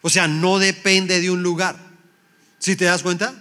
O 0.00 0.08
sea, 0.08 0.26
no 0.26 0.58
depende 0.58 1.20
de 1.20 1.28
un 1.28 1.42
lugar. 1.42 1.76
Si 2.58 2.74
te 2.74 2.86
das 2.86 3.02
cuenta? 3.02 3.34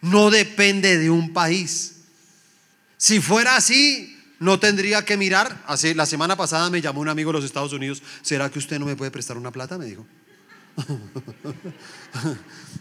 No 0.00 0.32
depende 0.32 0.98
de 0.98 1.08
un 1.08 1.32
país. 1.32 1.98
Si 2.96 3.20
fuera 3.20 3.54
así, 3.54 4.11
no 4.42 4.58
tendría 4.58 5.04
que 5.04 5.16
mirar. 5.16 5.62
Así, 5.66 5.94
la 5.94 6.04
semana 6.04 6.36
pasada 6.36 6.68
me 6.68 6.80
llamó 6.80 7.00
un 7.00 7.08
amigo 7.08 7.30
de 7.30 7.38
los 7.38 7.44
Estados 7.44 7.72
Unidos. 7.72 8.02
¿Será 8.22 8.50
que 8.50 8.58
usted 8.58 8.78
no 8.78 8.86
me 8.86 8.96
puede 8.96 9.12
prestar 9.12 9.36
una 9.36 9.52
plata? 9.52 9.78
Me 9.78 9.86
dijo. 9.86 10.04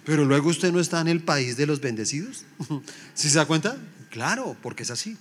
Pero 0.04 0.26
luego 0.26 0.50
usted 0.50 0.72
no 0.72 0.80
está 0.80 1.02
en 1.02 1.08
el 1.08 1.22
país 1.22 1.58
de 1.58 1.68
los 1.68 1.80
bendecidos. 1.80 2.46
¿Sí 3.14 3.30
se 3.30 3.38
da 3.38 3.46
cuenta? 3.46 3.78
Claro, 4.10 4.58
porque 4.62 4.84
es 4.84 4.90
así. 4.90 5.16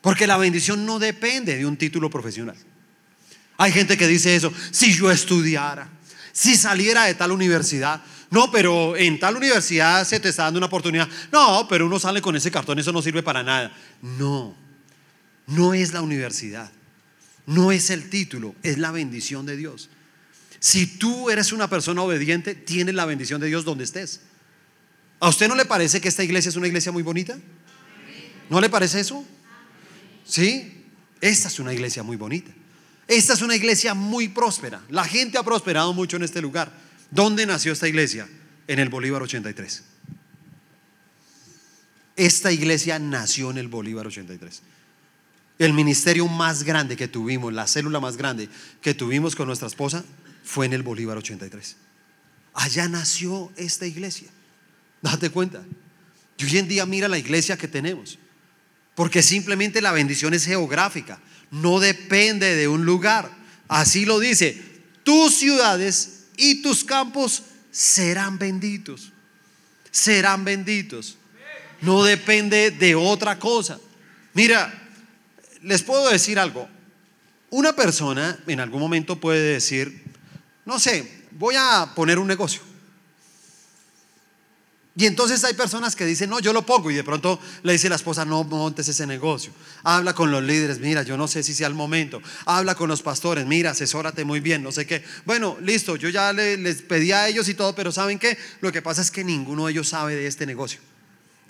Porque 0.00 0.26
la 0.26 0.36
bendición 0.36 0.84
no 0.84 0.98
depende 0.98 1.56
de 1.56 1.64
un 1.64 1.76
título 1.76 2.10
profesional. 2.10 2.56
Hay 3.56 3.70
gente 3.70 3.96
que 3.96 4.08
dice 4.08 4.34
eso, 4.34 4.52
si 4.72 4.92
yo 4.92 5.12
estudiara, 5.12 5.88
si 6.32 6.56
saliera 6.56 7.04
de 7.04 7.14
tal 7.14 7.30
universidad, 7.30 8.02
no, 8.30 8.50
pero 8.50 8.96
en 8.96 9.20
tal 9.20 9.36
universidad 9.36 10.04
se 10.04 10.18
te 10.18 10.30
está 10.30 10.42
dando 10.42 10.58
una 10.58 10.66
oportunidad. 10.66 11.08
No, 11.30 11.68
pero 11.68 11.86
uno 11.86 12.00
sale 12.00 12.20
con 12.20 12.34
ese 12.34 12.50
cartón, 12.50 12.80
eso 12.80 12.90
no 12.90 13.00
sirve 13.00 13.22
para 13.22 13.44
nada. 13.44 13.72
No, 14.02 14.63
no 15.46 15.74
es 15.74 15.92
la 15.92 16.02
universidad, 16.02 16.70
no 17.46 17.72
es 17.72 17.90
el 17.90 18.08
título, 18.10 18.54
es 18.62 18.78
la 18.78 18.90
bendición 18.90 19.46
de 19.46 19.56
Dios. 19.56 19.90
Si 20.60 20.86
tú 20.86 21.28
eres 21.30 21.52
una 21.52 21.68
persona 21.68 22.02
obediente, 22.02 22.54
tienes 22.54 22.94
la 22.94 23.04
bendición 23.04 23.40
de 23.40 23.48
Dios 23.48 23.64
donde 23.64 23.84
estés. 23.84 24.20
¿A 25.20 25.28
usted 25.28 25.48
no 25.48 25.54
le 25.54 25.64
parece 25.64 26.00
que 26.00 26.08
esta 26.08 26.24
iglesia 26.24 26.48
es 26.48 26.56
una 26.56 26.66
iglesia 26.66 26.92
muy 26.92 27.02
bonita? 27.02 27.38
¿No 28.48 28.60
le 28.60 28.68
parece 28.68 29.00
eso? 29.00 29.24
Sí, 30.24 30.84
esta 31.20 31.48
es 31.48 31.58
una 31.58 31.72
iglesia 31.72 32.02
muy 32.02 32.16
bonita. 32.16 32.50
Esta 33.06 33.34
es 33.34 33.42
una 33.42 33.54
iglesia 33.54 33.94
muy 33.94 34.28
próspera. 34.28 34.82
La 34.88 35.04
gente 35.04 35.38
ha 35.38 35.42
prosperado 35.42 35.92
mucho 35.92 36.16
en 36.16 36.22
este 36.22 36.40
lugar. 36.40 36.72
¿Dónde 37.10 37.46
nació 37.46 37.72
esta 37.72 37.88
iglesia? 37.88 38.28
En 38.66 38.78
el 38.78 38.88
Bolívar 38.88 39.22
83. 39.22 39.82
Esta 42.16 42.52
iglesia 42.52 42.98
nació 42.98 43.50
en 43.50 43.58
el 43.58 43.68
Bolívar 43.68 44.06
83. 44.06 44.62
El 45.64 45.72
ministerio 45.72 46.28
más 46.28 46.62
grande 46.62 46.94
que 46.94 47.08
tuvimos, 47.08 47.50
la 47.50 47.66
célula 47.66 47.98
más 47.98 48.18
grande 48.18 48.50
que 48.82 48.92
tuvimos 48.92 49.34
con 49.34 49.46
nuestra 49.46 49.66
esposa, 49.66 50.04
fue 50.44 50.66
en 50.66 50.74
el 50.74 50.82
Bolívar 50.82 51.16
83. 51.16 51.76
Allá 52.52 52.86
nació 52.86 53.50
esta 53.56 53.86
iglesia. 53.86 54.28
Date 55.00 55.30
cuenta. 55.30 55.64
Y 56.36 56.44
hoy 56.44 56.58
en 56.58 56.68
día 56.68 56.84
mira 56.84 57.08
la 57.08 57.16
iglesia 57.16 57.56
que 57.56 57.66
tenemos. 57.66 58.18
Porque 58.94 59.22
simplemente 59.22 59.80
la 59.80 59.92
bendición 59.92 60.34
es 60.34 60.44
geográfica. 60.44 61.18
No 61.50 61.80
depende 61.80 62.56
de 62.56 62.68
un 62.68 62.84
lugar. 62.84 63.34
Así 63.66 64.04
lo 64.04 64.18
dice. 64.18 64.62
Tus 65.02 65.34
ciudades 65.34 66.26
y 66.36 66.60
tus 66.60 66.84
campos 66.84 67.42
serán 67.70 68.38
benditos. 68.38 69.12
Serán 69.90 70.44
benditos. 70.44 71.16
No 71.80 72.04
depende 72.04 72.70
de 72.70 72.94
otra 72.94 73.38
cosa. 73.38 73.80
Mira, 74.34 74.83
les 75.64 75.82
puedo 75.82 76.08
decir 76.08 76.38
algo. 76.38 76.68
Una 77.50 77.74
persona 77.74 78.38
en 78.46 78.60
algún 78.60 78.80
momento 78.80 79.20
puede 79.20 79.54
decir, 79.54 80.04
no 80.64 80.78
sé, 80.78 81.26
voy 81.32 81.54
a 81.58 81.92
poner 81.94 82.18
un 82.18 82.26
negocio. 82.26 82.60
Y 84.96 85.06
entonces 85.06 85.42
hay 85.42 85.54
personas 85.54 85.96
que 85.96 86.06
dicen, 86.06 86.30
no, 86.30 86.38
yo 86.38 86.52
lo 86.52 86.64
pongo. 86.64 86.88
Y 86.90 86.94
de 86.94 87.02
pronto 87.02 87.40
le 87.64 87.72
dice 87.72 87.88
la 87.88 87.96
esposa, 87.96 88.24
no 88.24 88.44
montes 88.44 88.86
ese 88.88 89.06
negocio. 89.06 89.52
Habla 89.82 90.14
con 90.14 90.30
los 90.30 90.42
líderes, 90.42 90.78
mira, 90.78 91.02
yo 91.02 91.16
no 91.16 91.26
sé 91.26 91.42
si 91.42 91.52
sea 91.52 91.66
el 91.66 91.74
momento. 91.74 92.22
Habla 92.46 92.76
con 92.76 92.88
los 92.88 93.02
pastores, 93.02 93.44
mira, 93.44 93.72
asesórate 93.72 94.24
muy 94.24 94.38
bien, 94.38 94.62
no 94.62 94.70
sé 94.70 94.86
qué. 94.86 95.04
Bueno, 95.24 95.56
listo, 95.60 95.96
yo 95.96 96.08
ya 96.10 96.32
les 96.32 96.82
pedí 96.82 97.10
a 97.10 97.26
ellos 97.26 97.48
y 97.48 97.54
todo, 97.54 97.74
pero 97.74 97.90
¿saben 97.90 98.20
qué? 98.20 98.38
Lo 98.60 98.70
que 98.70 98.82
pasa 98.82 99.02
es 99.02 99.10
que 99.10 99.24
ninguno 99.24 99.66
de 99.66 99.72
ellos 99.72 99.88
sabe 99.88 100.14
de 100.14 100.28
este 100.28 100.46
negocio. 100.46 100.78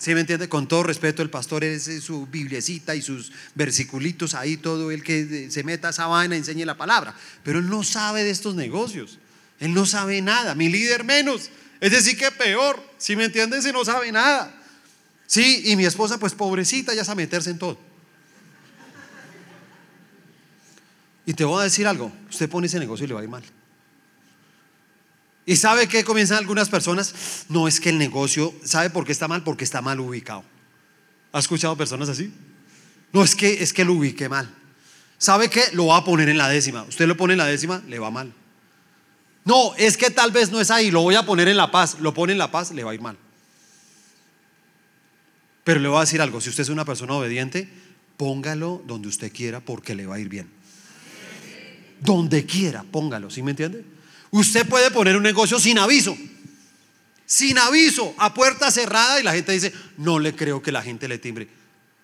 ¿Sí 0.05 0.13
me 0.13 0.19
entiende? 0.19 0.47
Con 0.47 0.67
todo 0.67 0.83
respeto, 0.83 1.23
el 1.23 1.31
pastor 1.31 1.63
es 1.63 1.89
su 2.03 2.27
bibliecita 2.27 2.93
y 2.93 3.01
sus 3.01 3.31
versiculitos 3.55 4.35
ahí, 4.35 4.55
todo 4.55 4.91
el 4.91 5.01
que 5.01 5.49
se 5.49 5.63
meta 5.63 5.87
a 5.87 5.89
esa 5.89 6.05
vaina 6.05 6.35
enseñe 6.35 6.63
la 6.63 6.77
palabra. 6.77 7.15
Pero 7.41 7.57
él 7.57 7.67
no 7.67 7.83
sabe 7.83 8.23
de 8.23 8.29
estos 8.29 8.53
negocios. 8.53 9.17
Él 9.59 9.73
no 9.73 9.87
sabe 9.87 10.21
nada. 10.21 10.53
Mi 10.53 10.69
líder 10.69 11.05
menos. 11.05 11.49
Es 11.79 11.91
decir, 11.91 12.15
que 12.19 12.29
peor, 12.29 12.79
si 12.99 13.15
me 13.15 13.23
entiendes, 13.25 13.63
si 13.63 13.71
no 13.71 13.83
sabe 13.83 14.11
nada. 14.11 14.55
Sí, 15.25 15.63
y 15.65 15.75
mi 15.75 15.85
esposa, 15.85 16.19
pues 16.19 16.35
pobrecita, 16.35 16.93
ya 16.93 17.03
sabe 17.03 17.23
meterse 17.23 17.49
en 17.49 17.57
todo. 17.57 17.79
Y 21.25 21.33
te 21.33 21.45
voy 21.45 21.61
a 21.61 21.63
decir 21.63 21.87
algo, 21.87 22.11
usted 22.29 22.47
pone 22.47 22.67
ese 22.67 22.77
negocio 22.77 23.05
y 23.05 23.07
le 23.07 23.15
va 23.15 23.21
a 23.21 23.23
ir 23.23 23.29
mal. 23.31 23.43
¿Y 25.45 25.57
sabe 25.57 25.87
qué 25.87 26.03
comienzan 26.03 26.39
algunas 26.39 26.69
personas? 26.69 27.45
No 27.49 27.67
es 27.67 27.79
que 27.79 27.89
el 27.89 27.97
negocio, 27.97 28.53
¿sabe 28.63 28.89
por 28.89 29.05
qué 29.05 29.11
está 29.11 29.27
mal? 29.27 29.43
Porque 29.43 29.63
está 29.63 29.81
mal 29.81 29.99
ubicado. 29.99 30.43
¿Ha 31.31 31.39
escuchado 31.39 31.75
personas 31.75 32.09
así? 32.09 32.33
No, 33.13 33.23
es 33.23 33.35
que, 33.35 33.61
es 33.61 33.71
que 33.71 33.85
lo 33.85 33.93
ubiqué 33.93 34.27
mal. 34.27 34.49
¿Sabe 35.17 35.49
qué? 35.49 35.61
Lo 35.73 35.87
va 35.87 35.97
a 35.97 36.03
poner 36.03 36.29
en 36.29 36.37
la 36.37 36.49
décima. 36.49 36.83
Usted 36.83 37.07
lo 37.07 37.15
pone 37.15 37.33
en 37.33 37.37
la 37.37 37.45
décima, 37.45 37.81
le 37.87 37.99
va 37.99 38.09
mal. 38.09 38.33
No, 39.43 39.75
es 39.75 39.95
que 39.95 40.09
tal 40.09 40.31
vez 40.31 40.51
no 40.51 40.59
es 40.59 40.71
ahí, 40.71 40.89
lo 40.89 41.01
voy 41.01 41.15
a 41.15 41.25
poner 41.25 41.47
en 41.47 41.57
La 41.57 41.69
Paz. 41.69 41.97
Lo 41.99 42.13
pone 42.13 42.33
en 42.33 42.39
La 42.39 42.49
Paz, 42.49 42.71
le 42.71 42.83
va 42.83 42.91
a 42.91 42.95
ir 42.95 43.01
mal. 43.01 43.15
Pero 45.63 45.79
le 45.79 45.87
voy 45.87 45.97
a 45.97 46.01
decir 46.01 46.21
algo, 46.21 46.41
si 46.41 46.49
usted 46.49 46.63
es 46.63 46.69
una 46.69 46.85
persona 46.85 47.13
obediente, 47.13 47.69
póngalo 48.17 48.83
donde 48.85 49.07
usted 49.07 49.31
quiera 49.31 49.59
porque 49.59 49.93
le 49.93 50.07
va 50.07 50.15
a 50.15 50.19
ir 50.19 50.29
bien. 50.29 50.49
Donde 52.01 52.45
quiera, 52.45 52.83
póngalo, 52.83 53.29
¿sí 53.29 53.43
me 53.43 53.51
entiende? 53.51 53.85
Usted 54.35 54.67
puede 54.67 54.91
poner 54.91 55.15
un 55.15 55.23
negocio 55.23 55.57
sin 55.61 55.79
aviso. 55.79 56.17
Sin 57.25 57.57
aviso, 57.57 58.13
a 58.17 58.33
puerta 58.33 58.69
cerrada 58.69 59.17
y 59.17 59.23
la 59.23 59.31
gente 59.31 59.53
dice, 59.53 59.71
no 59.95 60.19
le 60.19 60.35
creo 60.35 60.61
que 60.61 60.73
la 60.73 60.81
gente 60.81 61.07
le 61.07 61.19
timbre. 61.19 61.47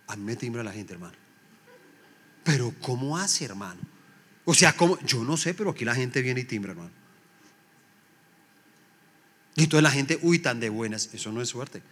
A 0.07 0.15
mí 0.15 0.23
me 0.23 0.37
timbra 0.37 0.63
la 0.63 0.71
gente, 0.71 0.93
hermano. 0.93 1.13
Pero 2.45 2.73
¿cómo 2.79 3.17
hace, 3.17 3.43
hermano? 3.43 3.81
O 4.45 4.53
sea, 4.53 4.77
¿cómo? 4.77 4.97
yo 5.01 5.25
no 5.25 5.35
sé, 5.35 5.53
pero 5.53 5.71
aquí 5.71 5.83
la 5.83 5.93
gente 5.93 6.21
viene 6.21 6.39
y 6.39 6.43
timbra, 6.45 6.71
hermano. 6.71 6.91
Y 9.57 9.63
entonces 9.63 9.83
la 9.83 9.91
gente, 9.91 10.17
uy, 10.21 10.39
tan 10.39 10.61
de 10.61 10.69
buenas, 10.69 11.09
eso 11.11 11.33
no 11.33 11.41
es 11.41 11.49
suerte. 11.49 11.83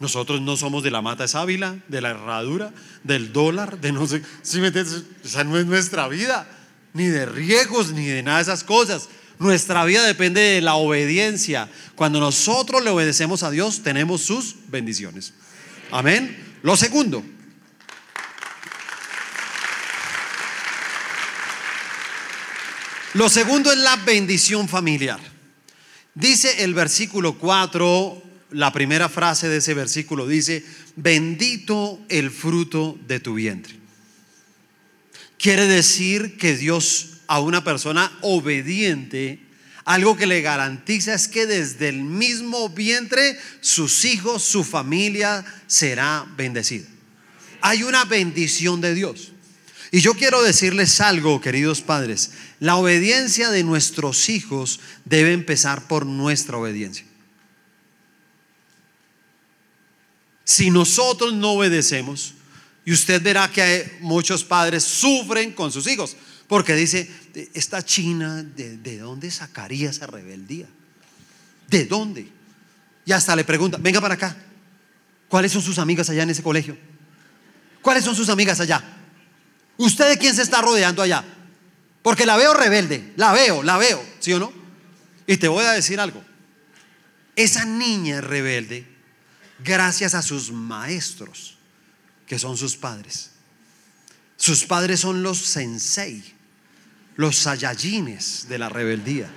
Nosotros 0.00 0.42
no 0.42 0.58
somos 0.58 0.82
de 0.82 0.90
la 0.90 1.00
mata 1.00 1.22
de 1.22 1.28
sábila, 1.28 1.78
de 1.88 2.02
la 2.02 2.10
herradura, 2.10 2.74
del 3.04 3.32
dólar, 3.32 3.80
de 3.80 3.90
no 3.92 4.06
sé, 4.06 4.22
si 4.42 4.60
me 4.60 4.66
entiendes? 4.66 5.04
Esa 5.24 5.44
no 5.44 5.56
es 5.56 5.64
nuestra 5.64 6.08
vida, 6.08 6.46
ni 6.92 7.06
de 7.06 7.24
riesgos, 7.24 7.92
ni 7.92 8.04
de 8.04 8.22
nada 8.22 8.36
de 8.36 8.42
esas 8.42 8.64
cosas. 8.64 9.08
Nuestra 9.42 9.84
vida 9.84 10.06
depende 10.06 10.40
de 10.40 10.60
la 10.60 10.76
obediencia. 10.76 11.68
Cuando 11.96 12.20
nosotros 12.20 12.84
le 12.84 12.90
obedecemos 12.90 13.42
a 13.42 13.50
Dios, 13.50 13.82
tenemos 13.82 14.22
sus 14.22 14.54
bendiciones. 14.68 15.32
Amén. 15.90 16.54
Lo 16.62 16.76
segundo. 16.76 17.24
Lo 23.14 23.28
segundo 23.28 23.72
es 23.72 23.78
la 23.78 23.96
bendición 23.96 24.68
familiar. 24.68 25.18
Dice 26.14 26.62
el 26.62 26.72
versículo 26.72 27.36
4, 27.36 28.22
la 28.52 28.72
primera 28.72 29.08
frase 29.08 29.48
de 29.48 29.56
ese 29.56 29.74
versículo 29.74 30.28
dice, 30.28 30.64
bendito 30.94 31.98
el 32.08 32.30
fruto 32.30 32.96
de 33.08 33.18
tu 33.18 33.34
vientre. 33.34 33.74
Quiere 35.36 35.66
decir 35.66 36.38
que 36.38 36.56
Dios 36.56 37.11
a 37.32 37.40
una 37.40 37.64
persona 37.64 38.12
obediente, 38.20 39.40
algo 39.86 40.18
que 40.18 40.26
le 40.26 40.42
garantiza 40.42 41.14
es 41.14 41.28
que 41.28 41.46
desde 41.46 41.88
el 41.88 42.02
mismo 42.02 42.68
vientre 42.68 43.38
sus 43.62 44.04
hijos, 44.04 44.42
su 44.42 44.62
familia 44.64 45.42
será 45.66 46.26
bendecida. 46.36 46.86
Hay 47.62 47.84
una 47.84 48.04
bendición 48.04 48.82
de 48.82 48.92
Dios. 48.92 49.32
Y 49.90 50.00
yo 50.00 50.12
quiero 50.12 50.42
decirles 50.42 51.00
algo, 51.00 51.40
queridos 51.40 51.80
padres. 51.80 52.32
La 52.60 52.76
obediencia 52.76 53.50
de 53.50 53.64
nuestros 53.64 54.28
hijos 54.28 54.80
debe 55.06 55.32
empezar 55.32 55.88
por 55.88 56.04
nuestra 56.04 56.58
obediencia. 56.58 57.06
Si 60.44 60.70
nosotros 60.70 61.32
no 61.32 61.52
obedecemos, 61.52 62.34
y 62.84 62.92
usted 62.92 63.22
verá 63.22 63.50
que 63.50 63.96
muchos 64.00 64.44
padres 64.44 64.84
sufren 64.84 65.52
con 65.52 65.72
sus 65.72 65.86
hijos, 65.86 66.14
porque 66.52 66.74
dice, 66.74 67.10
esta 67.54 67.82
China, 67.82 68.42
¿de, 68.42 68.76
¿de, 68.76 68.98
dónde 68.98 69.30
sacaría 69.30 69.88
esa 69.88 70.06
rebeldía? 70.06 70.66
¿De 71.66 71.86
dónde? 71.86 72.30
Y 73.06 73.12
hasta 73.12 73.34
le 73.34 73.42
pregunta, 73.42 73.78
venga 73.80 74.02
para 74.02 74.16
acá, 74.16 74.36
¿cuáles 75.30 75.50
son 75.50 75.62
sus 75.62 75.78
amigas 75.78 76.10
allá 76.10 76.24
en 76.24 76.28
ese 76.28 76.42
colegio? 76.42 76.76
¿Cuáles 77.80 78.04
son 78.04 78.14
sus 78.14 78.28
amigas 78.28 78.60
allá? 78.60 78.84
¿Usted 79.78 80.18
quién 80.18 80.34
se 80.34 80.42
está 80.42 80.60
rodeando 80.60 81.00
allá? 81.00 81.24
Porque 82.02 82.26
la 82.26 82.36
veo 82.36 82.52
rebelde, 82.52 83.14
la 83.16 83.32
veo, 83.32 83.62
la 83.62 83.78
veo, 83.78 84.04
¿sí 84.20 84.34
o 84.34 84.38
no? 84.38 84.52
Y 85.26 85.38
te 85.38 85.48
voy 85.48 85.64
a 85.64 85.72
decir 85.72 86.00
algo. 86.00 86.22
Esa 87.34 87.64
niña 87.64 88.16
es 88.18 88.24
rebelde 88.24 88.86
gracias 89.64 90.14
a 90.14 90.20
sus 90.20 90.52
maestros, 90.52 91.56
que 92.26 92.38
son 92.38 92.58
sus 92.58 92.76
padres. 92.76 93.30
Sus 94.36 94.66
padres 94.66 95.00
son 95.00 95.22
los 95.22 95.38
sensei, 95.38 96.41
los 97.16 97.36
sayajines 97.36 98.46
de 98.48 98.58
la 98.58 98.68
rebeldía. 98.68 99.30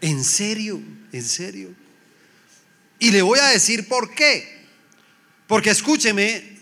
En 0.00 0.22
serio, 0.24 0.80
en 1.12 1.24
serio. 1.24 1.74
Y 2.98 3.10
le 3.10 3.22
voy 3.22 3.38
a 3.38 3.46
decir 3.46 3.88
por 3.88 4.14
qué. 4.14 4.66
Porque 5.46 5.70
escúcheme, 5.70 6.58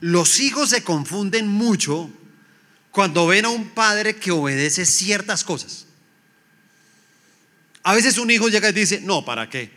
los 0.00 0.40
hijos 0.40 0.70
se 0.70 0.82
confunden 0.82 1.48
mucho 1.48 2.10
cuando 2.90 3.26
ven 3.26 3.44
a 3.44 3.50
un 3.50 3.70
padre 3.70 4.16
que 4.16 4.30
obedece 4.30 4.86
ciertas 4.86 5.44
cosas. 5.44 5.86
A 7.82 7.94
veces 7.94 8.18
un 8.18 8.30
hijo 8.30 8.48
llega 8.48 8.70
y 8.70 8.72
dice, 8.72 9.00
no, 9.00 9.24
¿para 9.24 9.48
qué? 9.48 9.70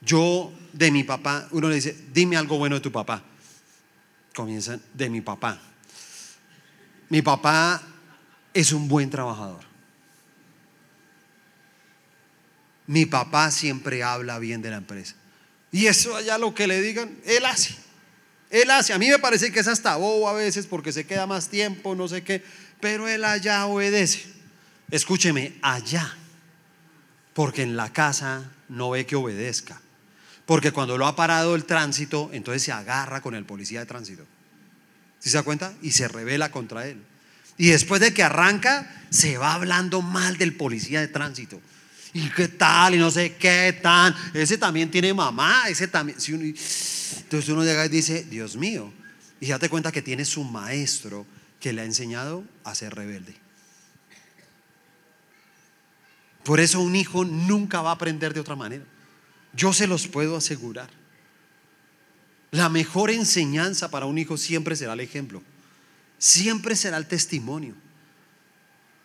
Yo 0.00 0.52
de 0.72 0.90
mi 0.90 1.04
papá, 1.04 1.48
uno 1.50 1.68
le 1.68 1.76
dice, 1.76 1.96
dime 2.12 2.36
algo 2.36 2.58
bueno 2.58 2.76
de 2.76 2.80
tu 2.80 2.92
papá. 2.92 3.22
Comienzan 4.34 4.80
de 4.94 5.10
mi 5.10 5.20
papá. 5.20 5.60
Mi 7.08 7.22
papá 7.22 7.82
es 8.60 8.72
un 8.72 8.88
buen 8.88 9.08
trabajador. 9.08 9.60
Mi 12.88 13.06
papá 13.06 13.52
siempre 13.52 14.02
habla 14.02 14.40
bien 14.40 14.62
de 14.62 14.70
la 14.70 14.78
empresa. 14.78 15.14
Y 15.70 15.86
eso 15.86 16.16
allá 16.16 16.38
lo 16.38 16.54
que 16.54 16.66
le 16.66 16.80
digan, 16.80 17.16
él 17.24 17.44
hace. 17.44 17.76
Él 18.50 18.68
hace, 18.72 18.92
a 18.92 18.98
mí 18.98 19.08
me 19.08 19.20
parece 19.20 19.52
que 19.52 19.60
es 19.60 19.68
hasta 19.68 19.94
bobo 19.96 20.28
a 20.28 20.32
veces 20.32 20.66
porque 20.66 20.90
se 20.90 21.06
queda 21.06 21.26
más 21.26 21.50
tiempo, 21.50 21.94
no 21.94 22.08
sé 22.08 22.24
qué, 22.24 22.42
pero 22.80 23.06
él 23.06 23.24
allá 23.24 23.66
obedece. 23.66 24.24
Escúcheme, 24.90 25.54
allá, 25.62 26.16
porque 27.34 27.62
en 27.62 27.76
la 27.76 27.92
casa 27.92 28.50
no 28.68 28.90
ve 28.90 29.06
que 29.06 29.14
obedezca. 29.14 29.80
Porque 30.46 30.72
cuando 30.72 30.98
lo 30.98 31.06
ha 31.06 31.14
parado 31.14 31.54
el 31.54 31.64
tránsito, 31.64 32.30
entonces 32.32 32.62
se 32.62 32.72
agarra 32.72 33.20
con 33.20 33.36
el 33.36 33.44
policía 33.44 33.80
de 33.80 33.86
tránsito. 33.86 34.24
¿Sí 35.20 35.30
se 35.30 35.36
da 35.36 35.42
cuenta? 35.44 35.74
Y 35.82 35.92
se 35.92 36.08
revela 36.08 36.50
contra 36.50 36.88
él. 36.88 37.00
Y 37.58 37.68
después 37.68 38.00
de 38.00 38.14
que 38.14 38.22
arranca, 38.22 38.88
se 39.10 39.36
va 39.36 39.54
hablando 39.54 40.00
mal 40.00 40.38
del 40.38 40.54
policía 40.54 41.00
de 41.00 41.08
tránsito. 41.08 41.60
¿Y 42.14 42.30
qué 42.30 42.48
tal? 42.48 42.94
Y 42.94 42.98
no 42.98 43.10
sé 43.10 43.36
qué 43.36 43.78
tal. 43.82 44.14
Ese 44.32 44.56
también 44.56 44.90
tiene 44.90 45.12
mamá, 45.12 45.64
ese 45.68 45.88
también. 45.88 46.16
Entonces 46.18 47.48
uno 47.48 47.64
llega 47.64 47.84
y 47.84 47.88
dice, 47.88 48.24
Dios 48.24 48.56
mío, 48.56 48.92
y 49.40 49.46
ya 49.46 49.58
te 49.58 49.68
cuenta 49.68 49.92
que 49.92 50.02
tiene 50.02 50.24
su 50.24 50.44
maestro 50.44 51.26
que 51.60 51.72
le 51.72 51.82
ha 51.82 51.84
enseñado 51.84 52.44
a 52.64 52.74
ser 52.74 52.94
rebelde. 52.94 53.34
Por 56.44 56.60
eso 56.60 56.80
un 56.80 56.96
hijo 56.96 57.24
nunca 57.24 57.82
va 57.82 57.90
a 57.90 57.94
aprender 57.94 58.32
de 58.32 58.40
otra 58.40 58.56
manera. 58.56 58.84
Yo 59.52 59.72
se 59.72 59.86
los 59.86 60.06
puedo 60.06 60.36
asegurar. 60.36 60.88
La 62.50 62.68
mejor 62.68 63.10
enseñanza 63.10 63.90
para 63.90 64.06
un 64.06 64.16
hijo 64.16 64.36
siempre 64.36 64.76
será 64.76 64.94
el 64.94 65.00
ejemplo. 65.00 65.42
Siempre 66.18 66.76
será 66.76 66.96
el 66.96 67.06
testimonio. 67.06 67.74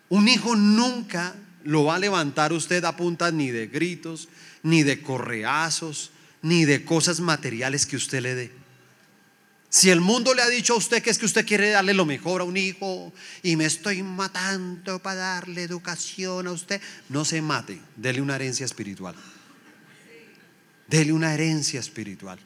Un 0.08 0.28
hijo 0.28 0.56
nunca 0.56 1.34
lo 1.62 1.84
va 1.84 1.96
a 1.96 1.98
levantar 1.98 2.52
usted 2.52 2.84
a 2.84 2.96
punta 2.96 3.30
ni 3.30 3.50
de 3.50 3.68
gritos, 3.68 4.28
ni 4.62 4.82
de 4.82 5.00
correazos, 5.00 6.10
ni 6.42 6.64
de 6.64 6.84
cosas 6.84 7.20
materiales 7.20 7.86
que 7.86 7.96
usted 7.96 8.20
le 8.20 8.34
dé. 8.34 8.64
Si 9.70 9.90
el 9.90 10.00
mundo 10.00 10.34
le 10.34 10.42
ha 10.42 10.48
dicho 10.48 10.74
a 10.74 10.76
usted 10.76 11.02
que 11.02 11.10
es 11.10 11.18
que 11.18 11.26
usted 11.26 11.44
quiere 11.44 11.70
darle 11.70 11.94
lo 11.94 12.04
mejor 12.04 12.42
a 12.42 12.44
un 12.44 12.56
hijo 12.56 13.12
y 13.42 13.56
me 13.56 13.64
estoy 13.64 14.04
matando 14.04 15.00
para 15.00 15.16
darle 15.16 15.64
educación 15.64 16.46
a 16.46 16.52
usted, 16.52 16.80
no 17.08 17.24
se 17.24 17.42
mate, 17.42 17.80
dele 17.96 18.20
una 18.20 18.36
herencia 18.36 18.64
espiritual. 18.64 19.16
Dele 20.86 21.12
una 21.12 21.34
herencia 21.34 21.80
espiritual. 21.80 22.38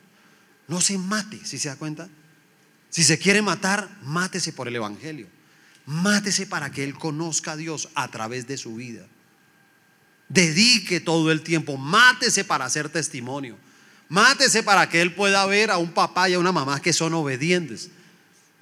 No 0.68 0.81
se 0.81 0.96
mate, 0.96 1.44
si 1.44 1.59
se 1.59 1.68
da 1.68 1.76
cuenta. 1.76 2.09
Si 2.90 3.05
se 3.05 3.18
quiere 3.18 3.42
matar, 3.42 3.88
mátese 4.03 4.53
por 4.53 4.68
el 4.68 4.77
Evangelio. 4.77 5.27
Mátese 5.87 6.46
para 6.46 6.70
que 6.70 6.85
Él 6.85 6.94
conozca 6.94 7.53
a 7.53 7.57
Dios 7.57 7.88
a 7.94 8.09
través 8.09 8.46
de 8.46 8.57
su 8.59 8.74
vida. 8.74 9.07
Dedique 10.29 11.01
todo 11.01 11.31
el 11.33 11.42
tiempo, 11.42 11.77
mátese 11.77 12.44
para 12.44 12.66
hacer 12.66 12.88
testimonio. 12.88 13.57
Mátese 14.09 14.62
para 14.62 14.88
que 14.88 15.01
Él 15.01 15.14
pueda 15.14 15.44
ver 15.46 15.70
a 15.70 15.79
un 15.79 15.92
papá 15.92 16.29
y 16.29 16.35
a 16.35 16.38
una 16.38 16.53
mamá 16.53 16.81
que 16.81 16.92
son 16.92 17.14
obedientes. 17.14 17.90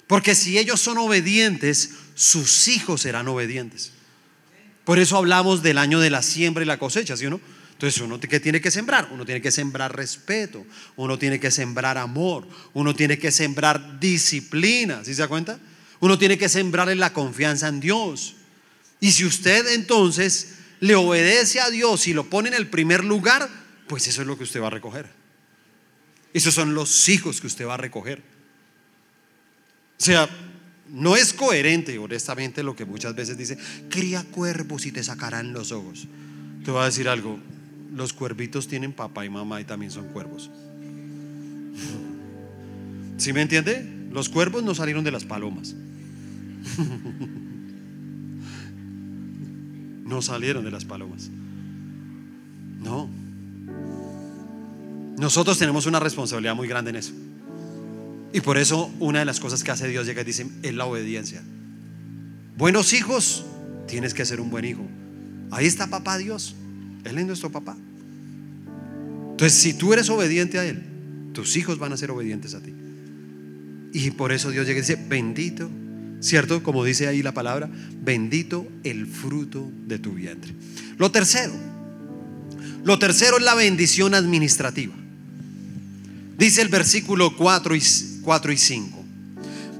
Porque 0.07 0.35
si 0.35 0.57
ellos 0.57 0.79
son 0.79 0.97
obedientes, 0.97 1.91
sus 2.15 2.67
hijos 2.69 3.01
serán 3.01 3.27
obedientes. 3.27 3.91
Por 4.85 4.99
eso 4.99 5.17
hablamos 5.17 5.61
del 5.61 5.77
año 5.77 5.99
de 5.99 6.09
la 6.09 6.21
siembra 6.21 6.63
y 6.63 6.67
la 6.67 6.79
cosecha, 6.79 7.17
¿sí 7.17 7.25
o 7.25 7.29
no? 7.29 7.41
Entonces, 7.77 8.01
uno 8.01 8.19
que 8.19 8.39
tiene 8.39 8.59
que 8.59 8.71
sembrar, 8.71 9.07
uno 9.11 9.23
tiene 9.23 9.39
que 9.39 9.51
sembrar 9.51 9.95
respeto, 9.95 10.65
uno 10.95 11.19
tiene 11.19 11.39
que 11.39 11.51
sembrar 11.51 11.99
amor, 11.99 12.47
uno 12.73 12.95
tiene 12.95 13.19
que 13.19 13.31
sembrar 13.31 13.99
disciplina, 13.99 15.05
¿sí 15.05 15.13
se 15.13 15.21
da 15.21 15.27
cuenta? 15.27 15.59
Uno 15.99 16.17
tiene 16.17 16.39
que 16.39 16.49
sembrar 16.49 16.87
la 16.97 17.13
confianza 17.13 17.67
en 17.67 17.79
Dios. 17.79 18.33
Y 18.99 19.11
si 19.11 19.25
usted 19.25 19.75
entonces 19.75 20.55
le 20.79 20.95
obedece 20.95 21.59
a 21.59 21.69
Dios 21.69 22.07
y 22.07 22.13
lo 22.13 22.27
pone 22.27 22.49
en 22.49 22.55
el 22.55 22.65
primer 22.65 23.03
lugar, 23.03 23.47
pues 23.85 24.07
eso 24.07 24.21
es 24.21 24.27
lo 24.27 24.39
que 24.39 24.45
usted 24.45 24.59
va 24.59 24.67
a 24.67 24.71
recoger. 24.71 25.05
Esos 26.33 26.55
son 26.55 26.73
los 26.73 27.07
hijos 27.09 27.39
que 27.39 27.45
usted 27.45 27.67
va 27.67 27.75
a 27.75 27.77
recoger. 27.77 28.23
O 29.99 30.03
sea, 30.03 30.27
no 30.89 31.15
es 31.15 31.31
coherente, 31.31 31.99
honestamente, 31.99 32.63
lo 32.63 32.75
que 32.75 32.85
muchas 32.85 33.13
veces 33.13 33.37
dice, 33.37 33.55
cría 33.87 34.23
cuervos 34.23 34.87
y 34.87 34.91
te 34.91 35.03
sacarán 35.03 35.53
los 35.53 35.71
ojos. 35.71 36.07
Te 36.65 36.71
voy 36.71 36.81
a 36.81 36.85
decir 36.85 37.07
algo, 37.07 37.39
los 37.93 38.13
cuervitos 38.13 38.67
tienen 38.67 38.93
papá 38.93 39.25
y 39.25 39.29
mamá 39.29 39.61
y 39.61 39.65
también 39.65 39.91
son 39.91 40.07
cuervos. 40.07 40.49
¿Sí 43.17 43.33
me 43.33 43.41
entiende? 43.41 44.07
Los 44.11 44.29
cuervos 44.29 44.63
no 44.63 44.75
salieron 44.75 45.03
de 45.03 45.11
las 45.11 45.25
palomas. 45.25 45.75
No 50.07 50.21
salieron 50.21 50.63
de 50.63 50.71
las 50.71 50.85
palomas. 50.85 51.29
No. 52.79 53.09
Nosotros 55.17 55.59
tenemos 55.59 55.85
una 55.85 55.99
responsabilidad 55.99 56.55
muy 56.55 56.69
grande 56.69 56.91
en 56.91 56.95
eso. 56.95 57.11
Y 58.31 58.39
por 58.39 58.57
eso 58.57 58.89
una 58.99 59.19
de 59.19 59.25
las 59.25 59.41
cosas 59.41 59.65
que 59.65 59.71
hace 59.71 59.87
Dios 59.87 60.05
llega 60.05 60.21
y 60.21 60.25
dice 60.25 60.47
es 60.63 60.73
la 60.73 60.85
obediencia. 60.85 61.43
Buenos 62.57 62.93
hijos, 62.93 63.45
tienes 63.87 64.13
que 64.13 64.25
ser 64.25 64.39
un 64.39 64.49
buen 64.49 64.63
hijo. 64.63 64.85
Ahí 65.51 65.65
está 65.65 65.87
papá 65.87 66.17
Dios. 66.17 66.55
Él 67.09 67.17
es 67.19 67.25
nuestro 67.25 67.51
papá. 67.51 67.77
Entonces, 69.31 69.57
si 69.57 69.73
tú 69.73 69.93
eres 69.93 70.09
obediente 70.09 70.59
a 70.59 70.65
Él, 70.65 70.83
tus 71.33 71.55
hijos 71.55 71.77
van 71.77 71.93
a 71.93 71.97
ser 71.97 72.11
obedientes 72.11 72.53
a 72.53 72.61
ti. 72.61 72.73
Y 73.93 74.11
por 74.11 74.31
eso 74.31 74.49
Dios 74.49 74.65
llega 74.65 74.79
y 74.79 74.81
dice, 74.81 74.95
bendito, 74.95 75.69
¿cierto? 76.19 76.63
Como 76.63 76.83
dice 76.83 77.07
ahí 77.07 77.21
la 77.21 77.33
palabra, 77.33 77.69
bendito 78.03 78.67
el 78.83 79.07
fruto 79.07 79.71
de 79.85 79.99
tu 79.99 80.13
vientre. 80.13 80.53
Lo 80.97 81.11
tercero, 81.11 81.53
lo 82.83 82.99
tercero 82.99 83.37
es 83.37 83.43
la 83.43 83.55
bendición 83.55 84.13
administrativa. 84.13 84.93
Dice 86.37 86.61
el 86.61 86.69
versículo 86.69 87.35
4 87.35 87.75
y, 87.75 87.81
4 88.21 88.51
y 88.51 88.57
5. 88.57 89.05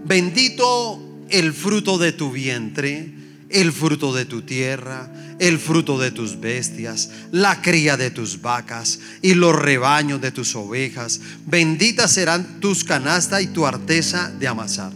Bendito 0.05 1.25
el 1.29 1.53
fruto 1.53 1.97
de 1.97 2.11
tu 2.11 2.31
vientre, 2.31 3.13
el 3.49 3.71
fruto 3.71 4.13
de 4.13 4.25
tu 4.25 4.41
tierra, 4.41 5.09
el 5.39 5.59
fruto 5.59 5.97
de 5.97 6.11
tus 6.11 6.39
bestias, 6.39 7.09
la 7.31 7.61
cría 7.61 7.97
de 7.97 8.11
tus 8.11 8.41
vacas 8.41 8.99
y 9.21 9.33
los 9.33 9.55
rebaños 9.55 10.21
de 10.21 10.31
tus 10.31 10.55
ovejas. 10.55 11.21
Benditas 11.45 12.11
serán 12.11 12.59
tus 12.59 12.83
canastas 12.83 13.41
y 13.41 13.47
tu 13.47 13.65
arteza 13.65 14.31
de 14.39 14.47
amasar. 14.47 14.91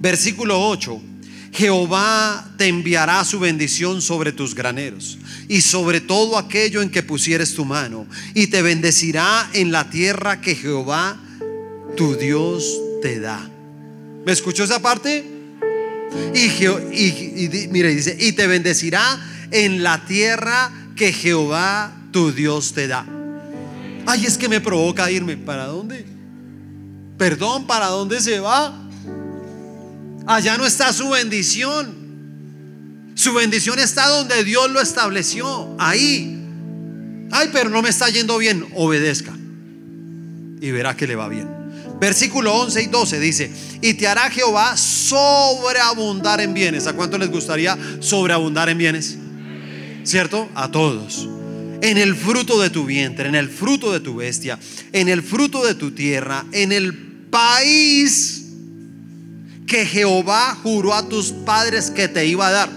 Versículo 0.00 0.68
8. 0.68 1.00
Jehová 1.52 2.52
te 2.58 2.66
enviará 2.66 3.24
su 3.24 3.38
bendición 3.38 4.02
sobre 4.02 4.32
tus 4.32 4.56
graneros 4.56 5.18
y 5.48 5.60
sobre 5.60 6.00
todo 6.00 6.36
aquello 6.36 6.82
en 6.82 6.90
que 6.90 7.04
pusieres 7.04 7.54
tu 7.54 7.64
mano, 7.64 8.06
y 8.34 8.48
te 8.48 8.60
bendecirá 8.60 9.48
en 9.52 9.70
la 9.70 9.88
tierra 9.88 10.40
que 10.40 10.56
Jehová 10.56 11.16
tu 11.96 12.16
Dios 12.16 12.80
te 13.02 13.20
da. 13.20 13.48
¿Me 14.26 14.32
escuchó 14.32 14.64
esa 14.64 14.80
parte? 14.82 15.33
Y, 16.34 16.46
y, 16.46 17.68
mire, 17.70 17.94
dice, 17.94 18.16
y 18.18 18.32
te 18.32 18.46
bendecirá 18.46 19.20
en 19.50 19.82
la 19.82 20.04
tierra 20.04 20.70
que 20.96 21.12
Jehová 21.12 21.92
tu 22.12 22.32
Dios 22.32 22.72
te 22.72 22.86
da. 22.86 23.06
Ay, 24.06 24.26
es 24.26 24.38
que 24.38 24.48
me 24.48 24.60
provoca 24.60 25.10
irme. 25.10 25.36
¿Para 25.36 25.66
dónde? 25.66 26.04
Perdón, 27.18 27.66
¿para 27.66 27.86
dónde 27.86 28.20
se 28.20 28.40
va? 28.40 28.74
Allá 30.26 30.56
no 30.56 30.66
está 30.66 30.92
su 30.92 31.10
bendición. 31.10 32.04
Su 33.14 33.32
bendición 33.32 33.78
está 33.78 34.08
donde 34.08 34.42
Dios 34.44 34.70
lo 34.70 34.80
estableció, 34.80 35.76
ahí. 35.78 36.40
Ay, 37.30 37.50
pero 37.52 37.70
no 37.70 37.80
me 37.80 37.88
está 37.88 38.08
yendo 38.08 38.38
bien. 38.38 38.66
Obedezca 38.74 39.32
y 40.60 40.70
verá 40.70 40.96
que 40.96 41.06
le 41.06 41.14
va 41.14 41.28
bien. 41.28 41.63
Versículo 42.04 42.54
11 42.56 42.82
y 42.82 42.86
12 42.88 43.18
dice, 43.18 43.50
y 43.80 43.94
te 43.94 44.06
hará 44.06 44.28
Jehová 44.28 44.76
sobreabundar 44.76 46.38
en 46.42 46.52
bienes. 46.52 46.86
¿A 46.86 46.92
cuánto 46.92 47.16
les 47.16 47.30
gustaría 47.30 47.78
sobreabundar 48.00 48.68
en 48.68 48.76
bienes? 48.76 49.16
¿Cierto? 50.02 50.50
A 50.54 50.70
todos. 50.70 51.26
En 51.80 51.96
el 51.96 52.14
fruto 52.14 52.60
de 52.60 52.68
tu 52.68 52.84
vientre, 52.84 53.30
en 53.30 53.34
el 53.34 53.48
fruto 53.48 53.90
de 53.90 54.00
tu 54.00 54.16
bestia, 54.16 54.58
en 54.92 55.08
el 55.08 55.22
fruto 55.22 55.64
de 55.64 55.76
tu 55.76 55.92
tierra, 55.92 56.44
en 56.52 56.72
el 56.72 56.94
país 57.30 58.48
que 59.66 59.86
Jehová 59.86 60.58
juró 60.62 60.92
a 60.92 61.08
tus 61.08 61.32
padres 61.32 61.90
que 61.90 62.08
te 62.08 62.26
iba 62.26 62.48
a 62.48 62.52
dar. 62.52 62.68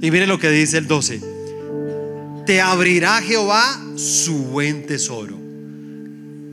Y 0.00 0.10
mire 0.10 0.26
lo 0.26 0.38
que 0.38 0.48
dice 0.48 0.78
el 0.78 0.86
12. 0.86 1.20
Te 2.46 2.62
abrirá 2.62 3.20
Jehová 3.20 3.78
su 3.96 4.38
buen 4.38 4.86
tesoro, 4.86 5.35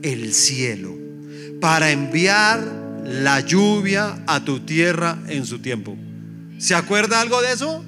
el 0.04 0.34
cielo, 0.34 0.94
para 1.60 1.90
enviar 1.90 2.62
la 3.04 3.40
lluvia 3.40 4.22
a 4.26 4.44
tu 4.44 4.60
tierra 4.60 5.18
en 5.28 5.46
su 5.46 5.60
tiempo. 5.60 5.96
¿Se 6.58 6.74
acuerda 6.74 7.20
algo 7.20 7.40
de 7.40 7.52
eso? 7.52 7.82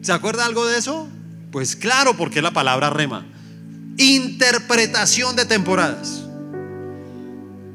¿Se 0.00 0.12
acuerda 0.12 0.46
algo 0.46 0.66
de 0.66 0.78
eso? 0.78 1.06
Pues 1.52 1.76
claro, 1.76 2.16
porque 2.16 2.42
la 2.42 2.52
palabra 2.52 2.90
rema. 2.90 3.26
Interpretación 3.98 5.36
de 5.36 5.44
temporadas. 5.44 6.24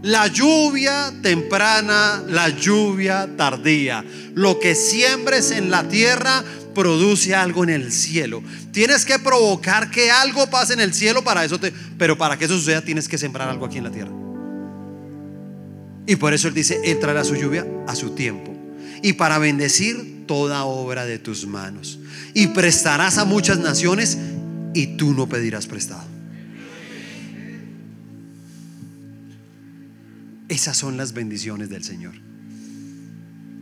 La 0.02 0.28
lluvia 0.28 1.14
temprana, 1.22 2.24
la 2.28 2.50
lluvia 2.50 3.30
tardía. 3.38 4.04
Lo 4.34 4.60
que 4.60 4.76
siembres 4.76 5.52
en 5.52 5.70
la 5.70 5.88
tierra 5.88 6.44
produce 6.74 7.36
algo 7.36 7.64
en 7.64 7.70
el 7.70 7.92
cielo. 7.92 8.44
Tienes 8.72 9.06
que 9.06 9.20
provocar 9.20 9.90
que 9.92 10.12
algo 10.12 10.50
pase 10.50 10.74
en 10.74 10.80
el 10.80 10.94
cielo 10.94 11.24
para 11.24 11.46
eso 11.46 11.60
te, 11.60 11.74
pero 11.98 12.18
para 12.18 12.38
que 12.38 12.46
eso 12.46 12.58
suceda 12.58 12.82
tienes 12.82 13.08
que 13.08 13.18
sembrar 13.18 13.50
algo 13.50 13.66
aquí 13.66 13.78
en 13.78 13.84
la 13.84 13.92
tierra. 13.92 14.12
Y 16.06 16.16
por 16.18 16.34
eso 16.34 16.48
él 16.48 16.54
dice, 16.54 16.82
él 16.84 17.00
traerá 17.00 17.24
su 17.24 17.36
lluvia 17.36 17.66
a 17.88 17.96
su 17.96 18.12
tiempo 18.12 18.54
y 19.02 19.14
para 19.14 19.38
bendecir 19.38 20.26
toda 20.28 20.64
obra 20.64 21.06
de 21.06 21.20
tus 21.20 21.46
manos. 21.46 22.00
Y 22.34 22.48
prestarás 22.48 23.18
a 23.18 23.26
muchas 23.26 23.60
naciones 23.60 24.18
y 24.74 24.98
tú 24.98 25.14
no 25.14 25.28
pedirás 25.28 25.68
prestado. 25.68 26.14
Esas 30.50 30.78
son 30.78 30.98
las 30.98 31.14
bendiciones 31.14 31.70
del 31.70 31.84
Señor. 31.84 32.14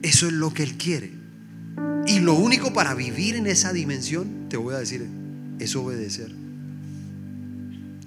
Eso 0.02 0.28
es 0.28 0.34
lo 0.34 0.54
que 0.54 0.64
Él 0.64 0.78
quiere. 0.78 1.21
Lo 2.22 2.36
único 2.36 2.74
para 2.74 2.94
vivir 2.94 3.36
en 3.36 3.48
esa 3.48 3.74
dimensión, 3.74 4.48
te 4.50 4.58
voy 4.58 4.76
a 4.76 4.78
decir, 4.80 5.08
es 5.60 5.76
obedecer. 5.76 6.32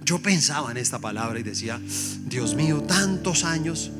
Yo 0.04 0.18
pensaba 0.20 0.70
en 0.70 0.76
esta 0.76 0.98
palabra 0.98 1.40
y 1.40 1.42
decía, 1.42 1.80
Dios 2.26 2.54
mío, 2.54 2.82
tantos 2.82 3.44
años, 3.44 3.90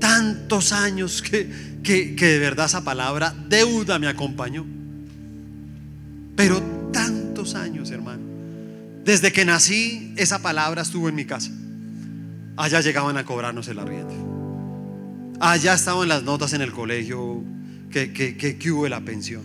tantos 0.00 0.72
años 0.72 1.22
que, 1.22 1.78
que, 1.82 2.16
que 2.16 2.26
de 2.26 2.38
verdad 2.38 2.66
esa 2.66 2.82
palabra 2.82 3.34
deuda 3.48 3.98
me 3.98 4.08
acompañó. 4.08 4.64
Pero 6.36 6.62
tantos 6.92 7.54
años, 7.54 7.90
hermano. 7.90 8.22
Desde 9.04 9.32
que 9.32 9.44
nací, 9.44 10.14
esa 10.16 10.40
palabra 10.40 10.82
estuvo 10.82 11.08
en 11.08 11.14
mi 11.14 11.24
casa. 11.24 11.50
Allá 12.56 12.80
llegaban 12.80 13.16
a 13.16 13.24
cobrarnos 13.24 13.68
el 13.68 13.78
arriendo. 13.78 15.36
Allá 15.40 15.74
estaban 15.74 16.08
las 16.08 16.22
notas 16.22 16.52
en 16.52 16.62
el 16.62 16.72
colegio 16.72 17.42
que, 17.90 18.12
que, 18.12 18.36
que, 18.36 18.70
hubo 18.70 18.88
la 18.88 19.00
pensión. 19.00 19.42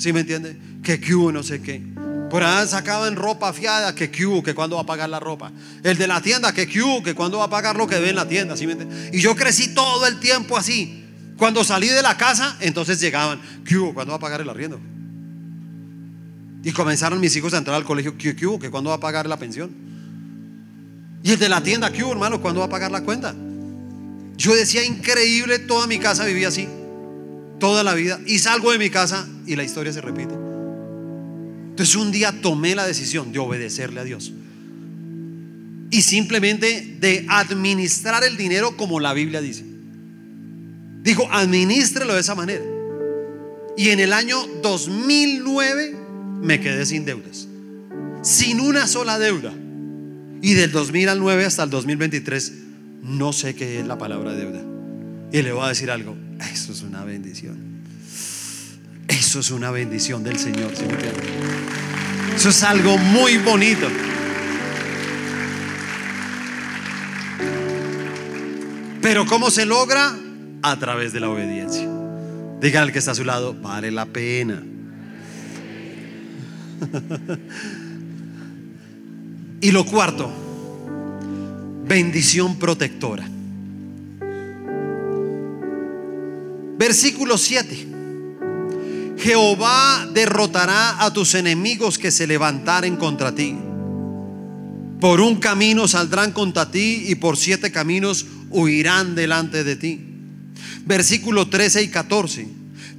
¿Sí 0.00 0.14
me 0.14 0.20
entiende? 0.20 0.56
Que, 0.82 0.98
que 0.98 1.12
no 1.12 1.42
sé 1.42 1.60
qué. 1.60 1.82
Por 2.30 2.42
allá 2.42 2.66
sacaban 2.66 3.16
ropa 3.16 3.52
fiada, 3.52 3.94
que 3.94 4.10
que 4.10 4.42
que 4.42 4.54
cuando 4.54 4.76
va 4.76 4.82
a 4.82 4.86
pagar 4.86 5.10
la 5.10 5.20
ropa. 5.20 5.52
El 5.82 5.98
de 5.98 6.06
la 6.06 6.22
tienda, 6.22 6.54
que 6.54 6.66
que 6.66 7.02
que 7.04 7.14
cuando 7.14 7.36
va 7.36 7.44
a 7.44 7.50
pagar 7.50 7.76
lo 7.76 7.86
que 7.86 7.98
ve 7.98 8.08
en 8.08 8.16
la 8.16 8.26
tienda. 8.26 8.56
¿sí 8.56 8.66
me 8.66 8.72
entiende? 8.72 9.10
Y 9.12 9.20
yo 9.20 9.36
crecí 9.36 9.74
todo 9.74 10.06
el 10.06 10.18
tiempo 10.18 10.56
así. 10.56 11.04
Cuando 11.36 11.64
salí 11.64 11.88
de 11.88 12.00
la 12.00 12.16
casa, 12.16 12.56
entonces 12.60 12.98
llegaban, 12.98 13.42
que 13.62 13.76
cuando 13.92 14.12
va 14.12 14.16
a 14.16 14.20
pagar 14.20 14.40
el 14.40 14.48
arriendo. 14.48 14.80
Y 16.64 16.72
comenzaron 16.72 17.20
mis 17.20 17.36
hijos 17.36 17.52
a 17.52 17.58
entrar 17.58 17.76
al 17.76 17.84
colegio. 17.84 18.16
¿Qué, 18.16 18.34
qué 18.34 18.46
hubo? 18.46 18.58
¿Que 18.58 18.70
cuándo 18.70 18.88
va 18.88 18.96
a 18.96 19.00
pagar 19.00 19.26
la 19.26 19.38
pensión? 19.38 19.70
Y 21.22 21.32
el 21.32 21.38
de 21.38 21.50
la 21.50 21.62
tienda, 21.62 21.92
¿qué 21.92 22.02
hubo, 22.04 22.12
hermano? 22.12 22.40
¿Cuándo 22.40 22.60
va 22.60 22.66
a 22.66 22.70
pagar 22.70 22.90
la 22.90 23.02
cuenta? 23.02 23.34
Yo 24.38 24.54
decía, 24.54 24.82
increíble, 24.82 25.58
toda 25.58 25.86
mi 25.86 25.98
casa 25.98 26.24
vivía 26.24 26.48
así. 26.48 26.66
Toda 27.58 27.84
la 27.84 27.92
vida. 27.92 28.18
Y 28.26 28.38
salgo 28.38 28.72
de 28.72 28.78
mi 28.78 28.88
casa 28.88 29.28
y 29.50 29.56
la 29.56 29.64
historia 29.64 29.92
se 29.92 30.00
repite. 30.00 30.32
Entonces 31.70 31.96
un 31.96 32.12
día 32.12 32.32
tomé 32.40 32.76
la 32.76 32.86
decisión 32.86 33.32
de 33.32 33.40
obedecerle 33.40 34.00
a 34.00 34.04
Dios. 34.04 34.32
Y 35.90 36.02
simplemente 36.02 36.96
de 37.00 37.26
administrar 37.28 38.22
el 38.22 38.36
dinero 38.36 38.76
como 38.76 39.00
la 39.00 39.12
Biblia 39.12 39.40
dice. 39.40 39.64
Dijo, 41.02 41.26
administrelo 41.32 42.14
de 42.14 42.20
esa 42.20 42.36
manera. 42.36 42.62
Y 43.76 43.88
en 43.88 43.98
el 43.98 44.12
año 44.12 44.38
2009 44.62 45.96
me 46.42 46.60
quedé 46.60 46.86
sin 46.86 47.04
deudas. 47.04 47.48
Sin 48.22 48.60
una 48.60 48.86
sola 48.86 49.18
deuda. 49.18 49.52
Y 50.42 50.54
del 50.54 50.70
2009 50.70 51.44
hasta 51.44 51.64
el 51.64 51.70
2023 51.70 52.52
no 53.02 53.32
sé 53.32 53.56
qué 53.56 53.80
es 53.80 53.86
la 53.86 53.98
palabra 53.98 54.32
deuda. 54.32 54.62
Y 55.32 55.42
le 55.42 55.50
voy 55.50 55.64
a 55.64 55.68
decir 55.68 55.90
algo. 55.90 56.16
Eso 56.52 56.70
es 56.72 56.82
una 56.82 57.04
bendición. 57.04 57.79
Eso 59.30 59.38
es 59.38 59.52
una 59.52 59.70
bendición 59.70 60.24
del 60.24 60.40
Señor. 60.40 60.74
¿sí? 60.74 60.82
Eso 62.34 62.48
es 62.48 62.64
algo 62.64 62.98
muy 62.98 63.38
bonito. 63.38 63.86
Pero 69.00 69.26
¿cómo 69.26 69.52
se 69.52 69.66
logra? 69.66 70.18
A 70.62 70.76
través 70.80 71.12
de 71.12 71.20
la 71.20 71.30
obediencia. 71.30 71.88
Diga 72.60 72.82
al 72.82 72.90
que 72.90 72.98
está 72.98 73.12
a 73.12 73.14
su 73.14 73.24
lado, 73.24 73.54
vale 73.54 73.92
la 73.92 74.06
pena. 74.06 74.64
y 79.60 79.70
lo 79.70 79.86
cuarto, 79.86 80.28
bendición 81.84 82.58
protectora. 82.58 83.28
Versículo 86.76 87.38
7. 87.38 87.89
Jehová 89.20 90.08
derrotará 90.12 91.04
a 91.04 91.12
tus 91.12 91.34
enemigos 91.34 91.98
que 91.98 92.10
se 92.10 92.26
levantaren 92.26 92.96
contra 92.96 93.34
ti. 93.34 93.56
Por 95.00 95.20
un 95.20 95.36
camino 95.36 95.88
saldrán 95.88 96.32
contra 96.32 96.70
ti 96.70 97.04
y 97.08 97.14
por 97.14 97.36
siete 97.36 97.70
caminos 97.70 98.26
huirán 98.50 99.14
delante 99.14 99.64
de 99.64 99.76
ti. 99.76 100.00
Versículo 100.84 101.48
13 101.48 101.82
y 101.82 101.88
14. 101.88 102.48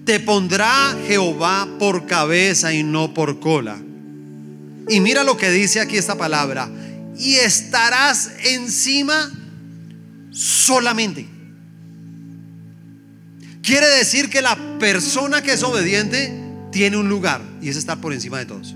Te 0.06 0.20
pondrá 0.20 0.98
Jehová 1.08 1.68
por 1.78 2.06
cabeza 2.06 2.74
y 2.74 2.84
no 2.84 3.14
por 3.14 3.40
cola. 3.40 3.80
Y 4.90 5.00
mira 5.00 5.24
lo 5.24 5.38
que 5.38 5.52
dice 5.52 5.80
aquí 5.80 5.98
esta 5.98 6.16
palabra. 6.18 6.70
Y 7.18 7.36
estarás 7.36 8.32
encima 8.44 9.32
solamente. 10.32 11.28
Quiere 13.62 13.88
decir 13.88 14.30
que 14.30 14.42
la 14.42 14.58
persona 14.80 15.42
que 15.42 15.54
es 15.54 15.64
obediente 15.64 16.34
tiene 16.72 16.98
un 16.98 17.10
lugar 17.10 17.42
y 17.62 17.70
es 17.70 17.78
estar 17.78 18.02
por 18.02 18.14
encima 18.14 18.40
de 18.40 18.46
todos. 18.46 18.76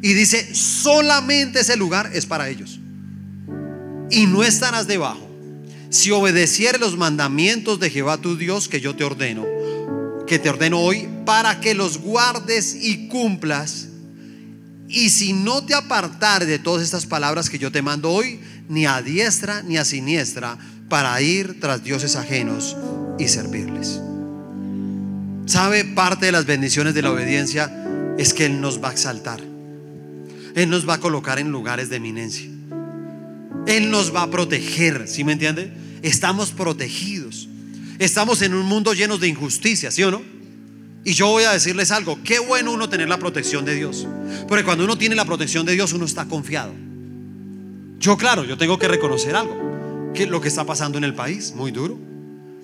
Y 0.00 0.14
dice, 0.14 0.54
solamente 0.54 1.60
ese 1.60 1.76
lugar 1.76 2.10
es 2.14 2.24
para 2.24 2.48
ellos. 2.48 2.80
Y 4.10 4.26
no 4.26 4.42
estarás 4.42 4.86
debajo. 4.86 5.28
Si 5.90 6.10
obedecieres 6.10 6.80
los 6.80 6.96
mandamientos 6.96 7.80
de 7.80 7.90
Jehová 7.90 8.18
tu 8.18 8.36
Dios 8.36 8.68
que 8.68 8.80
yo 8.80 8.94
te 8.94 9.04
ordeno, 9.04 9.44
que 10.26 10.38
te 10.38 10.48
ordeno 10.48 10.80
hoy, 10.80 11.08
para 11.26 11.60
que 11.60 11.74
los 11.74 11.98
guardes 11.98 12.76
y 12.80 13.08
cumplas. 13.08 13.88
Y 14.88 15.10
si 15.10 15.32
no 15.34 15.64
te 15.64 15.74
apartares 15.74 16.48
de 16.48 16.58
todas 16.58 16.82
estas 16.82 17.04
palabras 17.04 17.50
que 17.50 17.58
yo 17.58 17.70
te 17.70 17.82
mando 17.82 18.10
hoy, 18.10 18.40
ni 18.68 18.86
a 18.86 19.02
diestra 19.02 19.62
ni 19.62 19.76
a 19.76 19.84
siniestra, 19.84 20.56
para 20.88 21.20
ir 21.20 21.60
tras 21.60 21.84
dioses 21.84 22.16
ajenos 22.16 22.76
y 23.18 23.28
servirles. 23.28 24.00
¿Sabe? 25.46 25.84
Parte 25.84 26.26
de 26.26 26.32
las 26.32 26.46
bendiciones 26.46 26.94
de 26.94 27.02
la 27.02 27.10
obediencia 27.10 27.72
es 28.18 28.34
que 28.34 28.46
Él 28.46 28.60
nos 28.60 28.82
va 28.82 28.90
a 28.90 28.92
exaltar. 28.92 29.40
Él 30.54 30.70
nos 30.70 30.88
va 30.88 30.94
a 30.94 31.00
colocar 31.00 31.38
en 31.38 31.50
lugares 31.50 31.88
de 31.88 31.96
eminencia. 31.96 32.48
Él 33.66 33.90
nos 33.90 34.14
va 34.14 34.22
a 34.22 34.30
proteger, 34.30 35.06
¿sí 35.08 35.24
me 35.24 35.32
entiende? 35.32 35.72
Estamos 36.02 36.50
protegidos. 36.50 37.48
Estamos 37.98 38.42
en 38.42 38.54
un 38.54 38.66
mundo 38.66 38.92
lleno 38.94 39.18
de 39.18 39.28
injusticia, 39.28 39.90
¿sí 39.90 40.02
o 40.02 40.10
no? 40.10 40.22
Y 41.04 41.12
yo 41.12 41.28
voy 41.28 41.44
a 41.44 41.52
decirles 41.52 41.90
algo, 41.90 42.18
qué 42.22 42.38
bueno 42.38 42.72
uno 42.72 42.88
tener 42.88 43.08
la 43.08 43.18
protección 43.18 43.64
de 43.64 43.74
Dios. 43.74 44.06
Porque 44.46 44.64
cuando 44.64 44.84
uno 44.84 44.98
tiene 44.98 45.14
la 45.14 45.24
protección 45.24 45.64
de 45.64 45.72
Dios, 45.72 45.92
uno 45.92 46.04
está 46.04 46.26
confiado. 46.26 46.72
Yo, 47.98 48.16
claro, 48.16 48.44
yo 48.44 48.58
tengo 48.58 48.78
que 48.78 48.88
reconocer 48.88 49.34
algo, 49.34 50.12
que 50.14 50.26
lo 50.26 50.40
que 50.40 50.48
está 50.48 50.64
pasando 50.64 50.98
en 50.98 51.04
el 51.04 51.14
país, 51.14 51.54
muy 51.56 51.70
duro. 51.70 51.98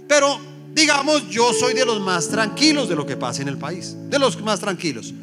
Pero, 0.09 0.39
digamos, 0.75 1.29
yo 1.31 1.53
soy 1.53 1.75
de 1.75 1.85
los 1.85 2.01
más 2.01 2.29
tranquilos 2.29 2.89
de 2.89 2.97
lo 2.97 3.07
que 3.07 3.17
pasa 3.17 3.43
en 3.43 3.49
el 3.49 3.59
país, 3.59 3.97
de 4.11 4.19
los 4.19 4.41
más 4.43 4.61
tranquilos. 4.61 5.15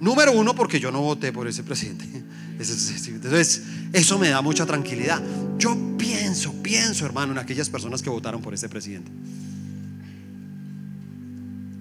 Número 0.00 0.32
uno, 0.32 0.54
porque 0.54 0.80
yo 0.80 0.90
no 0.90 1.00
voté 1.02 1.32
por 1.32 1.46
ese 1.46 1.62
presidente. 1.62 2.04
Entonces, 2.58 3.62
eso 3.92 4.18
me 4.18 4.28
da 4.28 4.42
mucha 4.42 4.66
tranquilidad. 4.66 5.22
Yo 5.58 5.76
pienso, 5.98 6.52
pienso, 6.62 7.06
hermano, 7.06 7.32
en 7.32 7.38
aquellas 7.38 7.68
personas 7.68 8.02
que 8.02 8.10
votaron 8.10 8.42
por 8.42 8.54
ese 8.54 8.68
presidente. 8.68 9.10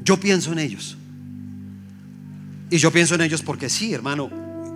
Yo 0.04 0.20
pienso 0.20 0.52
en 0.52 0.60
ellos. 0.60 0.98
Y 2.70 2.78
yo 2.78 2.92
pienso 2.92 3.16
en 3.16 3.22
ellos 3.22 3.42
porque 3.42 3.70
sí, 3.70 3.94
hermano, 3.94 4.30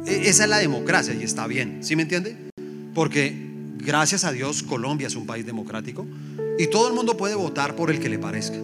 e-, 0.06 0.30
esa 0.30 0.44
es 0.44 0.50
la 0.50 0.58
democracia 0.58 1.14
y 1.14 1.24
está 1.24 1.48
bien, 1.48 1.80
¿sí 1.82 1.96
me 1.96 2.04
entiende? 2.04 2.38
Porque 2.94 3.36
gracias 3.78 4.24
a 4.24 4.32
Dios 4.32 4.64
Colombia 4.64 5.08
es 5.08 5.16
un 5.16 5.26
país 5.26 5.46
democrático 5.46 6.08
y 6.60 6.68
todo 6.68 6.88
el 6.88 6.94
mundo 6.94 7.18
puede 7.18 7.36
votar 7.36 7.76
por 7.76 7.92
el 7.92 8.00
que 8.00 8.10
le 8.10 8.20
parezca. 8.20 8.58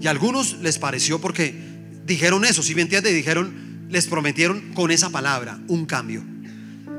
Y 0.00 0.06
a 0.06 0.10
algunos 0.10 0.58
les 0.60 0.78
pareció 0.78 1.20
porque 1.20 1.54
dijeron 2.06 2.44
eso, 2.44 2.62
¿sí 2.62 2.74
me 2.74 2.82
entiende? 2.82 3.12
Dijeron, 3.12 3.86
les 3.88 4.06
prometieron 4.06 4.72
con 4.74 4.90
esa 4.90 5.10
palabra 5.10 5.60
un 5.68 5.86
cambio. 5.86 6.22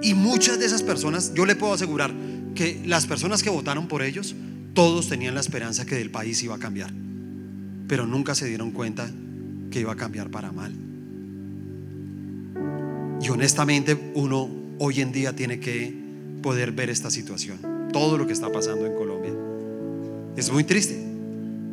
Y 0.01 0.13
muchas 0.13 0.59
de 0.59 0.65
esas 0.65 0.83
personas, 0.83 1.33
yo 1.33 1.45
le 1.45 1.55
puedo 1.55 1.73
asegurar 1.73 2.13
que 2.55 2.81
las 2.85 3.05
personas 3.05 3.43
que 3.43 3.49
votaron 3.49 3.87
por 3.87 4.01
ellos, 4.01 4.35
todos 4.73 5.09
tenían 5.09 5.35
la 5.35 5.41
esperanza 5.41 5.85
que 5.85 5.99
el 6.01 6.09
país 6.09 6.41
iba 6.43 6.55
a 6.55 6.59
cambiar, 6.59 6.91
pero 7.87 8.05
nunca 8.05 8.35
se 8.35 8.47
dieron 8.47 8.71
cuenta 8.71 9.09
que 9.71 9.81
iba 9.81 9.91
a 9.91 9.95
cambiar 9.95 10.29
para 10.29 10.51
mal. 10.51 10.73
Y 13.21 13.29
honestamente 13.29 14.11
uno 14.13 14.49
hoy 14.79 15.01
en 15.01 15.11
día 15.11 15.35
tiene 15.35 15.59
que 15.59 15.93
poder 16.41 16.71
ver 16.71 16.89
esta 16.89 17.11
situación, 17.11 17.59
todo 17.91 18.17
lo 18.17 18.25
que 18.25 18.33
está 18.33 18.51
pasando 18.51 18.85
en 18.85 18.95
Colombia. 18.95 19.08
Es 20.39 20.49
muy 20.49 20.63
triste, 20.63 20.97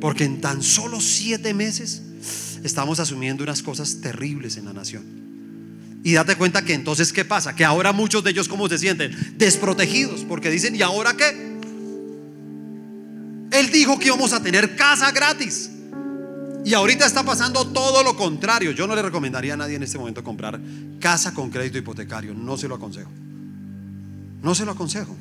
porque 0.00 0.24
en 0.24 0.40
tan 0.40 0.60
solo 0.60 1.00
siete 1.00 1.54
meses 1.54 2.02
estamos 2.64 2.98
asumiendo 2.98 3.44
unas 3.44 3.62
cosas 3.62 4.00
terribles 4.00 4.56
en 4.56 4.64
la 4.64 4.72
nación. 4.72 5.04
Y 6.02 6.14
date 6.14 6.34
cuenta 6.34 6.64
que 6.64 6.74
entonces, 6.74 7.12
¿qué 7.12 7.24
pasa? 7.24 7.54
Que 7.54 7.64
ahora 7.64 7.92
muchos 7.92 8.24
de 8.24 8.32
ellos, 8.32 8.48
¿cómo 8.48 8.68
se 8.68 8.78
sienten? 8.78 9.16
Desprotegidos, 9.38 10.24
porque 10.24 10.50
dicen, 10.50 10.74
¿y 10.74 10.82
ahora 10.82 11.16
qué? 11.16 11.28
Él 13.52 13.70
dijo 13.70 14.00
que 14.00 14.08
íbamos 14.08 14.32
a 14.32 14.42
tener 14.42 14.74
casa 14.74 15.12
gratis. 15.12 15.70
Y 16.64 16.74
ahorita 16.74 17.06
está 17.06 17.22
pasando 17.22 17.68
todo 17.68 18.02
lo 18.02 18.16
contrario. 18.16 18.72
Yo 18.72 18.88
no 18.88 18.96
le 18.96 19.02
recomendaría 19.02 19.54
a 19.54 19.56
nadie 19.56 19.76
en 19.76 19.84
este 19.84 19.96
momento 19.96 20.24
comprar 20.24 20.60
casa 20.98 21.32
con 21.32 21.50
crédito 21.50 21.78
hipotecario. 21.78 22.34
No 22.34 22.56
se 22.56 22.66
lo 22.66 22.74
aconsejo. 22.74 23.12
No 24.42 24.56
se 24.56 24.64
lo 24.64 24.72
aconsejo. 24.72 25.16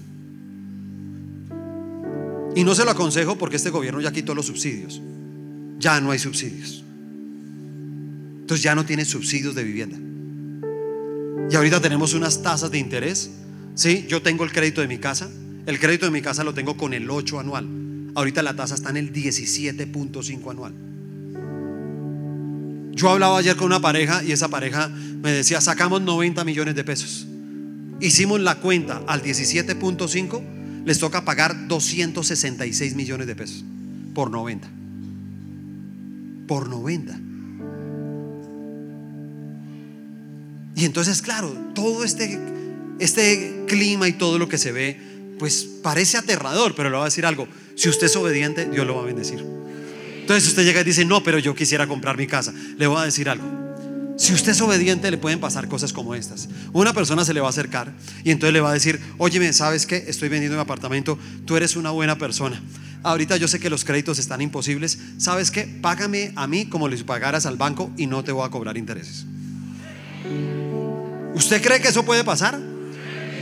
Y 2.55 2.63
no 2.63 2.73
se 2.73 2.85
lo 2.85 2.91
aconsejo 2.91 3.37
porque 3.37 3.57
este 3.57 3.69
gobierno 3.69 4.01
ya 4.01 4.11
quitó 4.11 4.33
los 4.33 4.45
subsidios. 4.45 5.01
Ya 5.77 5.99
no 5.99 6.11
hay 6.11 6.19
subsidios. 6.19 6.83
Entonces 8.41 8.63
ya 8.63 8.75
no 8.75 8.85
tiene 8.85 9.03
subsidios 9.03 9.53
de 9.55 9.63
vivienda. 9.63 9.97
Y 11.51 11.55
ahorita 11.55 11.81
tenemos 11.81 12.13
unas 12.13 12.41
tasas 12.41 12.71
de 12.71 12.79
interés. 12.79 13.29
Sí, 13.75 14.05
yo 14.07 14.21
tengo 14.21 14.45
el 14.45 14.51
crédito 14.51 14.81
de 14.81 14.87
mi 14.87 14.97
casa. 14.97 15.29
El 15.65 15.79
crédito 15.79 16.05
de 16.05 16.11
mi 16.11 16.21
casa 16.21 16.43
lo 16.43 16.53
tengo 16.53 16.77
con 16.77 16.93
el 16.93 17.09
8 17.09 17.39
anual. 17.39 17.67
Ahorita 18.15 18.41
la 18.41 18.55
tasa 18.55 18.75
está 18.75 18.89
en 18.89 18.97
el 18.97 19.11
17.5 19.11 20.51
anual. 20.51 20.73
Yo 22.93 23.09
hablaba 23.09 23.37
ayer 23.37 23.57
con 23.57 23.65
una 23.65 23.81
pareja 23.81 24.23
y 24.23 24.31
esa 24.31 24.47
pareja 24.47 24.87
me 24.87 25.31
decía, 25.31 25.59
sacamos 25.59 26.01
90 26.01 26.45
millones 26.45 26.75
de 26.75 26.83
pesos. 26.85 27.27
Hicimos 27.99 28.39
la 28.39 28.55
cuenta 28.55 29.01
al 29.07 29.21
17.5, 29.21 30.41
les 30.85 30.99
toca 30.99 31.25
pagar 31.25 31.67
266 31.67 32.95
millones 32.95 33.27
de 33.27 33.35
pesos 33.35 33.65
por 34.13 34.29
90. 34.29 34.67
Por 36.47 36.69
90. 36.69 37.19
Y 40.75 40.85
entonces, 40.85 41.21
claro, 41.21 41.49
todo 41.73 42.03
este, 42.03 42.39
este 42.99 43.63
clima 43.67 44.07
y 44.07 44.13
todo 44.13 44.37
lo 44.37 44.47
que 44.47 44.57
se 44.57 44.71
ve, 44.71 44.99
pues 45.39 45.67
parece 45.81 46.17
aterrador, 46.17 46.75
pero 46.75 46.89
le 46.89 46.95
voy 46.95 47.03
a 47.03 47.05
decir 47.05 47.25
algo. 47.25 47.47
Si 47.75 47.89
usted 47.89 48.07
es 48.07 48.15
obediente, 48.15 48.69
Dios 48.69 48.85
lo 48.85 48.95
va 48.95 49.01
a 49.01 49.05
bendecir. 49.05 49.43
Entonces 50.21 50.47
usted 50.47 50.63
llega 50.63 50.81
y 50.81 50.83
dice, 50.83 51.05
no, 51.05 51.23
pero 51.23 51.39
yo 51.39 51.55
quisiera 51.55 51.87
comprar 51.87 52.17
mi 52.17 52.27
casa. 52.27 52.53
Le 52.77 52.87
voy 52.87 52.99
a 52.99 53.05
decir 53.05 53.29
algo. 53.29 53.64
Si 54.17 54.33
usted 54.33 54.53
es 54.53 54.61
obediente, 54.61 55.11
le 55.11 55.17
pueden 55.17 55.39
pasar 55.39 55.67
cosas 55.67 55.91
como 55.91 56.15
estas. 56.15 56.47
Una 56.71 56.93
persona 56.93 57.25
se 57.25 57.33
le 57.33 57.41
va 57.41 57.47
a 57.47 57.49
acercar 57.49 57.93
y 58.23 58.31
entonces 58.31 58.53
le 58.53 58.61
va 58.61 58.71
a 58.71 58.73
decir, 58.73 58.99
óyeme, 59.17 59.51
¿sabes 59.51 59.85
qué? 59.85 60.05
Estoy 60.07 60.29
vendiendo 60.29 60.55
mi 60.55 60.61
apartamento, 60.61 61.19
tú 61.45 61.57
eres 61.57 61.75
una 61.75 61.91
buena 61.91 62.17
persona. 62.17 62.61
Ahorita 63.03 63.37
yo 63.37 63.47
sé 63.47 63.59
que 63.59 63.69
los 63.69 63.83
créditos 63.83 64.17
están 64.17 64.41
imposibles. 64.41 64.97
¿Sabes 65.17 65.51
qué? 65.51 65.63
Págame 65.81 66.31
a 66.35 66.47
mí 66.47 66.65
como 66.65 66.87
les 66.87 67.03
pagaras 67.03 67.45
al 67.45 67.57
banco 67.57 67.91
y 67.97 68.07
no 68.07 68.23
te 68.23 68.31
voy 68.31 68.47
a 68.47 68.49
cobrar 68.49 68.77
intereses. 68.77 69.25
¿Usted 71.35 71.61
cree 71.61 71.81
que 71.81 71.89
eso 71.89 72.03
puede 72.03 72.23
pasar? 72.23 72.59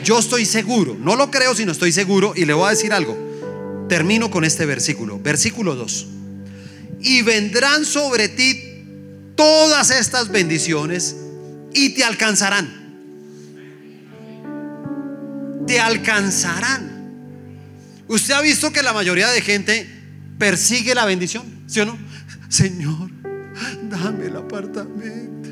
Yo 0.03 0.19
estoy 0.19 0.45
seguro, 0.45 0.97
no 0.99 1.15
lo 1.15 1.31
creo, 1.31 1.55
sino 1.55 1.71
estoy 1.71 1.91
seguro 1.91 2.33
y 2.35 2.45
le 2.45 2.53
voy 2.53 2.67
a 2.67 2.71
decir 2.71 2.91
algo. 2.91 3.15
Termino 3.87 4.31
con 4.31 4.43
este 4.43 4.65
versículo, 4.65 5.19
versículo 5.19 5.75
2. 5.75 6.07
Y 7.01 7.21
vendrán 7.21 7.85
sobre 7.85 8.27
ti 8.27 8.72
todas 9.35 9.91
estas 9.91 10.29
bendiciones 10.29 11.15
y 11.73 11.93
te 11.95 12.03
alcanzarán. 12.03 12.83
Te 15.65 15.79
alcanzarán. 15.79 16.93
Usted 18.07 18.33
ha 18.33 18.41
visto 18.41 18.71
que 18.71 18.83
la 18.83 18.93
mayoría 18.93 19.29
de 19.29 19.41
gente 19.41 19.89
persigue 20.37 20.93
la 20.93 21.05
bendición, 21.05 21.43
¿sí 21.67 21.79
o 21.79 21.85
no? 21.85 21.97
Señor, 22.49 23.09
dame 23.89 24.27
el 24.27 24.35
apartamento, 24.35 25.49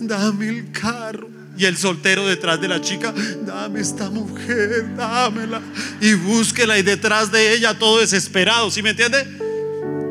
dame 0.00 0.48
el 0.48 0.72
carro. 0.72 1.38
Y 1.56 1.64
el 1.64 1.76
soltero 1.76 2.24
detrás 2.24 2.60
de 2.60 2.68
la 2.68 2.80
chica, 2.80 3.12
dame 3.44 3.80
esta 3.80 4.10
mujer, 4.10 4.94
dámela. 4.94 5.60
Y 6.00 6.14
búsquela 6.14 6.78
y 6.78 6.82
detrás 6.82 7.32
de 7.32 7.52
ella 7.52 7.76
todo 7.76 7.98
desesperado, 7.98 8.70
¿sí 8.70 8.80
me 8.80 8.90
entiende? 8.90 9.26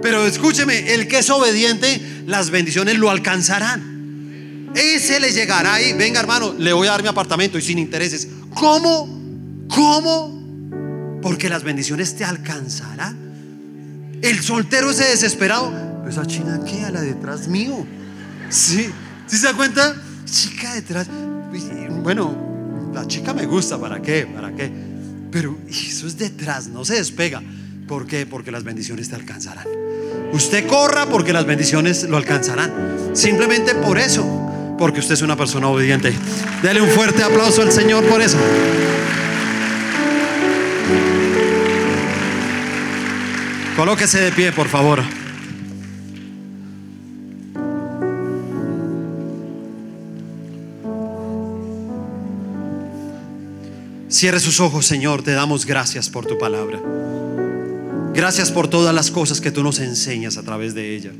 Pero 0.02 0.26
escúcheme, 0.26 0.94
el 0.94 1.08
que 1.08 1.20
es 1.20 1.30
obediente, 1.30 2.24
las 2.26 2.50
bendiciones 2.50 2.98
lo 2.98 3.10
alcanzarán. 3.10 4.72
Ese 4.76 5.20
le 5.20 5.32
llegará 5.32 5.82
y 5.82 5.94
venga 5.94 6.20
hermano, 6.20 6.54
le 6.58 6.74
voy 6.74 6.88
a 6.88 6.92
dar 6.92 7.02
mi 7.02 7.10
apartamento 7.10 7.58
y 7.58 7.62
sin 7.62 7.80
intereses. 7.80 8.28
¿Cómo? 8.54 9.08
¿Cómo? 9.74 11.20
Porque 11.22 11.50
las 11.50 11.64
bendiciones 11.64 12.16
te 12.16 12.24
alcanzarán. 12.24 13.18
El 14.22 14.42
soltero 14.42 14.92
ese 14.92 15.06
desesperado, 15.06 15.72
esa 16.08 16.26
china 16.26 16.60
que 16.66 16.84
a 16.84 16.92
la 16.92 17.02
detrás 17.02 17.48
mío. 17.48 17.86
Sí, 18.50 18.90
¿sí 19.28 19.38
se 19.38 19.48
da 19.48 19.54
cuenta? 19.54 19.96
Chica 20.26 20.74
detrás. 20.74 21.08
Bueno, 22.04 22.92
la 22.94 23.08
chica 23.08 23.34
me 23.34 23.46
gusta, 23.46 23.80
¿para 23.80 24.02
qué? 24.02 24.26
¿Para 24.26 24.54
qué? 24.56 24.72
Pero 25.32 25.58
eso 25.70 26.08
es 26.08 26.18
detrás, 26.18 26.68
no 26.68 26.86
se 26.86 26.96
despega. 26.96 27.42
¿Por 27.88 28.06
qué? 28.06 28.26
Porque 28.26 28.52
las 28.52 28.66
bendiciones 28.66 29.10
te 29.10 29.16
alcanzarán. 29.16 29.66
Usted 30.34 30.68
corra 30.68 31.06
porque 31.06 31.32
las 31.32 31.46
bendiciones 31.46 32.04
lo 32.04 32.18
alcanzarán. 32.18 32.72
Simplemente 33.14 33.76
por 33.76 33.98
eso, 33.98 34.76
porque 34.78 35.00
usted 35.00 35.14
es 35.14 35.22
una 35.22 35.38
persona 35.38 35.70
obediente. 35.70 36.14
Dele 36.62 36.82
un 36.82 36.90
fuerte 36.90 37.24
aplauso 37.24 37.62
al 37.62 37.72
Señor 37.72 38.04
por 38.06 38.22
eso. 38.22 38.38
Colóquese 43.78 44.20
de 44.20 44.32
pie, 44.34 44.52
por 44.52 44.68
favor. 44.68 45.02
Cierre 54.10 54.40
sus 54.42 54.60
ojos, 54.60 54.86
Señor. 54.86 55.24
Te 55.24 55.32
damos 55.32 55.66
gracias 55.66 56.10
por 56.10 56.26
tu 56.26 56.38
palabra. 56.38 56.80
Gracias 58.18 58.52
por 58.52 58.68
todas 58.68 58.96
las 58.96 59.12
cosas 59.12 59.40
que 59.40 59.52
tú 59.52 59.62
nos 59.62 59.78
enseñas 59.78 60.38
a 60.38 60.42
través 60.42 60.74
de 60.74 60.96
ella. 60.96 61.12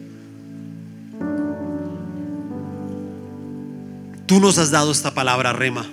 Tú 4.26 4.40
nos 4.40 4.58
has 4.58 4.72
dado 4.72 4.92
esta 4.92 5.14
palabra 5.14 5.54
rema. 5.54 5.86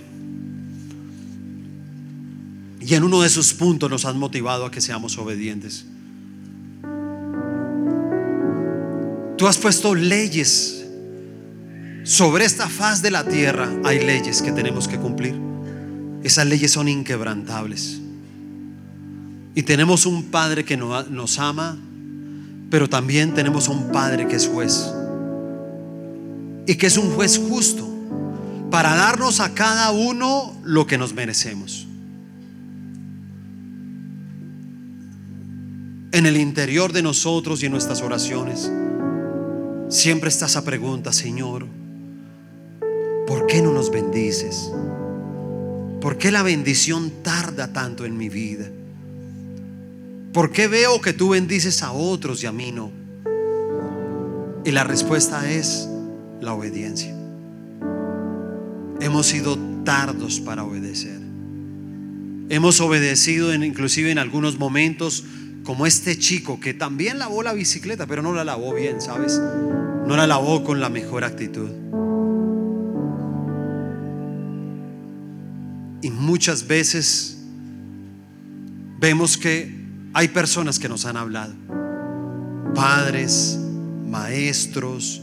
Y 2.81 2.95
en 2.95 3.05
uno 3.05 3.21
de 3.21 3.29
sus 3.29 3.53
puntos 3.53 3.91
nos 3.91 4.07
has 4.07 4.15
motivado 4.15 4.65
a 4.65 4.71
que 4.71 4.81
seamos 4.81 5.19
obedientes. 5.19 5.85
Tú 9.37 9.47
has 9.47 9.59
puesto 9.59 9.95
leyes 9.95 10.87
sobre 12.05 12.47
esta 12.47 12.67
faz 12.67 13.03
de 13.03 13.11
la 13.11 13.29
tierra. 13.29 13.71
Hay 13.85 14.03
leyes 14.03 14.41
que 14.41 14.53
tenemos 14.53 14.89
que 14.89 14.97
cumplir. 14.97 15.39
Esas 16.23 16.47
leyes 16.47 16.73
son 16.73 16.89
inquebrantables. 16.89 18.01
Y 19.55 19.63
tenemos 19.63 20.05
un 20.05 20.25
Padre 20.25 20.65
que 20.65 20.77
nos 20.77 21.39
ama, 21.39 21.79
pero 22.71 22.89
también 22.89 23.35
tenemos 23.35 23.69
un 23.69 23.93
Padre 23.93 24.27
que 24.27 24.37
es 24.37 24.49
juez. 24.49 24.93
Y 26.67 26.75
que 26.75 26.87
es 26.87 26.97
un 26.97 27.11
juez 27.11 27.39
justo 27.39 27.89
para 28.71 28.97
darnos 28.97 29.39
a 29.39 29.55
cada 29.55 29.93
uno 29.93 30.53
lo 30.65 30.87
que 30.87 30.99
nos 30.99 31.15
merecemos. 31.15 31.87
En 36.11 36.27
el 36.27 36.37
interior 36.37 36.93
de 36.93 37.03
nosotros 37.03 37.63
y 37.63 37.67
en 37.67 37.73
nuestras 37.73 38.03
oraciones, 38.03 38.71
siempre 39.89 40.29
está 40.29 40.47
esa 40.47 40.65
pregunta, 40.65 41.13
Señor, 41.13 41.67
¿por 43.29 43.47
qué 43.47 43.63
no 43.63 43.73
nos 43.73 43.93
bendices? 43.93 44.71
¿Por 46.01 46.19
qué 46.19 46.33
la 46.33 46.43
bendición 46.43 47.13
tarda 47.23 47.73
tanto 47.73 48.05
en 48.05 48.17
mi 48.17 48.29
vida? 48.29 48.67
¿Por 50.35 50.51
qué 50.51 50.67
veo 50.67 51.01
que 51.01 51.13
tú 51.13 51.29
bendices 51.29 51.85
a 51.85 51.93
otros 51.93 52.43
y 52.43 52.47
a 52.47 52.53
mí 52.53 52.73
no? 52.73 52.91
Y 54.65 54.73
la 54.73 54.83
respuesta 54.83 55.49
es 55.49 55.89
la 56.41 56.55
obediencia. 56.55 57.15
Hemos 59.01 59.27
sido 59.27 59.57
tardos 59.85 60.41
para 60.41 60.65
obedecer. 60.65 61.21
Hemos 62.49 62.81
obedecido 62.81 63.55
inclusive 63.55 64.11
en 64.11 64.19
algunos 64.19 64.59
momentos 64.59 65.23
como 65.63 65.87
este 65.87 66.19
chico 66.19 66.59
que 66.59 66.75
también 66.75 67.21
lavó 67.21 67.45
la 67.45 67.53
bicicleta, 67.53 68.09
pero 68.09 68.21
no 68.21 68.35
la 68.35 68.43
lavó 68.43 68.75
bien, 68.75 69.01
¿sabes? 69.01 69.39
No 69.39 70.17
la 70.17 70.27
lavó 70.27 70.65
con 70.65 70.81
la 70.81 70.89
mejor 70.89 71.23
actitud. 71.23 71.71
Y 76.03 76.11
muchas 76.11 76.67
veces 76.67 77.39
vemos 78.99 79.39
que 79.39 79.84
hay 80.15 80.29
personas 80.29 80.79
que 80.79 80.89
nos 80.89 81.07
han 81.07 81.17
hablado, 81.17 81.53
padres, 82.73 83.59
maestros, 84.07 85.21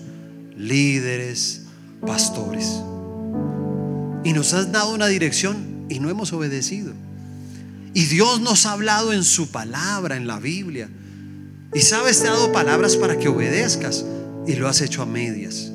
líderes, 0.57 1.63
pastores. 2.05 2.81
Y 4.25 4.33
nos 4.33 4.53
has 4.53 4.71
dado 4.73 4.93
una 4.93 5.07
dirección 5.07 5.85
y 5.87 5.99
no 5.99 6.09
hemos 6.09 6.33
obedecido. 6.33 6.93
Y 7.93 8.05
Dios 8.05 8.41
nos 8.41 8.65
ha 8.65 8.73
hablado 8.73 9.13
en 9.13 9.23
su 9.23 9.49
palabra, 9.49 10.17
en 10.17 10.27
la 10.27 10.39
Biblia. 10.39 10.89
Y 11.73 11.79
sabes, 11.79 12.21
te 12.21 12.27
ha 12.27 12.31
dado 12.31 12.51
palabras 12.51 12.97
para 12.97 13.17
que 13.17 13.29
obedezcas 13.29 14.05
y 14.45 14.55
lo 14.55 14.67
has 14.67 14.81
hecho 14.81 15.01
a 15.01 15.05
medias. 15.05 15.71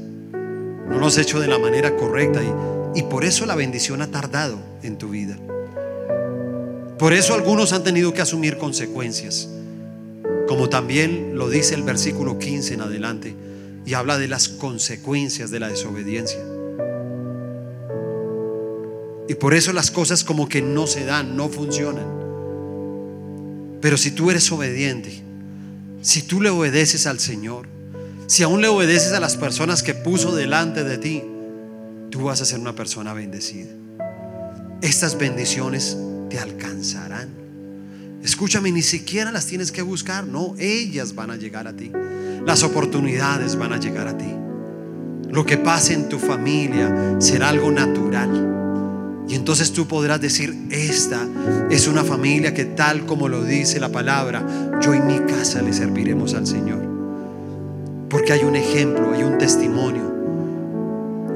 No 0.89 0.99
lo 0.99 1.07
has 1.07 1.17
hecho 1.17 1.41
de 1.41 1.49
la 1.49 1.59
manera 1.59 1.97
correcta 1.97 2.43
y, 2.43 3.01
y 3.01 3.03
por 3.05 3.25
eso 3.25 3.47
la 3.47 3.55
bendición 3.55 4.03
ha 4.03 4.11
tardado 4.11 4.59
en 4.83 4.99
tu 4.99 5.09
vida. 5.09 5.39
Por 6.99 7.13
eso 7.13 7.35
algunos 7.35 7.73
han 7.75 7.85
tenido 7.85 8.15
que 8.15 8.23
asumir 8.23 8.57
consecuencias, 8.57 9.49
como 10.49 10.71
también 10.71 11.37
lo 11.37 11.51
dice 11.51 11.75
el 11.75 11.83
versículo 11.83 12.39
15 12.39 12.75
en 12.75 12.81
adelante, 12.81 13.35
y 13.85 13.93
habla 13.93 14.17
de 14.17 14.29
las 14.29 14.49
consecuencias 14.49 15.51
de 15.51 15.61
la 15.61 15.69
desobediencia. 15.69 16.41
Y 19.29 19.35
por 19.35 19.53
eso 19.53 19.75
las 19.75 19.91
cosas 19.91 20.25
como 20.25 20.49
que 20.49 20.63
no 20.63 20.87
se 20.87 21.05
dan, 21.05 21.37
no 21.37 21.51
funcionan. 21.51 22.07
Pero 23.83 23.99
si 23.99 24.13
tú 24.13 24.31
eres 24.31 24.51
obediente, 24.51 25.23
si 26.01 26.23
tú 26.23 26.41
le 26.41 26.49
obedeces 26.49 27.07
al 27.07 27.21
Señor, 27.21 27.67
si 28.27 28.43
aún 28.43 28.63
le 28.63 28.69
obedeces 28.69 29.13
a 29.13 29.21
las 29.21 29.37
personas 29.37 29.83
que 29.83 29.93
puso 29.93 30.35
delante 30.35 30.83
de 30.83 30.97
ti, 30.97 31.23
tú 32.11 32.23
vas 32.23 32.41
a 32.41 32.47
ser 32.47 32.59
una 32.59 32.75
persona 32.75 33.13
bendecida. 33.13 33.71
Estas 34.81 35.19
bendiciones 35.19 35.99
te 36.29 36.39
alcanzarán. 36.39 37.29
Escúchame, 38.23 38.73
ni 38.73 38.83
siquiera 38.83 39.31
las 39.31 39.47
tienes 39.47 39.71
que 39.71 39.83
buscar, 39.83 40.27
no, 40.27 40.55
ellas 40.59 41.15
van 41.15 41.31
a 41.31 41.37
llegar 41.37 41.69
a 41.69 41.75
ti. 41.75 41.93
Las 42.45 42.63
oportunidades 42.63 43.57
van 43.57 43.73
a 43.73 43.79
llegar 43.79 44.09
a 44.09 44.19
ti. 44.19 44.33
Lo 45.31 45.45
que 45.45 45.59
pase 45.59 45.95
en 45.95 46.09
tu 46.09 46.19
familia 46.19 47.17
será 47.19 47.51
algo 47.51 47.71
natural. 47.71 49.25
Y 49.29 49.35
entonces 49.35 49.73
tú 49.73 49.87
podrás 49.87 50.21
decir, 50.21 50.57
esta 50.71 51.27
es 51.71 51.89
una 51.89 52.05
familia 52.05 52.55
que 52.55 52.65
tal 52.65 53.07
como 53.07 53.29
lo 53.29 53.45
dice 53.45 53.81
la 53.81 53.91
palabra, 53.91 54.45
yo 54.81 54.95
y 54.95 55.01
mi 55.01 55.19
casa 55.21 55.63
le 55.63 55.73
serviremos 55.73 56.35
al 56.35 56.47
Señor. 56.47 56.81
Porque 58.09 58.33
hay 58.33 58.45
un 58.45 58.55
ejemplo, 58.55 59.13
hay 59.13 59.25
un 59.25 59.37
testimonio. 59.37 60.15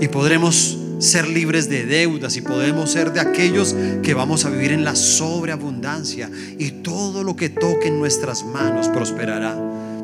Y 0.01 0.09
podremos 0.09 0.80
ser 1.01 1.27
libres 1.29 1.69
de 1.69 1.87
deudas 1.87 2.37
y 2.37 2.43
podemos 2.43 2.93
ser 2.93 3.13
de 3.13 3.21
aquellos 3.21 3.75
que 4.03 4.15
vamos 4.15 4.45
a 4.45 4.51
vivir 4.51 4.71
en 4.73 4.85
la 4.85 4.95
sobreabundancia. 4.95 6.31
Y 6.59 6.71
todo 6.83 7.25
lo 7.25 7.35
que 7.37 7.49
toque 7.49 7.89
en 7.89 7.99
nuestras 7.99 8.45
manos 8.45 8.89
prosperará. 8.89 9.57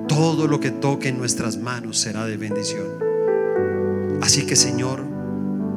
Todo 0.09 0.47
lo 0.47 0.59
que 0.59 0.71
toque 0.71 1.09
en 1.09 1.19
nuestras 1.19 1.59
manos 1.59 1.99
será 1.99 2.27
de 2.27 2.37
bendición. 2.37 2.87
Así 4.23 4.47
que 4.47 4.57
Señor, 4.57 5.05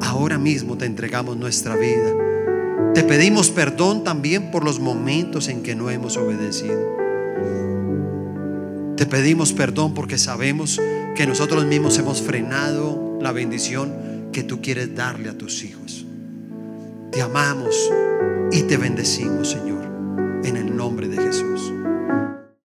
ahora 0.00 0.38
mismo 0.38 0.76
te 0.78 0.86
entregamos 0.86 1.36
nuestra 1.36 1.76
vida. 1.76 2.12
Te 2.94 3.04
pedimos 3.04 3.50
perdón 3.50 4.02
también 4.02 4.50
por 4.50 4.64
los 4.64 4.80
momentos 4.80 5.48
en 5.48 5.62
que 5.62 5.74
no 5.74 5.90
hemos 5.90 6.16
obedecido. 6.16 6.96
Te 8.96 9.06
pedimos 9.06 9.52
perdón 9.52 9.94
porque 9.94 10.18
sabemos 10.18 10.80
que 11.14 11.26
nosotros 11.26 11.64
mismos 11.66 11.98
hemos 11.98 12.22
frenado 12.22 13.18
la 13.20 13.32
bendición 13.32 14.09
que 14.32 14.42
tú 14.42 14.60
quieres 14.60 14.94
darle 14.94 15.28
a 15.28 15.36
tus 15.36 15.64
hijos. 15.64 16.06
Te 17.10 17.22
amamos 17.22 17.74
y 18.52 18.62
te 18.62 18.76
bendecimos, 18.76 19.50
Señor, 19.50 19.84
en 20.44 20.56
el 20.56 20.76
nombre 20.76 21.08
de 21.08 21.16
Jesús. 21.16 21.72